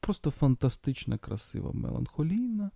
просто 0.00 0.30
фантастична, 0.30 1.18
красива, 1.18 1.72
меланхолійна. 1.72 2.70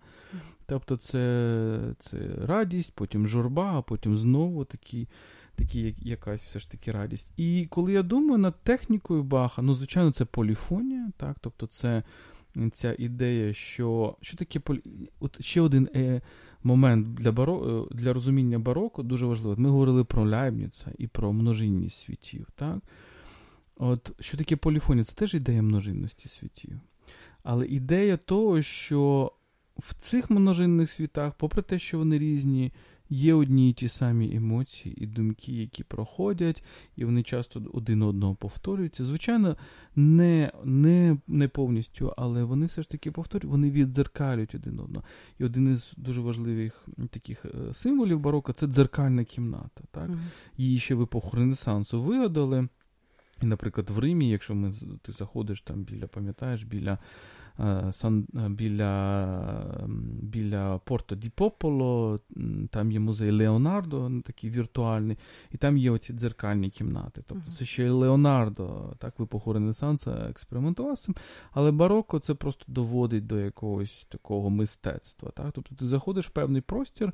Тобто 0.66 0.96
це 0.96 1.94
це 1.98 2.18
радість, 2.42 2.92
потім 2.94 3.26
журба, 3.26 3.78
а 3.78 3.82
потім 3.82 4.16
знову 4.16 4.64
такі 4.64 5.08
такі, 5.56 5.80
як, 5.80 6.06
якась 6.06 6.42
все 6.42 6.58
ж 6.58 6.70
таки 6.70 6.92
радість. 6.92 7.28
І 7.36 7.66
коли 7.70 7.92
я 7.92 8.02
думаю 8.02 8.38
над 8.38 8.62
технікою 8.62 9.22
Баха, 9.22 9.62
ну, 9.62 9.74
звичайно, 9.74 10.12
це 10.12 10.24
поліфонія, 10.24 11.10
так, 11.16 11.36
тобто 11.40 11.66
це 11.66 12.02
ця 12.72 12.96
ідея, 12.98 13.52
що 13.52 14.16
що 14.20 14.36
таке 14.36 14.60
полі... 14.60 14.82
От 15.20 15.44
ще 15.44 15.60
один 15.60 15.88
е, 15.94 16.20
момент 16.62 17.14
для 17.14 17.32
баро... 17.32 17.86
Е, 17.92 17.94
для 17.94 18.12
розуміння 18.12 18.58
бароко 18.58 19.02
дуже 19.02 19.26
важливий. 19.26 19.58
Ми 19.58 19.70
говорили 19.70 20.04
про 20.04 20.30
Ляйбніца 20.30 20.92
і 20.98 21.06
про 21.06 21.32
множинність 21.32 21.98
світів. 21.98 22.46
так? 22.54 22.78
От, 23.76 24.12
Що 24.20 24.38
таке 24.38 24.56
поліфонія? 24.56 25.04
Це 25.04 25.14
теж 25.14 25.34
ідея 25.34 25.62
множинності 25.62 26.28
світів. 26.28 26.80
Але 27.42 27.66
ідея 27.66 28.16
того, 28.16 28.62
що 28.62 29.32
в 29.78 29.94
цих 29.94 30.30
множинних 30.30 30.90
світах, 30.90 31.34
попри 31.34 31.62
те, 31.62 31.78
що 31.78 31.98
вони 31.98 32.18
різні, 32.18 32.72
є 33.10 33.34
одні 33.34 33.70
й 33.70 33.72
ті 33.72 33.88
самі 33.88 34.36
емоції 34.36 35.04
і 35.04 35.06
думки, 35.06 35.52
які 35.52 35.84
проходять, 35.84 36.62
і 36.96 37.04
вони 37.04 37.22
часто 37.22 37.62
один 37.72 38.02
одного 38.02 38.34
повторюються. 38.34 39.04
Звичайно, 39.04 39.56
не 39.96 40.52
не, 40.64 41.16
не 41.26 41.48
повністю, 41.48 42.14
але 42.16 42.44
вони 42.44 42.66
все 42.66 42.82
ж 42.82 42.90
таки 42.90 43.10
повторюють, 43.10 43.52
вони 43.52 43.70
віддзеркалюють 43.70 44.54
один 44.54 44.80
одного. 44.80 45.04
І 45.38 45.44
один 45.44 45.72
із 45.72 45.94
дуже 45.96 46.20
важливих 46.20 46.88
таких 47.10 47.44
е, 47.44 47.74
символів 47.74 48.20
бароко 48.20 48.52
це 48.52 48.66
дзеркальна 48.66 49.24
кімната. 49.24 49.84
Так? 49.90 50.10
Mm-hmm. 50.10 50.18
Її 50.56 50.78
ще 50.78 50.94
в 50.94 51.02
епоху 51.02 51.36
Ренесансу 51.36 52.02
вигадали. 52.02 52.68
І, 53.42 53.46
наприклад, 53.46 53.90
в 53.90 53.98
Римі, 53.98 54.28
якщо 54.28 54.54
ми, 54.54 54.72
ти 55.02 55.12
заходиш 55.12 55.62
там 55.62 55.82
біля, 55.82 56.06
пам'ятаєш, 56.06 56.62
біля 56.62 56.98
біля 58.48 59.88
біля 60.22 60.78
Порто 60.78 61.16
Ді 61.16 61.28
Пополо, 61.28 62.20
там 62.70 62.92
є 62.92 63.00
музей 63.00 63.30
Леонардо, 63.30 64.08
ну, 64.08 64.22
такий 64.22 64.50
віртуальний, 64.50 65.18
і 65.50 65.56
там 65.56 65.76
є 65.76 65.90
оці 65.90 66.12
дзеркальні 66.12 66.70
кімнати. 66.70 67.22
Тобто 67.26 67.50
це 67.50 67.64
ще 67.64 67.90
Леонардо, 67.90 68.94
так 68.98 69.18
в 69.18 69.22
епоху 69.22 69.52
Ренесансу 69.52 70.10
експериментував 70.10 70.98
з 70.98 71.02
цим, 71.02 71.14
але 71.52 71.70
бароко 71.70 72.18
це 72.18 72.34
просто 72.34 72.64
доводить 72.68 73.26
до 73.26 73.40
якогось 73.40 74.04
такого 74.04 74.50
мистецтва. 74.50 75.30
Так? 75.30 75.52
Тобто 75.52 75.74
ти 75.74 75.86
заходиш 75.86 76.26
в 76.26 76.30
певний 76.30 76.60
простір 76.60 77.12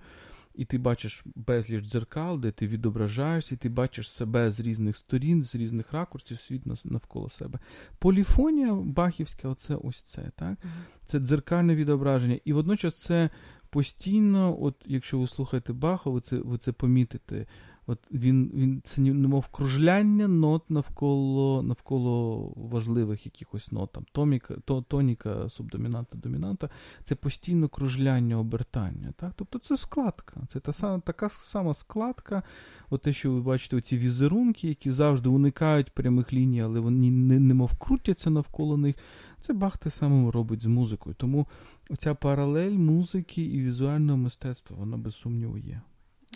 і 0.54 0.64
ти 0.64 0.78
бачиш 0.78 1.24
безліч 1.34 1.84
дзеркал, 1.84 2.40
де 2.40 2.50
ти 2.50 2.66
відображаєшся, 2.66 3.54
і 3.54 3.58
ти 3.58 3.68
бачиш 3.68 4.10
себе 4.10 4.50
з 4.50 4.60
різних 4.60 4.96
сторін, 4.96 5.44
з 5.44 5.54
різних 5.54 5.92
ракурсів, 5.92 6.38
світ 6.38 6.62
навколо 6.84 7.28
себе. 7.28 7.58
Поліфонія 7.98 8.74
бахівська, 8.74 9.48
оце 9.48 9.74
ось 9.74 10.02
це. 10.02 10.30
так? 10.36 10.58
Це 11.04 11.18
дзеркальне 11.18 11.74
відображення. 11.74 12.38
І 12.44 12.52
водночас 12.52 13.02
це 13.02 13.30
постійно, 13.70 14.62
от 14.62 14.74
якщо 14.86 15.18
ви 15.18 15.26
слухаєте 15.26 15.72
Баха, 15.72 16.10
ви 16.10 16.20
це 16.20 16.36
ви 16.36 16.58
це 16.58 16.72
помітите. 16.72 17.46
От 17.86 17.98
Він 18.12 18.50
він 18.54 18.80
це 18.84 19.00
немов 19.00 19.48
кружляння 19.48 20.28
нот 20.28 20.70
навколо 20.70 21.62
навколо 21.62 22.38
важливих 22.56 23.26
якихось 23.26 23.72
нот. 23.72 23.92
Там 23.92 24.06
томіка, 24.12 24.54
то, 24.64 24.82
тоніка, 24.82 25.48
субдомінанта, 25.48 26.16
домінанта. 26.16 26.70
Це 27.04 27.14
постійно 27.14 27.68
кружляння, 27.68 28.38
обертання. 28.38 29.12
Так? 29.16 29.32
Тобто 29.36 29.58
це 29.58 29.76
складка. 29.76 30.40
Це 30.48 30.60
та 30.60 30.98
така 30.98 31.28
сама 31.28 31.74
складка. 31.74 32.42
От 32.90 33.02
те, 33.02 33.12
що 33.12 33.32
ви 33.32 33.40
бачите, 33.40 33.76
оці 33.76 33.98
візерунки, 33.98 34.68
які 34.68 34.90
завжди 34.90 35.28
уникають 35.28 35.90
прямих 35.90 36.32
ліній, 36.32 36.62
але 36.62 36.80
вони 36.80 37.10
не, 37.10 37.40
немов 37.40 37.78
крутяться 37.78 38.30
навколо 38.30 38.76
них. 38.76 38.96
Це 39.40 39.52
Бах 39.52 39.78
те 39.78 39.90
саме 39.90 40.30
робить 40.30 40.62
з 40.62 40.66
музикою. 40.66 41.16
Тому 41.18 41.46
оця 41.90 42.14
паралель 42.14 42.78
музики 42.78 43.42
і 43.42 43.62
візуального 43.62 44.18
мистецтва, 44.18 44.76
вона 44.76 44.96
без 44.96 45.14
сумніву 45.14 45.58
є. 45.58 45.80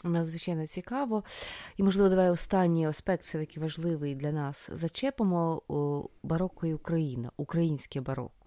Надзвичайно 0.04 0.66
цікаво. 0.66 1.24
І, 1.76 1.82
можливо, 1.82 2.08
давай 2.08 2.30
останній 2.30 2.86
аспект, 2.86 3.24
все 3.24 3.38
таки 3.38 3.60
важливий 3.60 4.14
для 4.14 4.32
нас. 4.32 4.70
Зачепимо 4.72 5.62
бароко 6.22 6.66
і 6.66 6.74
Україна, 6.74 7.30
українське 7.36 8.00
барокко. 8.00 8.45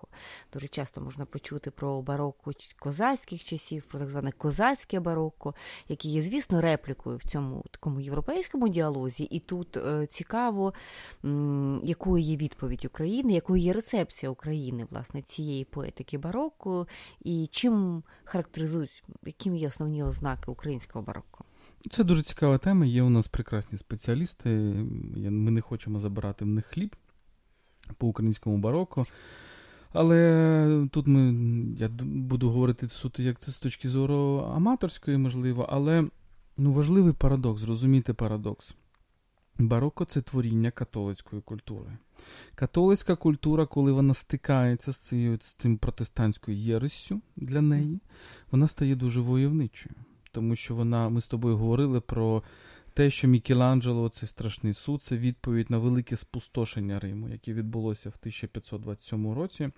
Дуже 0.53 0.67
часто 0.67 1.01
можна 1.01 1.25
почути 1.25 1.71
про 1.71 2.01
барокко 2.01 2.51
козацьких 2.79 3.43
часів, 3.43 3.83
про 3.83 3.99
так 3.99 4.09
зване 4.09 4.31
козацьке 4.31 4.99
барокко, 4.99 5.55
яке 5.87 6.07
є, 6.07 6.21
звісно, 6.21 6.61
реплікою 6.61 7.17
в 7.17 7.23
цьому 7.23 7.65
такому 7.71 7.99
європейському 7.99 8.69
діалозі. 8.69 9.23
І 9.23 9.39
тут 9.39 9.77
е, 9.77 10.07
цікаво, 10.07 10.73
якою 11.83 12.23
є 12.23 12.37
відповідь 12.37 12.85
України, 12.85 13.33
якою 13.33 13.63
є 13.63 13.73
рецепція 13.73 14.29
України, 14.29 14.87
власне, 14.91 15.21
цієї 15.21 15.65
поетики 15.65 16.17
барокко, 16.17 16.87
і 17.21 17.47
чим 17.51 18.03
характеризують, 18.23 19.03
якими 19.25 19.57
є 19.57 19.67
основні 19.67 20.03
ознаки 20.03 20.51
українського 20.51 21.05
барокко. 21.05 21.45
Це 21.89 22.03
дуже 22.03 22.23
цікава 22.23 22.57
тема. 22.57 22.85
Є 22.85 23.03
у 23.03 23.09
нас 23.09 23.27
прекрасні 23.27 23.77
спеціалісти. 23.77 24.49
Ми 25.15 25.51
не 25.51 25.61
хочемо 25.61 25.99
забирати 25.99 26.45
в 26.45 26.47
них 26.47 26.65
хліб 26.65 26.95
по 27.97 28.07
українському 28.07 28.57
бароко. 28.57 29.05
Але 29.93 30.87
тут 30.91 31.07
ми, 31.07 31.33
я 31.77 31.89
буду 32.03 32.49
говорити 32.49 32.87
суто 32.87 33.23
як 33.23 33.39
це 33.39 33.51
з 33.51 33.59
точки 33.59 33.89
зору 33.89 34.51
аматорської, 34.55 35.17
можливо, 35.17 35.67
але 35.69 36.07
ну, 36.57 36.73
важливий 36.73 37.13
парадокс, 37.13 37.61
зрозуміти 37.61 38.13
парадокс. 38.13 38.75
Бароко 39.59 40.05
це 40.05 40.21
творіння 40.21 40.71
католицької 40.71 41.41
культури. 41.41 41.97
Католицька 42.55 43.15
культура, 43.15 43.65
коли 43.65 43.91
вона 43.91 44.13
стикається 44.13 44.91
з 44.91 44.97
цією 44.97 45.37
з 45.41 45.53
цим 45.53 45.77
протестантською 45.77 46.57
єресю 46.57 47.21
для 47.35 47.61
неї, 47.61 47.99
вона 48.51 48.67
стає 48.67 48.95
дуже 48.95 49.21
войовничою. 49.21 49.95
Тому 50.31 50.55
що 50.55 50.75
вона, 50.75 51.09
ми 51.09 51.21
з 51.21 51.27
тобою 51.27 51.57
говорили 51.57 52.01
про 52.01 52.43
те, 52.93 53.09
що 53.09 53.27
Мікеланджело, 53.27 54.09
цей 54.09 54.29
страшний 54.29 54.73
суд, 54.73 55.03
це 55.03 55.17
відповідь 55.17 55.71
на 55.71 55.77
велике 55.77 56.17
спустошення 56.17 56.99
Риму, 56.99 57.29
яке 57.29 57.53
відбулося 57.53 58.09
в 58.09 58.15
1527 58.19 59.31
році. 59.33 59.69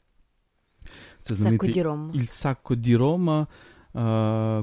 Це 1.21 1.35
знаменитий 1.35 1.83
Ільсакко 2.13 2.75
ді 2.75 2.95
Рома, 2.95 3.47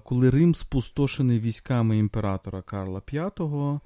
коли 0.05 0.31
Рим 0.31 0.55
спустошений 0.55 1.39
військами 1.39 1.99
імператора 1.99 2.63
Карла 2.63 3.03
V 3.13 3.81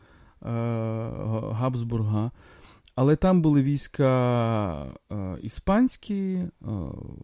Габсбурга. 1.53 2.31
Але 2.95 3.17
там 3.17 3.43
були 3.43 3.63
війська 3.63 4.87
іспанські, 5.43 6.45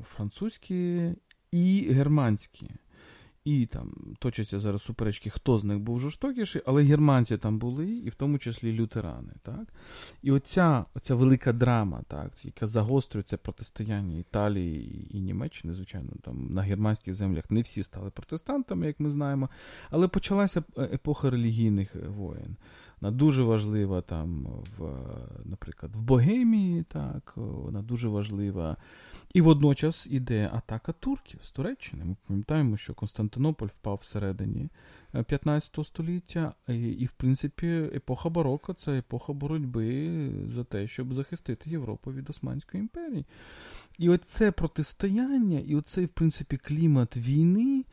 французькі 0.05 1.13
і 1.53 1.89
германські. 1.93 2.71
І 3.49 3.67
там 3.67 3.93
точаться 4.19 4.59
зараз 4.59 4.83
суперечки, 4.83 5.31
хто 5.31 5.59
з 5.59 5.65
них 5.65 5.79
був 5.79 6.01
жорстокіший, 6.01 6.63
але 6.67 6.83
германці 6.83 7.39
там 7.39 7.59
були, 7.59 7.87
і 7.87 8.09
в 8.09 8.15
тому 8.15 8.39
числі 8.39 8.73
лютерани. 8.73 9.33
Так? 9.43 9.69
І 10.23 10.31
оця 10.31 10.85
оця 10.95 11.15
велика 11.15 11.53
драма, 11.53 12.03
так, 12.09 12.45
яка 12.45 12.67
загострюється 12.67 13.37
протистояння 13.37 14.19
Італії 14.19 15.09
і 15.17 15.21
Німеччини, 15.21 15.75
звичайно, 15.75 16.11
там 16.23 16.47
на 16.51 16.63
германських 16.63 17.15
землях 17.15 17.51
не 17.51 17.61
всі 17.61 17.83
стали 17.83 18.11
протестантами, 18.11 18.87
як 18.87 19.01
ми 19.01 19.11
знаємо, 19.11 19.49
але 19.91 20.09
почалася 20.09 20.63
е, 20.79 20.83
епоха 20.83 21.31
релігійних 21.31 21.95
воєн. 22.09 22.57
Вона 23.01 23.17
дуже 23.17 23.43
важлива 23.43 24.01
там, 24.01 24.47
в, 24.79 24.91
наприклад, 25.45 25.97
в 25.97 26.01
Богемії, 26.01 26.83
так, 26.83 27.33
вона 27.37 27.83
дуже 27.83 28.09
важлива. 28.09 28.77
І 29.35 29.41
водночас 29.41 30.07
іде 30.11 30.51
атака 30.53 30.93
турків 30.93 31.41
з 31.43 31.51
Туреччини. 31.51 32.05
Ми 32.05 32.17
пам'ятаємо, 32.27 32.77
що 32.77 32.95
Константинополь 32.95 33.67
впав 33.67 33.99
всередині 34.03 34.69
15 35.27 35.87
століття, 35.87 36.53
і, 36.69 36.75
і 36.75 37.07
в 37.07 37.11
принципі, 37.11 37.67
епоха 37.95 38.29
бароко 38.29 38.73
це 38.73 38.99
епоха 38.99 39.33
боротьби 39.33 40.11
за 40.49 40.65
те, 40.65 40.87
щоб 40.87 41.15
захистити 41.15 41.71
Європу 41.71 42.13
від 42.13 42.31
Османської 42.31 42.81
імперії. 42.81 43.25
І 43.99 44.09
оце 44.09 44.51
протистояння, 44.51 45.59
і 45.59 45.77
оцей, 45.77 46.05
в 46.05 46.09
принципі, 46.09 46.57
клімат 46.57 47.17
війни. 47.17 47.85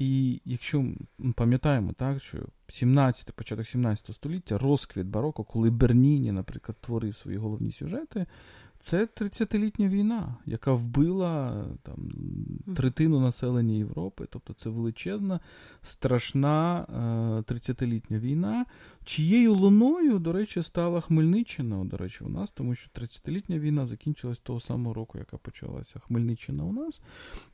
І 0.00 0.40
якщо 0.44 0.84
ми 1.18 1.32
пам'ятаємо, 1.32 1.92
так, 1.92 2.22
що 2.22 2.38
17, 2.68 3.32
початок 3.32 3.66
17 3.66 4.14
століття 4.14 4.58
розквіт 4.58 5.06
бароко, 5.06 5.44
коли 5.44 5.70
Берніні, 5.70 6.32
наприклад, 6.32 6.78
творив 6.80 7.14
свої 7.14 7.36
головні 7.36 7.72
сюжети, 7.72 8.26
це 8.80 9.04
30-літня 9.04 9.88
війна, 9.88 10.36
яка 10.46 10.72
вбила 10.72 11.64
там 11.82 12.10
третину 12.76 13.20
населення 13.20 13.74
Європи. 13.74 14.26
Тобто 14.30 14.52
це 14.52 14.70
величезна, 14.70 15.40
страшна 15.82 16.86
30-літня 17.48 18.16
е, 18.16 18.20
війна, 18.20 18.66
чиєю 19.04 19.54
луною, 19.54 20.18
до 20.18 20.32
речі, 20.32 20.62
стала 20.62 21.00
Хмельниччина, 21.00 21.84
до 21.84 21.96
речі, 21.96 22.24
у 22.24 22.28
нас, 22.28 22.50
тому 22.50 22.74
що 22.74 22.90
30-літня 23.00 23.58
війна 23.58 23.86
закінчилась 23.86 24.38
того 24.38 24.60
самого 24.60 24.94
року, 24.94 25.18
яка 25.18 25.36
почалася 25.36 25.98
Хмельниччина 25.98 26.64
у 26.64 26.72
нас. 26.72 27.00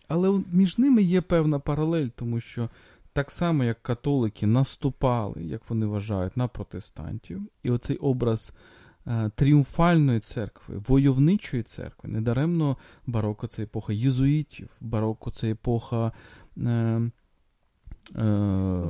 Але 0.09 0.43
між 0.53 0.79
ними 0.79 1.03
є 1.03 1.20
певна 1.20 1.59
паралель, 1.59 2.09
тому 2.09 2.41
що. 2.41 2.70
Так 3.12 3.31
само, 3.31 3.64
як 3.64 3.83
католики 3.83 4.47
наступали, 4.47 5.45
як 5.45 5.70
вони 5.70 5.87
вважають, 5.87 6.37
на 6.37 6.49
протестантів, 6.49 7.43
і 7.62 7.70
оцей 7.70 7.97
образ 7.97 8.53
тріумфальної 9.35 10.21
церкви, 10.21 10.79
войовничої 10.89 11.63
церкви. 11.63 12.11
Недаремно 12.11 12.77
бароко 13.07 13.47
це 13.47 13.63
епоха 13.63 13.93
єзуїтів, 13.93 14.69
бароко 14.81 15.31
це 15.31 15.51
епоха. 15.51 16.13
Е, 16.59 17.11
е 18.17 18.23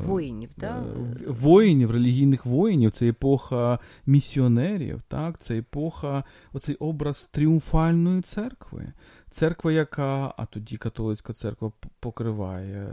Воїнів, 0.07 0.51
так? 0.59 0.85
Е, 1.21 1.31
воїнів, 1.31 1.91
релігійних 1.91 2.47
воїнів, 2.47 2.91
це 2.91 3.09
епоха 3.09 3.79
місіонерів, 4.07 5.03
так? 5.09 5.39
це 5.39 5.59
епоха, 5.59 6.25
оцей 6.53 6.75
образ 6.75 7.27
тріумфальної 7.27 8.21
церкви. 8.21 8.93
Церква, 9.31 9.73
яка, 9.73 10.35
а 10.37 10.47
тоді 10.47 10.77
католицька 10.77 11.33
церква 11.33 11.73
покриває 12.01 12.89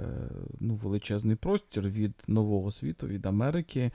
ну, 0.59 0.76
величезний 0.76 1.36
простір 1.36 1.89
від 1.89 2.13
Нового 2.28 2.71
світу, 2.71 3.07
від 3.07 3.26
Америки 3.26 3.91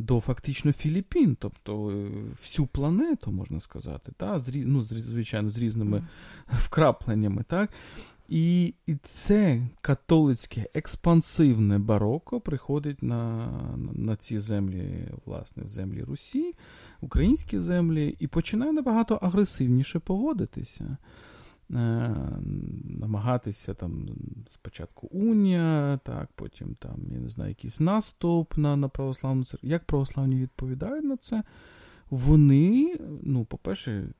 до 0.00 0.20
фактично 0.20 0.72
Філіппін, 0.72 1.36
тобто 1.40 1.90
е, 1.90 2.10
всю 2.40 2.66
планету, 2.66 3.32
можна 3.32 3.60
сказати, 3.60 4.12
та, 4.16 4.38
з, 4.38 4.52
ну, 4.54 4.82
звичайно, 4.82 5.50
з 5.50 5.58
різними 5.58 6.02
вкрапленнями. 6.48 7.44
так. 7.48 7.70
І 8.28 8.74
і 8.86 8.94
це 9.02 9.62
католицьке 9.80 10.66
експансивне 10.74 11.78
бароко 11.78 12.40
приходить 12.40 13.02
на 13.02 13.48
на 13.94 14.16
ці 14.16 14.38
землі, 14.38 15.08
власне, 15.26 15.62
в 15.64 15.68
землі 15.68 16.02
Русі, 16.02 16.54
українські 17.00 17.60
землі, 17.60 18.16
і 18.18 18.26
починає 18.26 18.72
набагато 18.72 19.14
агресивніше 19.14 19.98
поводитися. 19.98 20.96
Е, 21.74 22.16
намагатися 22.84 23.74
там 23.74 24.08
спочатку 24.48 25.06
унія, 25.06 26.00
так, 26.04 26.28
потім 26.34 26.74
там, 26.74 26.96
я 27.12 27.20
не 27.20 27.28
знаю, 27.28 27.50
якийсь 27.50 27.80
наступ 27.80 28.56
на 28.56 28.76
на 28.76 28.88
православну 28.88 29.44
церкву. 29.44 29.68
Як 29.68 29.84
православні 29.84 30.36
відповідають 30.36 31.04
на 31.04 31.16
це? 31.16 31.42
Вони, 32.10 32.98
ну, 33.22 33.44
по-перше, 33.44 34.12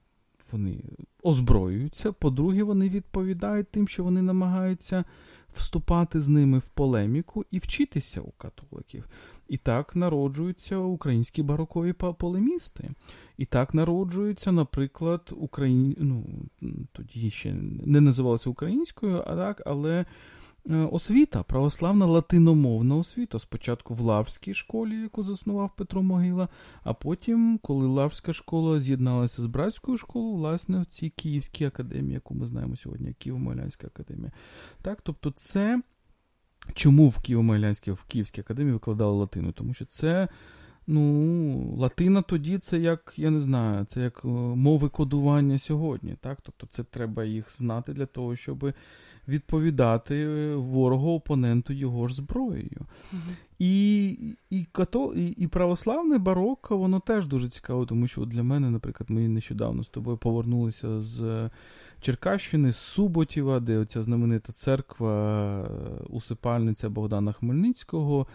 вони 0.52 0.84
озброюються, 1.22 2.12
по-друге, 2.12 2.62
вони 2.62 2.88
відповідають 2.88 3.70
тим, 3.70 3.88
що 3.88 4.04
вони 4.04 4.22
намагаються 4.22 5.04
вступати 5.52 6.20
з 6.20 6.28
ними 6.28 6.58
в 6.58 6.68
полеміку 6.68 7.44
і 7.50 7.58
вчитися 7.58 8.20
у 8.20 8.30
католиків. 8.30 9.08
І 9.50 9.56
так 9.56 9.96
народжуються 9.96 10.76
українські 10.76 11.42
барокові 11.42 11.92
полемісти. 11.92 12.90
І 13.36 13.44
так 13.44 13.74
народжуються, 13.74 14.52
наприклад, 14.52 15.34
Україн... 15.36 15.96
ну, 15.98 16.24
тоді 16.92 17.30
ще 17.30 17.54
не 17.84 18.00
називалося 18.00 18.50
українською, 18.50 19.24
а 19.26 19.36
так, 19.36 19.62
але 19.66 20.04
е, 20.70 20.76
освіта, 20.76 21.42
православна 21.42 22.06
латиномовна 22.06 22.96
освіта. 22.96 23.38
Спочатку 23.38 23.94
в 23.94 24.00
Лавській 24.00 24.54
школі, 24.54 24.94
яку 24.94 25.22
заснував 25.22 25.70
Петро 25.76 26.02
Могила, 26.02 26.48
а 26.82 26.94
потім, 26.94 27.58
коли 27.62 27.86
Лавська 27.86 28.32
школа 28.32 28.80
з'єдналася 28.80 29.42
з 29.42 29.46
братською 29.46 29.96
школою, 29.96 30.34
власне, 30.34 30.80
в 30.80 30.86
цій 30.86 31.10
Київській 31.10 31.64
академії, 31.64 32.14
яку 32.14 32.34
ми 32.34 32.46
знаємо 32.46 32.76
сьогодні, 32.76 33.08
Києво-Могилянська 33.08 33.86
академія. 33.86 34.32
Так, 34.82 35.02
Тобто, 35.02 35.30
це 35.30 35.82
чому 36.74 37.08
в 37.08 37.18
Києво-Могилянській, 37.18 37.92
в 37.92 38.02
Київській 38.02 38.40
академії 38.40 38.72
викладали 38.72 39.12
латину? 39.12 39.52
Тому 39.52 39.74
що 39.74 39.84
це. 39.84 40.28
Ну, 40.86 41.74
латина 41.76 42.22
тоді 42.22 42.58
це 42.58 42.78
як, 42.78 43.12
я 43.16 43.30
не 43.30 43.40
знаю, 43.40 43.84
це 43.84 44.00
як 44.00 44.20
е, 44.24 44.28
мови 44.28 44.88
кодування 44.88 45.58
сьогодні. 45.58 46.16
так? 46.20 46.38
Тобто 46.42 46.66
це 46.66 46.84
треба 46.84 47.24
їх 47.24 47.56
знати 47.56 47.92
для 47.92 48.06
того, 48.06 48.36
щоб 48.36 48.72
відповідати 49.30 50.26
ворогу 50.54 51.14
опоненту 51.14 51.72
його 51.72 52.08
ж 52.08 52.14
зброєю. 52.14 52.86
Угу. 53.12 53.32
І 53.58 54.08
і, 54.50 54.66
катол, 54.72 55.14
і, 55.16 55.26
і 55.26 55.46
православне 55.46 56.18
барокко, 56.18 56.78
воно 56.78 57.00
теж 57.00 57.26
дуже 57.26 57.48
цікаво, 57.48 57.86
тому 57.86 58.06
що 58.06 58.24
для 58.24 58.42
мене, 58.42 58.70
наприклад, 58.70 59.10
ми 59.10 59.28
нещодавно 59.28 59.82
з 59.82 59.88
тобою 59.88 60.16
повернулися 60.16 61.00
з 61.00 61.50
Черкащини, 62.00 62.72
з 62.72 62.76
Суботіва, 62.76 63.60
де 63.60 63.78
оця 63.78 64.02
знаменита 64.02 64.52
церква, 64.52 65.12
е, 65.60 66.04
усипальниця 66.08 66.88
Богдана 66.88 67.32
Хмельницького. 67.32 68.26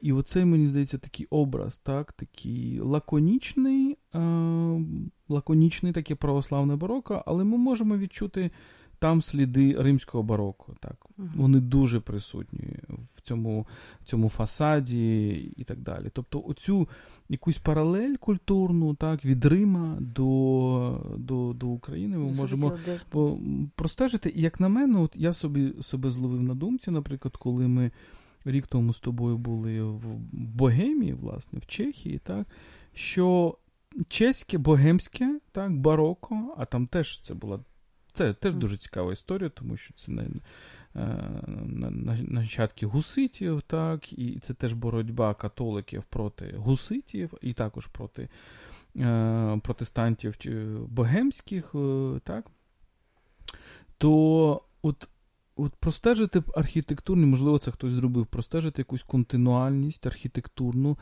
І 0.00 0.12
оцей, 0.12 0.44
мені 0.44 0.66
здається, 0.66 0.98
такий 0.98 1.26
образ, 1.30 1.76
так, 1.76 2.12
такий 2.12 2.80
лаконічний, 2.80 3.98
е, 4.14 4.18
лаконічний 5.28 5.92
таке 5.92 6.14
православне 6.14 6.76
бароко, 6.76 7.22
але 7.26 7.44
ми 7.44 7.56
можемо 7.56 7.96
відчути 7.96 8.50
там 9.02 9.22
сліди 9.22 9.76
римського 9.78 10.22
бароко. 10.22 10.74
Так. 10.80 11.06
Вони 11.16 11.60
дуже 11.60 12.00
присутні 12.00 12.76
в 13.16 13.20
цьому 13.20 13.66
в 14.02 14.04
цьому 14.04 14.28
фасаді 14.28 15.28
і 15.56 15.64
так 15.64 15.80
далі. 15.80 16.10
Тобто, 16.12 16.42
оцю 16.46 16.88
якусь 17.28 17.58
паралель 17.58 18.14
культурну, 18.14 18.94
так, 18.94 19.24
від 19.24 19.44
Рима 19.44 19.96
до 20.00 21.00
до, 21.16 21.52
до 21.52 21.68
України 21.68 22.18
ми 22.18 22.28
до 22.28 22.34
можемо 22.34 22.78
простежити. 23.74 24.32
І 24.36 24.40
як 24.40 24.60
на 24.60 24.68
мене, 24.68 24.98
от 24.98 25.12
я 25.16 25.32
собі 25.32 25.74
себе 25.82 26.10
зловив 26.10 26.42
на 26.42 26.54
думці, 26.54 26.90
наприклад, 26.90 27.36
коли 27.36 27.68
ми 27.68 27.90
рік 28.44 28.66
тому 28.66 28.92
з 28.92 29.00
тобою 29.00 29.38
були 29.38 29.82
в 29.82 30.16
Богемії, 30.32 31.14
власне, 31.14 31.58
в 31.58 31.66
Чехії, 31.66 32.18
так, 32.18 32.46
що 32.94 33.58
чеське, 34.08 34.58
богемське, 34.58 35.40
так, 35.52 35.76
бароко, 35.76 36.54
а 36.58 36.64
там 36.64 36.86
теж 36.86 37.20
це 37.20 37.34
була. 37.34 37.60
Це 38.12 38.34
теж 38.34 38.54
дуже 38.54 38.76
цікава 38.76 39.12
історія, 39.12 39.48
тому 39.48 39.76
що 39.76 39.94
це 39.94 40.12
не 40.12 40.26
нащадки 42.22 42.86
гуситів, 42.86 43.62
так, 43.62 44.12
і 44.12 44.38
це 44.42 44.54
теж 44.54 44.72
боротьба 44.72 45.34
католиків 45.34 46.02
проти 46.02 46.54
гуситів, 46.56 47.34
і 47.40 47.52
також 47.52 47.86
проти 47.86 48.28
е, 48.96 49.60
протестантів 49.62 50.34
богемських, 50.88 51.74
е, 51.74 52.20
так, 52.24 52.46
то 53.98 54.62
от 54.82 55.08
От 55.56 55.72
простежити 55.72 56.42
архітектурні, 56.56 57.26
можливо, 57.26 57.58
це 57.58 57.70
хтось 57.70 57.92
зробив, 57.92 58.26
простежити 58.26 58.80
якусь 58.80 59.02
континуальність 59.02 60.06
архітектурну 60.06 60.98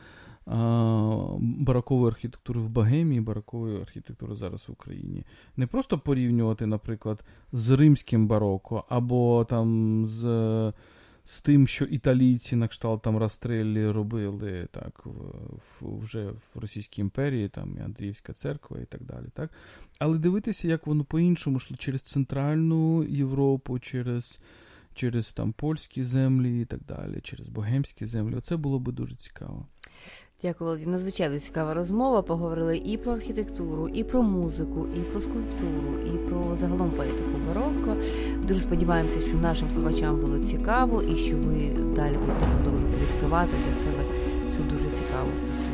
баракової 1.39 2.07
архітектури 2.07 2.59
в 2.59 2.69
Богемії, 2.69 3.21
баракової 3.21 3.81
архітектури 3.81 4.35
зараз 4.35 4.69
в 4.69 4.71
Україні. 4.71 5.23
Не 5.57 5.67
просто 5.67 5.99
порівнювати, 5.99 6.65
наприклад, 6.65 7.23
з 7.51 7.69
римським 7.69 8.27
бароко, 8.27 8.85
або 8.89 9.45
там 9.49 10.05
з 10.07 10.73
з 11.25 11.41
тим, 11.41 11.67
що 11.67 11.85
італійці 11.85 12.55
на 12.55 12.67
кшталт 12.67 13.01
там 13.01 13.17
Растреллі 13.17 13.89
робили 13.89 14.67
так, 14.71 15.05
в, 15.05 15.99
вже 15.99 16.25
в 16.25 16.59
Російській 16.59 17.01
імперії, 17.01 17.49
там 17.49 17.77
і 17.77 17.81
Андріївська 17.81 18.33
церква 18.33 18.79
і 18.79 18.85
так 18.85 19.03
далі. 19.03 19.25
Так? 19.33 19.51
Але 19.99 20.17
дивитися, 20.17 20.67
як 20.67 20.87
воно 20.87 21.03
по-іншому 21.03 21.57
йшло 21.57 21.77
через 21.77 22.01
Центральну 22.01 23.03
Європу, 23.03 23.79
через 23.79 24.39
через 24.93 25.33
там 25.33 25.53
польські 25.53 26.03
землі 26.03 26.61
і 26.61 26.65
так 26.65 26.83
далі, 26.83 27.21
через 27.21 27.47
богемські 27.47 28.05
землі. 28.05 28.35
Оце 28.35 28.57
було 28.57 28.79
би 28.79 28.91
дуже 28.91 29.15
цікаво. 29.15 29.67
Дякую, 30.43 30.67
Володі. 30.67 30.85
Надзвичайно 30.85 31.39
цікава 31.39 31.73
розмова. 31.73 32.21
Поговорили 32.21 32.77
і 32.77 32.97
про 32.97 33.11
архітектуру, 33.11 33.87
і 33.87 34.03
про 34.03 34.23
музику, 34.23 34.87
і 34.95 34.99
про 34.99 35.21
скульптуру, 35.21 35.93
і 36.13 36.29
про 36.29 36.55
загалом 36.55 36.91
поетику 36.91 37.29
барокко. 37.47 37.95
Дуже 38.47 38.59
сподіваємося, 38.59 39.19
що 39.19 39.37
нашим 39.37 39.69
слухачам 39.71 40.19
було 40.19 40.39
цікаво 40.39 41.01
і 41.01 41.15
що 41.15 41.37
ви 41.37 41.69
далі 41.95 42.17
будете 42.17 42.45
продовжувати 42.45 42.97
відкривати 43.01 43.51
для 43.67 43.73
себе 43.73 44.05
цю 44.57 44.63
дуже 44.63 44.89
цікаву 44.89 45.29
культуру. 45.29 45.71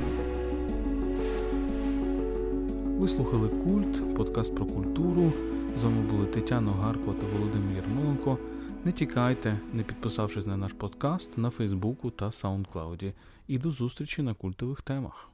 Ви 3.00 3.08
слухали 3.08 3.48
Культ, 3.48 4.16
подкаст 4.16 4.56
про 4.56 4.66
культуру. 4.66 5.32
З 5.78 5.84
вами 5.84 6.02
були 6.12 6.26
Тетяна 6.26 6.72
Гаркова 6.72 7.14
та 7.14 7.38
Володимир 7.38 7.76
Єрмоленко. 7.76 8.38
Не 8.86 8.92
тікайте, 8.92 9.60
не 9.74 9.84
підписавшись 9.84 10.46
на 10.46 10.58
наш 10.58 10.74
подкаст 10.74 11.38
на 11.38 11.50
Фейсбуку 11.50 12.10
та 12.10 12.32
Саундклауді. 12.32 13.14
І 13.48 13.58
до 13.58 13.72
зустрічі 13.72 14.22
на 14.22 14.34
культових 14.34 14.82
темах. 14.82 15.30